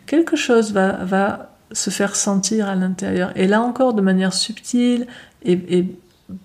Quelque 0.06 0.38
chose 0.38 0.72
va, 0.72 1.04
va 1.04 1.52
se 1.74 1.90
faire 1.90 2.16
sentir 2.16 2.70
à 2.70 2.76
l'intérieur. 2.76 3.32
Et 3.36 3.48
là 3.48 3.62
encore, 3.62 3.94
de 3.94 4.02
manière 4.02 4.34
subtile 4.34 5.08
et, 5.44 5.60
et 5.78 6.00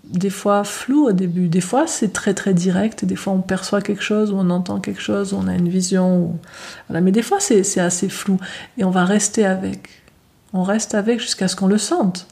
des 0.04 0.30
fois 0.30 0.62
flou 0.64 1.08
au 1.08 1.12
début, 1.12 1.48
des 1.48 1.60
fois 1.60 1.86
c'est 1.86 2.12
très 2.12 2.34
très 2.34 2.54
direct, 2.54 3.04
des 3.04 3.16
fois 3.16 3.32
on 3.32 3.40
perçoit 3.40 3.80
quelque 3.80 4.02
chose, 4.02 4.30
ou 4.30 4.36
on 4.36 4.50
entend 4.50 4.80
quelque 4.80 5.00
chose, 5.00 5.32
on 5.32 5.48
a 5.48 5.54
une 5.54 5.68
vision, 5.68 6.38
mais 6.90 7.12
des 7.12 7.22
fois 7.22 7.40
c'est 7.40 7.80
assez 7.80 8.08
flou, 8.08 8.38
et 8.78 8.84
on 8.84 8.90
va 8.90 9.04
rester 9.04 9.44
avec. 9.44 9.88
On 10.52 10.62
reste 10.62 10.94
avec 10.94 11.18
jusqu'à 11.18 11.48
ce 11.48 11.56
qu'on 11.56 11.66
le 11.66 11.78
sente. 11.78 12.26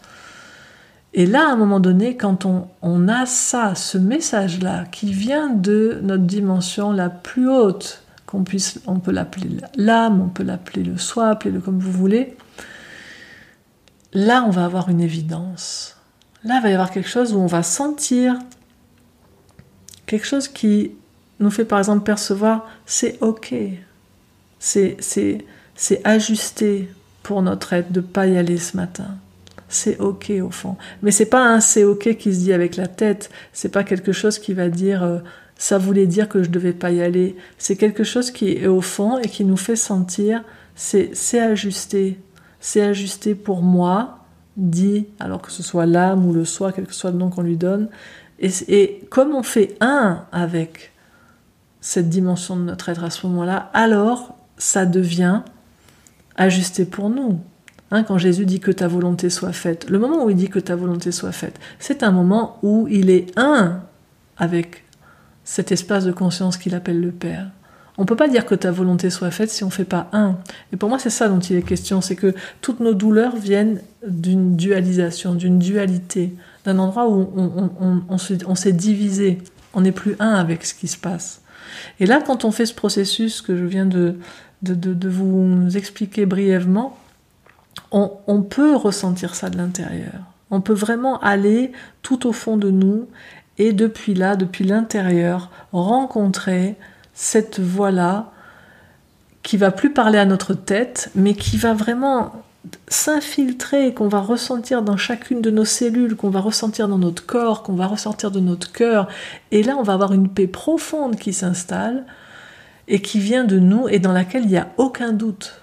Et 1.13 1.27
là, 1.27 1.49
à 1.49 1.53
un 1.53 1.57
moment 1.57 1.81
donné, 1.81 2.17
quand 2.17 2.45
on, 2.45 2.69
on 2.83 3.09
a 3.09 3.27
ça, 3.27 3.75
ce 3.75 3.99
message-là, 3.99 4.85
qui 4.93 5.13
vient 5.13 5.49
de 5.49 5.99
notre 6.03 6.25
dimension 6.25 6.93
la 6.93 7.09
plus 7.09 7.49
haute, 7.49 8.05
qu'on 8.27 8.45
puisse, 8.45 8.81
on 8.87 9.01
peut 9.01 9.11
l'appeler 9.11 9.49
l'âme, 9.75 10.21
on 10.21 10.29
peut 10.29 10.45
l'appeler 10.45 10.85
le 10.85 10.99
soi, 10.99 11.31
appelez-le 11.31 11.61
comme 11.61 11.81
vous 11.81 11.91
voulez, 11.91 12.37
là, 14.13 14.45
on 14.47 14.51
va 14.51 14.65
avoir 14.65 14.89
une 14.89 15.01
évidence. 15.01 15.97
Là, 16.45 16.57
il 16.59 16.63
va 16.63 16.71
y 16.71 16.73
avoir 16.73 16.91
quelque 16.91 17.09
chose 17.09 17.35
où 17.35 17.39
on 17.39 17.47
va 17.47 17.63
sentir 17.63 18.39
quelque 20.07 20.27
chose 20.27 20.49
qui 20.49 20.93
nous 21.39 21.51
fait 21.51 21.65
par 21.65 21.79
exemple 21.79 22.05
percevoir 22.05 22.69
c'est 22.85 23.19
ok, 23.21 23.55
c'est 24.59 24.97
ajusté 26.05 26.89
pour 27.23 27.43
notre 27.43 27.73
être 27.73 27.93
de 27.93 28.01
ne 28.01 28.07
pas 28.07 28.27
y 28.27 28.37
aller 28.37 28.59
ce 28.59 28.77
matin. 28.77 29.17
C'est 29.69 30.01
ok 30.01 30.33
au 30.43 30.51
fond. 30.51 30.77
Mais 31.03 31.13
c'est 31.13 31.27
pas 31.27 31.47
un 31.47 31.61
c'est 31.61 31.85
ok 31.85 32.17
qui 32.17 32.35
se 32.35 32.41
dit 32.41 32.53
avec 32.53 32.77
la 32.77 32.89
tête, 32.89 33.31
c'est 33.53 33.69
pas 33.69 33.85
quelque 33.85 34.13
chose 34.13 34.39
qui 34.39 34.53
va 34.53 34.69
dire 34.69 35.05
euh, 35.05 35.19
ça 35.57 35.79
voulait 35.79 36.07
dire 36.07 36.29
que 36.29 36.43
je 36.43 36.51
devais 36.51 36.73
pas 36.73 36.91
y 36.91 37.03
aller. 37.03 37.37
C'est 37.59 37.77
quelque 37.77 38.03
chose 38.03 38.31
qui 38.31 38.53
est 38.53 38.67
au 38.67 38.81
fond 38.81 39.19
et 39.19 39.29
qui 39.29 39.45
nous 39.45 39.57
fait 39.57 39.77
sentir 39.77 40.43
c'est 40.75 41.39
ajusté. 41.39 42.19
C'est 42.61 42.81
ajusté 42.81 43.35
pour 43.35 43.63
moi, 43.63 44.20
dit, 44.61 45.07
alors 45.19 45.43
que 45.43 45.51
ce 45.51 45.63
soit 45.63 45.87
l'âme 45.87 46.27
ou 46.27 46.33
le 46.33 46.45
soi, 46.45 46.73
quel 46.73 46.87
que 46.87 46.95
soit 46.95 47.11
le 47.11 47.19
nom 47.19 47.31
qu'on 47.31 47.43
lui 47.43 47.57
donne. 47.57 47.89
Et, 48.39 49.03
comme 49.11 49.35
on 49.35 49.43
fait 49.43 49.77
un 49.81 50.25
avec 50.33 50.93
cette 51.81 52.09
dimension 52.09 52.57
de 52.57 52.63
notre 52.63 52.89
être 52.89 53.05
à 53.05 53.11
ce 53.11 53.27
moment-là, 53.27 53.71
alors 53.73 54.37
ça 54.59 54.87
devient 54.87 55.43
ajusté 56.37 56.85
pour 56.85 57.11
nous. 57.11 57.41
Hein, 57.91 58.05
quand 58.05 58.19
Jésus 58.19 58.47
dit 58.47 58.61
que 58.61 58.71
ta 58.71 58.87
volonté 58.87 59.31
soit 59.31 59.53
faite, 59.53 59.89
le 59.91 59.99
moment 59.99 60.25
où 60.25 60.31
il 60.31 60.37
dit 60.37 60.49
que 60.49 60.61
ta 60.61 60.77
volonté 60.77 61.11
soit 61.11 61.33
faite, 61.33 61.59
c'est 61.79 62.03
un 62.03 62.13
moment 62.13 62.59
où 62.63 62.87
il 62.89 63.11
est 63.11 63.37
un 63.37 63.81
avec 64.37 64.85
cet 65.43 65.73
espace 65.73 66.05
de 66.05 66.13
conscience 66.13 66.57
qu'il 66.57 66.75
appelle 66.75 67.01
le 67.01 67.11
Père. 67.11 67.49
On 68.01 68.07
peut 68.07 68.17
pas 68.17 68.29
dire 68.29 68.47
que 68.47 68.55
ta 68.55 68.71
volonté 68.71 69.11
soit 69.11 69.31
faite 69.31 69.51
si 69.51 69.63
on 69.63 69.69
fait 69.69 69.85
pas 69.85 70.09
un. 70.15 70.39
Et 70.73 70.79
pour 70.79 70.89
moi, 70.89 70.99
c'est 70.99 71.11
ça 71.11 71.29
dont 71.29 71.39
il 71.39 71.57
est 71.57 71.63
question, 71.63 72.01
c'est 72.01 72.17
que 72.17 72.35
toutes 72.63 72.81
nos 72.81 72.95
douleurs 72.95 73.37
viennent 73.37 73.83
d'une 74.09 74.57
dualisation, 74.57 75.35
d'une 75.35 75.59
dualité, 75.59 76.33
d'un 76.65 76.79
endroit 76.79 77.11
où 77.11 77.31
on, 78.09 78.55
s'est 78.57 78.73
divisé, 78.73 79.37
on 79.75 79.83
n'est 79.83 79.93
plus 79.93 80.17
un 80.19 80.33
avec 80.33 80.65
ce 80.65 80.73
qui 80.73 80.89
se 80.89 80.97
passe. 80.97 81.43
Et 82.01 82.07
là, 82.07 82.23
quand 82.27 82.47
on 82.47 82.53
fait 82.53 82.65
ce 82.65 82.73
processus 82.73 83.43
que 83.43 83.55
je 83.55 83.67
viens 83.67 83.85
de, 83.85 84.17
de, 84.63 85.09
vous 85.11 85.77
expliquer 85.77 86.25
brièvement, 86.25 86.97
on 87.93 88.41
peut 88.41 88.77
ressentir 88.77 89.35
ça 89.35 89.51
de 89.51 89.59
l'intérieur. 89.59 90.23
On 90.51 90.63
peut 90.63 90.73
vraiment 90.73 91.21
aller 91.21 91.71
tout 92.01 92.27
au 92.27 92.33
fond 92.33 92.57
de 92.57 92.71
nous 92.71 93.09
et 93.59 93.75
depuis 93.75 94.15
là, 94.15 94.37
depuis 94.37 94.65
l'intérieur, 94.65 95.51
rencontrer 95.73 96.77
cette 97.21 97.61
voix-là 97.61 98.33
qui 99.43 99.59
va 99.59 99.71
plus 99.71 99.93
parler 99.93 100.19
à 100.19 100.25
notre 100.25 100.55
tête, 100.55 101.11
mais 101.15 101.35
qui 101.35 101.59
va 101.59 101.75
vraiment 101.75 102.33
s'infiltrer, 102.89 103.93
qu'on 103.93 104.09
va 104.09 104.21
ressentir 104.21 104.81
dans 104.81 104.97
chacune 104.97 105.43
de 105.43 105.51
nos 105.51 105.67
cellules, 105.67 106.17
qu'on 106.17 106.31
va 106.31 106.41
ressentir 106.41 106.89
dans 106.89 106.97
notre 106.97 107.27
corps, 107.27 107.63
qu'on 107.63 107.75
va 107.75 107.87
ressentir 107.87 108.31
de 108.31 108.41
notre 108.41 108.73
cœur. 108.73 109.07
Et 109.51 109.63
là, 109.63 109.77
on 109.79 109.83
va 109.83 109.93
avoir 109.93 110.15
une 110.15 110.31
paix 110.31 110.47
profonde 110.47 111.17
qui 111.17 111.35
s'installe 111.35 112.07
et 112.89 113.03
qui 113.03 113.21
vient 113.21 113.45
de 113.45 113.59
nous 113.59 113.87
et 113.87 113.99
dans 113.99 114.13
laquelle 114.13 114.45
il 114.45 114.51
n'y 114.51 114.57
a 114.57 114.71
aucun 114.79 115.13
doute. 115.13 115.61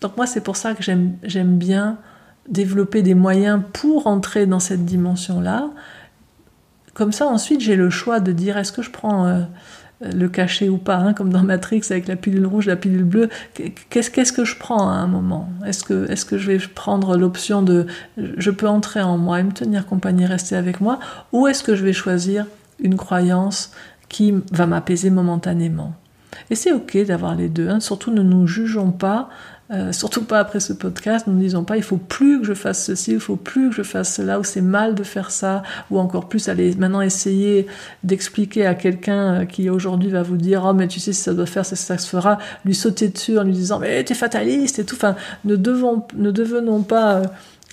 Donc 0.00 0.16
moi, 0.16 0.28
c'est 0.28 0.42
pour 0.42 0.56
ça 0.56 0.74
que 0.74 0.84
j'aime 0.84 1.58
bien 1.58 1.98
développer 2.48 3.02
des 3.02 3.14
moyens 3.14 3.62
pour 3.72 4.06
entrer 4.06 4.46
dans 4.46 4.60
cette 4.60 4.84
dimension-là. 4.84 5.70
Comme 6.94 7.10
ça, 7.10 7.26
ensuite, 7.26 7.60
j'ai 7.60 7.74
le 7.74 7.90
choix 7.90 8.20
de 8.20 8.30
dire 8.30 8.56
est-ce 8.58 8.70
que 8.70 8.82
je 8.82 8.92
prends... 8.92 9.26
Euh, 9.26 9.42
le 10.00 10.28
cacher 10.28 10.68
ou 10.68 10.78
pas, 10.78 10.96
hein, 10.96 11.12
comme 11.12 11.32
dans 11.32 11.42
Matrix 11.42 11.82
avec 11.90 12.06
la 12.06 12.16
pilule 12.16 12.46
rouge, 12.46 12.66
la 12.66 12.76
pilule 12.76 13.04
bleue. 13.04 13.28
Qu'est-ce 13.90 14.32
que 14.32 14.44
je 14.44 14.56
prends 14.56 14.88
à 14.88 14.94
un 14.94 15.06
moment? 15.06 15.50
Est-ce 15.66 15.84
que, 15.84 16.24
que 16.24 16.38
je 16.38 16.46
vais 16.46 16.58
prendre 16.58 17.16
l'option 17.16 17.62
de 17.62 17.86
je 18.16 18.50
peux 18.50 18.68
entrer 18.68 19.02
en 19.02 19.18
moi 19.18 19.40
et 19.40 19.42
me 19.42 19.52
tenir 19.52 19.86
compagnie, 19.86 20.26
rester 20.26 20.56
avec 20.56 20.80
moi, 20.80 21.00
ou 21.32 21.46
est-ce 21.48 21.62
que 21.62 21.74
je 21.74 21.84
vais 21.84 21.92
choisir 21.92 22.46
une 22.78 22.96
croyance 22.96 23.72
qui 24.08 24.34
va 24.52 24.66
m'apaiser 24.66 25.10
momentanément? 25.10 25.94
Et 26.50 26.54
c'est 26.54 26.72
ok 26.72 26.98
d'avoir 27.06 27.34
les 27.34 27.48
deux, 27.48 27.68
hein. 27.68 27.80
surtout 27.80 28.10
ne 28.10 28.22
nous 28.22 28.46
jugeons 28.46 28.90
pas 28.90 29.28
euh, 29.70 29.92
surtout 29.92 30.24
pas 30.24 30.38
après 30.38 30.60
ce 30.60 30.72
podcast, 30.72 31.26
nous 31.26 31.34
ne 31.34 31.40
disons 31.40 31.62
pas 31.62 31.76
il 31.76 31.82
faut 31.82 31.98
plus 31.98 32.40
que 32.40 32.46
je 32.46 32.54
fasse 32.54 32.82
ceci, 32.86 33.12
il 33.12 33.20
faut 33.20 33.36
plus 33.36 33.68
que 33.68 33.76
je 33.76 33.82
fasse 33.82 34.14
cela, 34.14 34.40
ou 34.40 34.44
c'est 34.44 34.62
mal 34.62 34.94
de 34.94 35.02
faire 35.02 35.30
ça, 35.30 35.62
ou 35.90 35.98
encore 35.98 36.26
plus 36.30 36.48
aller 36.48 36.74
maintenant 36.76 37.02
essayer 37.02 37.66
d'expliquer 38.02 38.64
à 38.64 38.74
quelqu'un 38.74 39.42
euh, 39.42 39.44
qui 39.44 39.68
aujourd'hui 39.68 40.08
va 40.08 40.22
vous 40.22 40.38
dire 40.38 40.64
oh 40.66 40.72
mais 40.72 40.88
tu 40.88 41.00
sais 41.00 41.12
si 41.12 41.20
ça 41.20 41.34
doit 41.34 41.44
faire, 41.44 41.66
ça, 41.66 41.76
ça 41.76 41.98
se 41.98 42.08
fera, 42.08 42.38
lui 42.64 42.74
sauter 42.74 43.08
dessus 43.08 43.38
en 43.38 43.42
lui 43.42 43.52
disant 43.52 43.78
mais 43.78 44.02
t'es 44.04 44.14
fataliste 44.14 44.78
et 44.78 44.84
tout. 44.84 44.94
Enfin, 44.94 45.16
ne 45.44 45.54
devons, 45.54 46.02
ne 46.16 46.30
devenons 46.30 46.82
pas 46.82 47.20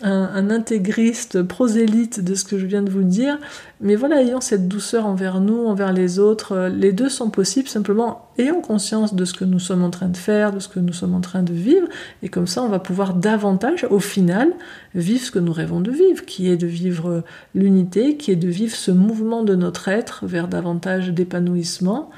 euh, 0.04 0.28
un, 0.34 0.50
intégriste 0.50 1.42
prosélyte 1.42 2.20
de 2.22 2.36
ce 2.36 2.44
que 2.44 2.60
je 2.60 2.66
viens 2.66 2.82
de 2.82 2.90
vous 2.90 3.04
dire, 3.04 3.40
mais 3.80 3.96
voilà, 3.96 4.22
ayons 4.22 4.42
cette 4.42 4.68
douceur 4.68 5.06
envers 5.06 5.40
nous, 5.40 5.68
envers 5.68 5.94
les 5.94 6.20
autres. 6.20 6.68
Les 6.68 6.92
deux 6.92 7.08
sont 7.08 7.30
possibles, 7.30 7.70
simplement 7.70 8.30
ayons 8.38 8.60
conscience 8.60 9.16
de 9.16 9.24
ce 9.24 9.34
que 9.34 9.46
nous 9.46 9.60
sommes 9.60 9.84
en 9.84 9.92
train 9.92 10.10
de 10.10 10.18
faire, 10.18 10.52
de 10.52 10.60
ce 10.60 10.68
que 10.68 10.82
nous 10.82 10.92
sommes 10.92 11.16
en 11.16 11.22
train 11.22 11.44
de 11.44 11.54
vivre, 11.54 11.88
et 12.24 12.28
comme 12.28 12.46
ça 12.46 12.62
on 12.62 12.68
va 12.68 12.80
pouvoir 12.80 13.14
davantage, 13.14 13.88
au 13.90 14.02
final, 14.02 14.52
vivre 14.96 15.24
ce 15.24 15.32
que 15.32 15.40
nous 15.40 15.54
rêvons 15.54 15.80
de 15.80 15.92
vivre, 15.92 16.26
qui 16.26 16.50
est 16.50 16.58
de 16.58 16.68
vivre 16.68 17.24
l'unité, 17.54 18.18
qui 18.18 18.32
est 18.32 18.36
de 18.36 18.50
vivre 18.50 18.76
ce 18.76 18.92
mouvement 18.92 19.44
de 19.44 19.56
notre 19.56 19.88
être 19.88 20.26
vers 20.26 20.50
davantage 20.50 21.12
d'épanouissement, 21.12 22.10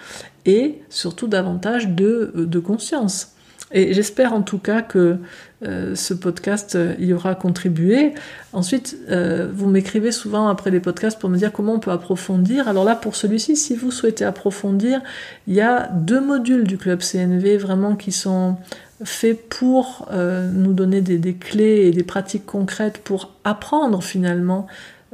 et 0.48 0.82
surtout 0.90 1.28
davantage 1.28 1.90
de, 1.90 2.32
de 2.36 2.60
conscience. 2.60 3.37
Et 3.72 3.94
j'espère 3.94 4.34
en 4.34 4.42
tout 4.42 4.60
cas 4.60 4.82
que 4.82 5.18
euh, 5.64 5.94
ce 5.96 6.14
podcast 6.14 6.76
euh, 6.76 6.94
y 7.00 7.12
aura 7.12 7.36
contribué. 7.36 8.14
Ensuite, 8.54 8.96
euh, 9.10 9.50
vous 9.54 9.68
m'écrivez 9.68 10.14
souvent 10.14 10.48
après 10.48 10.72
les 10.72 10.80
podcasts 10.80 11.20
pour 11.20 11.30
me 11.30 11.38
dire 11.38 11.52
comment 11.52 11.74
on 11.74 11.80
peut 11.80 11.92
approfondir. 11.92 12.70
Alors 12.70 12.86
là, 12.86 12.96
pour 12.96 13.16
celui-ci, 13.16 13.58
si 13.58 13.76
vous 13.76 13.92
souhaitez 13.92 14.24
approfondir, 14.24 15.02
il 15.48 15.54
y 15.54 15.62
a 15.62 15.90
deux 15.94 16.22
modules 16.22 16.64
du 16.64 16.78
club 16.78 17.02
CNV 17.02 17.58
vraiment 17.58 17.96
qui 17.96 18.14
sont 18.14 18.56
faits 19.04 19.48
pour 19.50 20.10
nous 20.12 20.74
donner 20.74 21.02
des, 21.02 21.20
des, 21.20 21.36
clés 21.36 21.86
et 21.86 21.92
des 21.92 22.04
pratiques 22.04 22.48
concrètes 22.48 22.98
pour 23.04 23.36
apprendre 23.44 24.02
finalement 24.02 24.66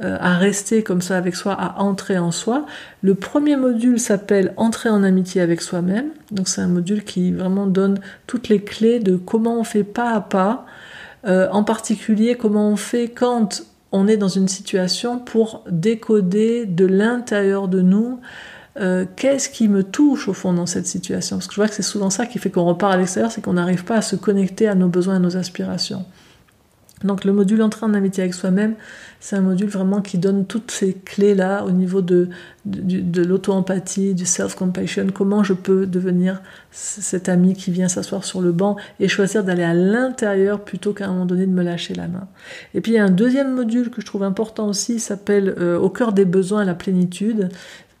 euh, 0.02 0.16
à 0.20 0.36
rester 0.36 0.82
comme 0.82 1.00
ça 1.00 1.16
avec 1.16 1.36
soi, 1.36 1.52
à 1.52 1.80
entrer 1.80 2.18
en 2.18 2.30
soi. 2.30 2.66
Le 3.02 3.14
premier 3.14 3.56
module 3.56 4.00
s'appelle 4.00 4.52
Entrer 4.56 4.88
en 4.88 5.02
amitié 5.02 5.40
avec 5.40 5.60
soi-même. 5.60 6.08
Donc 6.30 6.48
c'est 6.48 6.60
un 6.60 6.68
module 6.68 7.04
qui 7.04 7.32
vraiment 7.32 7.66
donne 7.66 8.00
toutes 8.26 8.48
les 8.48 8.62
clés 8.62 8.98
de 8.98 9.16
comment 9.16 9.58
on 9.58 9.64
fait 9.64 9.84
pas 9.84 10.10
à 10.10 10.20
pas, 10.20 10.66
euh, 11.26 11.48
en 11.52 11.64
particulier 11.64 12.36
comment 12.36 12.68
on 12.68 12.76
fait 12.76 13.08
quand 13.08 13.62
on 13.92 14.08
est 14.08 14.16
dans 14.16 14.28
une 14.28 14.48
situation 14.48 15.18
pour 15.18 15.62
décoder 15.70 16.66
de 16.66 16.84
l'intérieur 16.84 17.68
de 17.68 17.80
nous 17.80 18.18
euh, 18.80 19.04
qu'est-ce 19.14 19.48
qui 19.48 19.68
me 19.68 19.84
touche 19.84 20.26
au 20.26 20.32
fond 20.32 20.52
dans 20.52 20.66
cette 20.66 20.86
situation 20.86 21.36
Parce 21.36 21.46
que 21.46 21.54
je 21.54 21.60
vois 21.60 21.68
que 21.68 21.74
c'est 21.74 21.82
souvent 21.82 22.10
ça 22.10 22.26
qui 22.26 22.38
fait 22.38 22.50
qu'on 22.50 22.64
repart 22.64 22.92
à 22.92 22.96
l'extérieur, 22.96 23.30
c'est 23.30 23.40
qu'on 23.40 23.52
n'arrive 23.52 23.84
pas 23.84 23.96
à 23.96 24.02
se 24.02 24.16
connecter 24.16 24.66
à 24.66 24.74
nos 24.74 24.88
besoins, 24.88 25.16
à 25.16 25.18
nos 25.20 25.36
aspirations. 25.36 26.04
Donc 27.04 27.24
le 27.24 27.32
module 27.32 27.62
Entrer 27.62 27.86
en 27.86 27.94
amitié 27.94 28.22
avec 28.22 28.34
soi-même, 28.34 28.74
c'est 29.20 29.36
un 29.36 29.40
module 29.40 29.68
vraiment 29.68 30.00
qui 30.00 30.18
donne 30.18 30.46
toutes 30.46 30.70
ces 30.70 30.94
clés-là 30.94 31.64
au 31.64 31.70
niveau 31.70 32.00
de, 32.00 32.28
l'auto-empathie, 32.66 34.14
du 34.14 34.26
self-compassion, 34.26 35.06
comment 35.14 35.44
je 35.44 35.52
peux 35.52 35.86
devenir 35.86 36.42
cet 36.72 37.28
ami 37.28 37.54
qui 37.54 37.70
vient 37.70 37.88
s'asseoir 37.88 38.24
sur 38.24 38.40
le 38.40 38.52
banc 38.52 38.76
et 39.00 39.08
choisir 39.08 39.44
d'aller 39.44 39.62
à 39.62 39.74
l'intérieur 39.74 40.60
plutôt 40.60 40.92
qu'à 40.92 41.06
un 41.06 41.12
moment 41.12 41.26
donné 41.26 41.46
de 41.46 41.52
me 41.52 41.62
lâcher 41.62 41.94
la 41.94 42.08
main. 42.08 42.26
Et 42.74 42.80
puis 42.80 42.92
il 42.92 42.94
y 42.96 42.98
a 42.98 43.04
un 43.04 43.10
deuxième 43.10 43.54
module 43.54 43.90
que 43.90 44.00
je 44.00 44.06
trouve 44.06 44.22
important 44.22 44.68
aussi, 44.68 44.98
s'appelle 44.98 45.54
euh, 45.58 45.78
Au 45.78 45.90
cœur 45.90 46.12
des 46.12 46.24
besoins, 46.24 46.64
la 46.64 46.74
plénitude, 46.74 47.50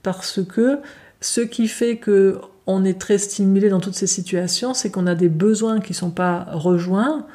parce 0.02 0.40
que 0.42 0.78
ce 1.20 1.40
qui 1.40 1.68
fait 1.68 1.96
que 1.96 2.38
on 2.66 2.84
est 2.84 2.98
très 2.98 3.18
stimulé 3.18 3.68
dans 3.68 3.80
toutes 3.80 3.94
ces 3.94 4.06
situations, 4.06 4.72
c'est 4.72 4.90
qu'on 4.90 5.06
a 5.06 5.14
des 5.14 5.28
besoins 5.28 5.80
qui 5.80 5.92
ne 5.92 5.96
sont 5.96 6.10
pas 6.10 6.46
rejoints 6.50 7.26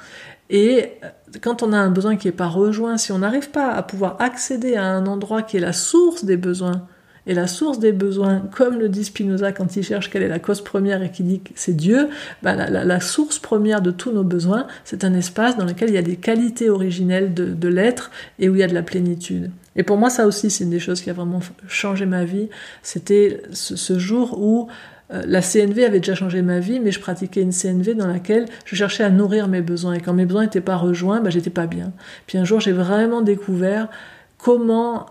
et 0.49 0.93
quand 1.41 1.61
on 1.61 1.73
a 1.73 1.77
un 1.77 1.91
besoin 1.91 2.15
qui 2.15 2.27
n'est 2.27 2.33
pas 2.33 2.47
rejoint, 2.47 2.97
si 2.97 3.11
on 3.11 3.19
n'arrive 3.19 3.51
pas 3.51 3.71
à 3.71 3.83
pouvoir 3.83 4.17
accéder 4.19 4.75
à 4.75 4.85
un 4.85 5.05
endroit 5.05 5.43
qui 5.43 5.57
est 5.57 5.61
la 5.61 5.73
source 5.73 6.25
des 6.25 6.37
besoins, 6.37 6.87
et 7.29 7.35
la 7.35 7.45
source 7.45 7.77
des 7.77 7.91
besoins, 7.91 8.39
comme 8.55 8.79
le 8.79 8.89
dit 8.89 9.03
Spinoza 9.03 9.51
quand 9.51 9.75
il 9.75 9.83
cherche 9.83 10.09
quelle 10.09 10.23
est 10.23 10.29
la 10.29 10.39
cause 10.39 10.61
première 10.61 11.03
et 11.03 11.11
qu'il 11.11 11.27
dit 11.27 11.41
que 11.41 11.51
c'est 11.53 11.75
Dieu, 11.75 12.09
bah, 12.41 12.55
la, 12.55 12.99
source 12.99 13.37
première 13.37 13.81
de 13.81 13.91
tous 13.91 14.11
nos 14.11 14.23
besoins, 14.23 14.65
c'est 14.83 15.03
un 15.03 15.13
espace 15.13 15.55
dans 15.55 15.65
lequel 15.65 15.89
il 15.89 15.95
y 15.95 15.99
a 15.99 16.01
des 16.01 16.15
qualités 16.15 16.71
originelles 16.71 17.35
de, 17.35 17.67
l'être 17.67 18.09
et 18.39 18.49
où 18.49 18.55
il 18.55 18.61
y 18.61 18.63
a 18.63 18.67
de 18.67 18.73
la 18.73 18.81
plénitude. 18.81 19.51
Et 19.75 19.83
pour 19.83 19.97
moi, 19.97 20.09
ça 20.09 20.25
aussi, 20.25 20.49
c'est 20.49 20.63
une 20.63 20.71
des 20.71 20.79
choses 20.79 21.01
qui 21.01 21.11
a 21.11 21.13
vraiment 21.13 21.41
changé 21.67 22.07
ma 22.07 22.25
vie. 22.25 22.49
C'était 22.81 23.43
ce, 23.51 23.99
jour 23.99 24.41
où 24.41 24.67
euh, 25.11 25.23
la 25.25 25.41
CNV 25.41 25.85
avait 25.85 25.99
déjà 25.99 26.15
changé 26.15 26.41
ma 26.41 26.59
vie, 26.59 26.79
mais 26.79 26.91
je 26.91 26.99
pratiquais 26.99 27.41
une 27.41 27.51
CNV 27.51 27.95
dans 27.95 28.07
laquelle 28.07 28.45
je 28.65 28.75
cherchais 28.75 29.03
à 29.03 29.09
nourrir 29.09 29.47
mes 29.47 29.61
besoins. 29.61 29.93
Et 29.93 30.01
quand 30.01 30.13
mes 30.13 30.25
besoins 30.25 30.43
n'étaient 30.43 30.61
pas 30.61 30.75
rejoints, 30.75 31.19
bah, 31.19 31.29
j'étais 31.29 31.49
pas 31.49 31.67
bien. 31.67 31.91
Puis 32.27 32.37
un 32.37 32.45
jour, 32.45 32.59
j'ai 32.59 32.71
vraiment 32.71 33.21
découvert 33.21 33.89
comment 34.37 35.07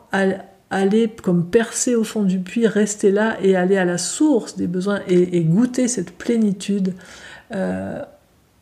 aller 0.71 1.11
comme 1.23 1.47
percer 1.47 1.95
au 1.95 2.05
fond 2.05 2.23
du 2.23 2.39
puits, 2.39 2.67
rester 2.67 3.11
là 3.11 3.37
et 3.43 3.57
aller 3.57 3.77
à 3.77 3.85
la 3.85 3.99
source 3.99 4.57
des 4.57 4.67
besoins 4.67 5.01
et, 5.09 5.41
goûter 5.43 5.89
cette 5.89 6.13
plénitude. 6.13 6.95
Euh, 7.55 8.03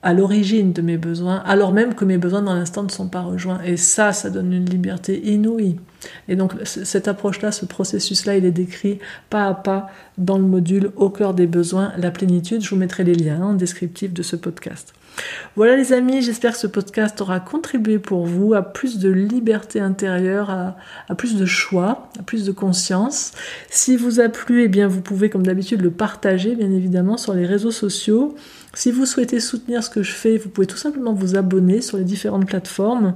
à 0.03 0.15
l'origine 0.15 0.73
de 0.73 0.83
mes 0.83 0.99
besoins, 0.99 1.43
alors 1.47 1.73
même 1.73 1.95
que 1.95 2.05
mes 2.05 2.17
besoins 2.17 2.43
dans 2.43 2.55
l'instant 2.55 2.85
ne 2.85 2.91
sont 2.91 3.09
pas 3.09 3.23
rejoints. 3.23 3.61
Et 3.65 3.77
ça, 3.77 4.13
ça 4.13 4.31
donne 4.31 4.53
une 4.53 4.67
liberté 4.67 5.21
inouïe. 5.33 5.79
Et 6.29 6.37
donc 6.37 6.53
cette 6.65 7.09
approche-là, 7.09 7.53
ce 7.53 7.67
processus-là, 7.67 8.37
il 8.37 8.45
est 8.45 8.51
décrit 8.51 8.99
pas 9.31 9.47
à 9.47 9.55
pas 9.55 9.91
dans 10.19 10.39
le 10.39 10.45
module 10.45 10.91
Au 10.97 11.11
cœur 11.11 11.35
des 11.35 11.47
besoins, 11.47 11.93
la 11.99 12.11
plénitude. 12.11 12.63
Je 12.63 12.71
vous 12.71 12.77
mettrai 12.77 13.05
les 13.05 13.15
liens 13.15 13.43
en 13.43 13.55
descriptif 13.55 14.13
de 14.13 14.23
ce 14.23 14.37
podcast. 14.37 14.95
Voilà 15.55 15.77
les 15.77 15.93
amis, 15.95 16.21
j'espère 16.21 16.53
que 16.53 16.59
ce 16.59 16.67
podcast 16.67 17.21
aura 17.23 17.41
contribué 17.41 17.99
pour 17.99 18.27
vous 18.27 18.53
à 18.53 18.63
plus 18.63 18.99
de 18.99 19.09
liberté 19.09 19.81
intérieure, 19.81 20.51
à, 20.51 20.77
à, 21.09 21.15
plus 21.15 21.37
de 21.37 21.47
choix, 21.47 22.11
à 22.19 22.23
plus 22.23 22.45
de 22.45 22.53
conscience. 22.53 23.33
Si 23.71 23.97
vous 23.97 24.21
a 24.21 24.29
plu, 24.29 24.65
eh 24.65 24.69
bien 24.69 24.89
vous 24.89 25.01
pouvez 25.01 25.31
comme 25.31 25.47
d'habitude 25.47 25.81
le 25.81 25.91
partager 25.91 26.55
bien 26.55 26.71
évidemment 26.71 27.17
sur 27.17 27.33
les 27.33 27.47
réseaux 27.47 27.71
sociaux. 27.71 28.35
Si 28.75 28.91
vous 28.91 29.07
souhaitez 29.07 29.41
soutenir 29.41 29.83
ce 29.83 29.89
que 29.89 30.03
je 30.03 30.13
fais, 30.13 30.37
vous 30.37 30.51
pouvez 30.51 30.67
tout 30.67 30.77
simplement 30.77 31.15
vous 31.15 31.37
abonner 31.37 31.81
sur 31.81 31.97
les 31.97 32.05
différentes 32.05 32.47
plateformes. 32.47 33.15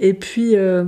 Et 0.00 0.14
puis, 0.14 0.56
euh, 0.56 0.84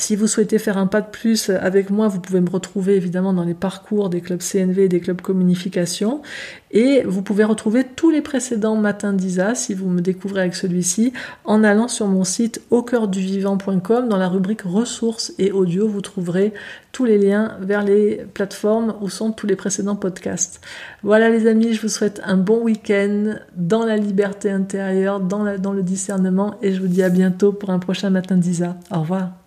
si 0.00 0.16
vous 0.16 0.26
souhaitez 0.26 0.58
faire 0.58 0.78
un 0.78 0.86
pas 0.86 1.02
de 1.02 1.10
plus 1.10 1.50
avec 1.50 1.90
moi, 1.90 2.08
vous 2.08 2.20
pouvez 2.20 2.40
me 2.40 2.48
retrouver 2.48 2.96
évidemment 2.96 3.32
dans 3.32 3.44
les 3.44 3.54
parcours 3.54 4.08
des 4.08 4.20
clubs 4.20 4.40
CNV 4.40 4.84
et 4.84 4.88
des 4.88 5.00
clubs 5.00 5.20
communication. 5.20 6.22
Et 6.70 7.02
vous 7.04 7.22
pouvez 7.22 7.44
retrouver 7.44 7.84
tous 7.84 8.10
les 8.10 8.22
précédents 8.22 8.76
matins 8.76 9.12
d'ISA, 9.12 9.54
si 9.54 9.74
vous 9.74 9.88
me 9.88 10.00
découvrez 10.00 10.40
avec 10.42 10.54
celui-ci, 10.54 11.12
en 11.44 11.64
allant 11.64 11.88
sur 11.88 12.06
mon 12.06 12.24
site 12.24 12.62
au 12.70 12.82
cœur 12.82 13.08
du 13.08 13.20
vivant.com. 13.20 14.08
Dans 14.08 14.16
la 14.16 14.28
rubrique 14.28 14.62
ressources 14.62 15.32
et 15.38 15.52
audio, 15.52 15.86
vous 15.86 16.00
trouverez 16.00 16.54
tous 16.92 17.04
les 17.04 17.18
liens 17.18 17.56
vers 17.60 17.84
les 17.84 18.24
plateformes 18.32 18.94
où 19.00 19.10
sont 19.10 19.32
tous 19.32 19.46
les 19.46 19.56
précédents 19.56 19.96
podcasts. 19.96 20.60
Voilà 21.02 21.28
les 21.28 21.46
amis, 21.46 21.74
je 21.74 21.82
vous 21.82 21.88
souhaite 21.88 22.22
un 22.24 22.36
bon 22.36 22.62
week-end 22.62 23.34
dans 23.56 23.84
la 23.84 23.96
liberté 23.96 24.50
intérieure, 24.50 25.20
dans 25.20 25.72
le 25.72 25.82
discernement 25.82 26.54
et 26.62 26.72
je 26.72 26.80
vous 26.80 26.88
dis 26.88 27.02
à 27.02 27.10
bientôt 27.10 27.52
pour 27.52 27.70
un 27.70 27.78
prochain 27.78 28.10
matin 28.10 28.36
d'ISA. 28.36 28.76
Au 28.90 29.00
revoir. 29.00 29.39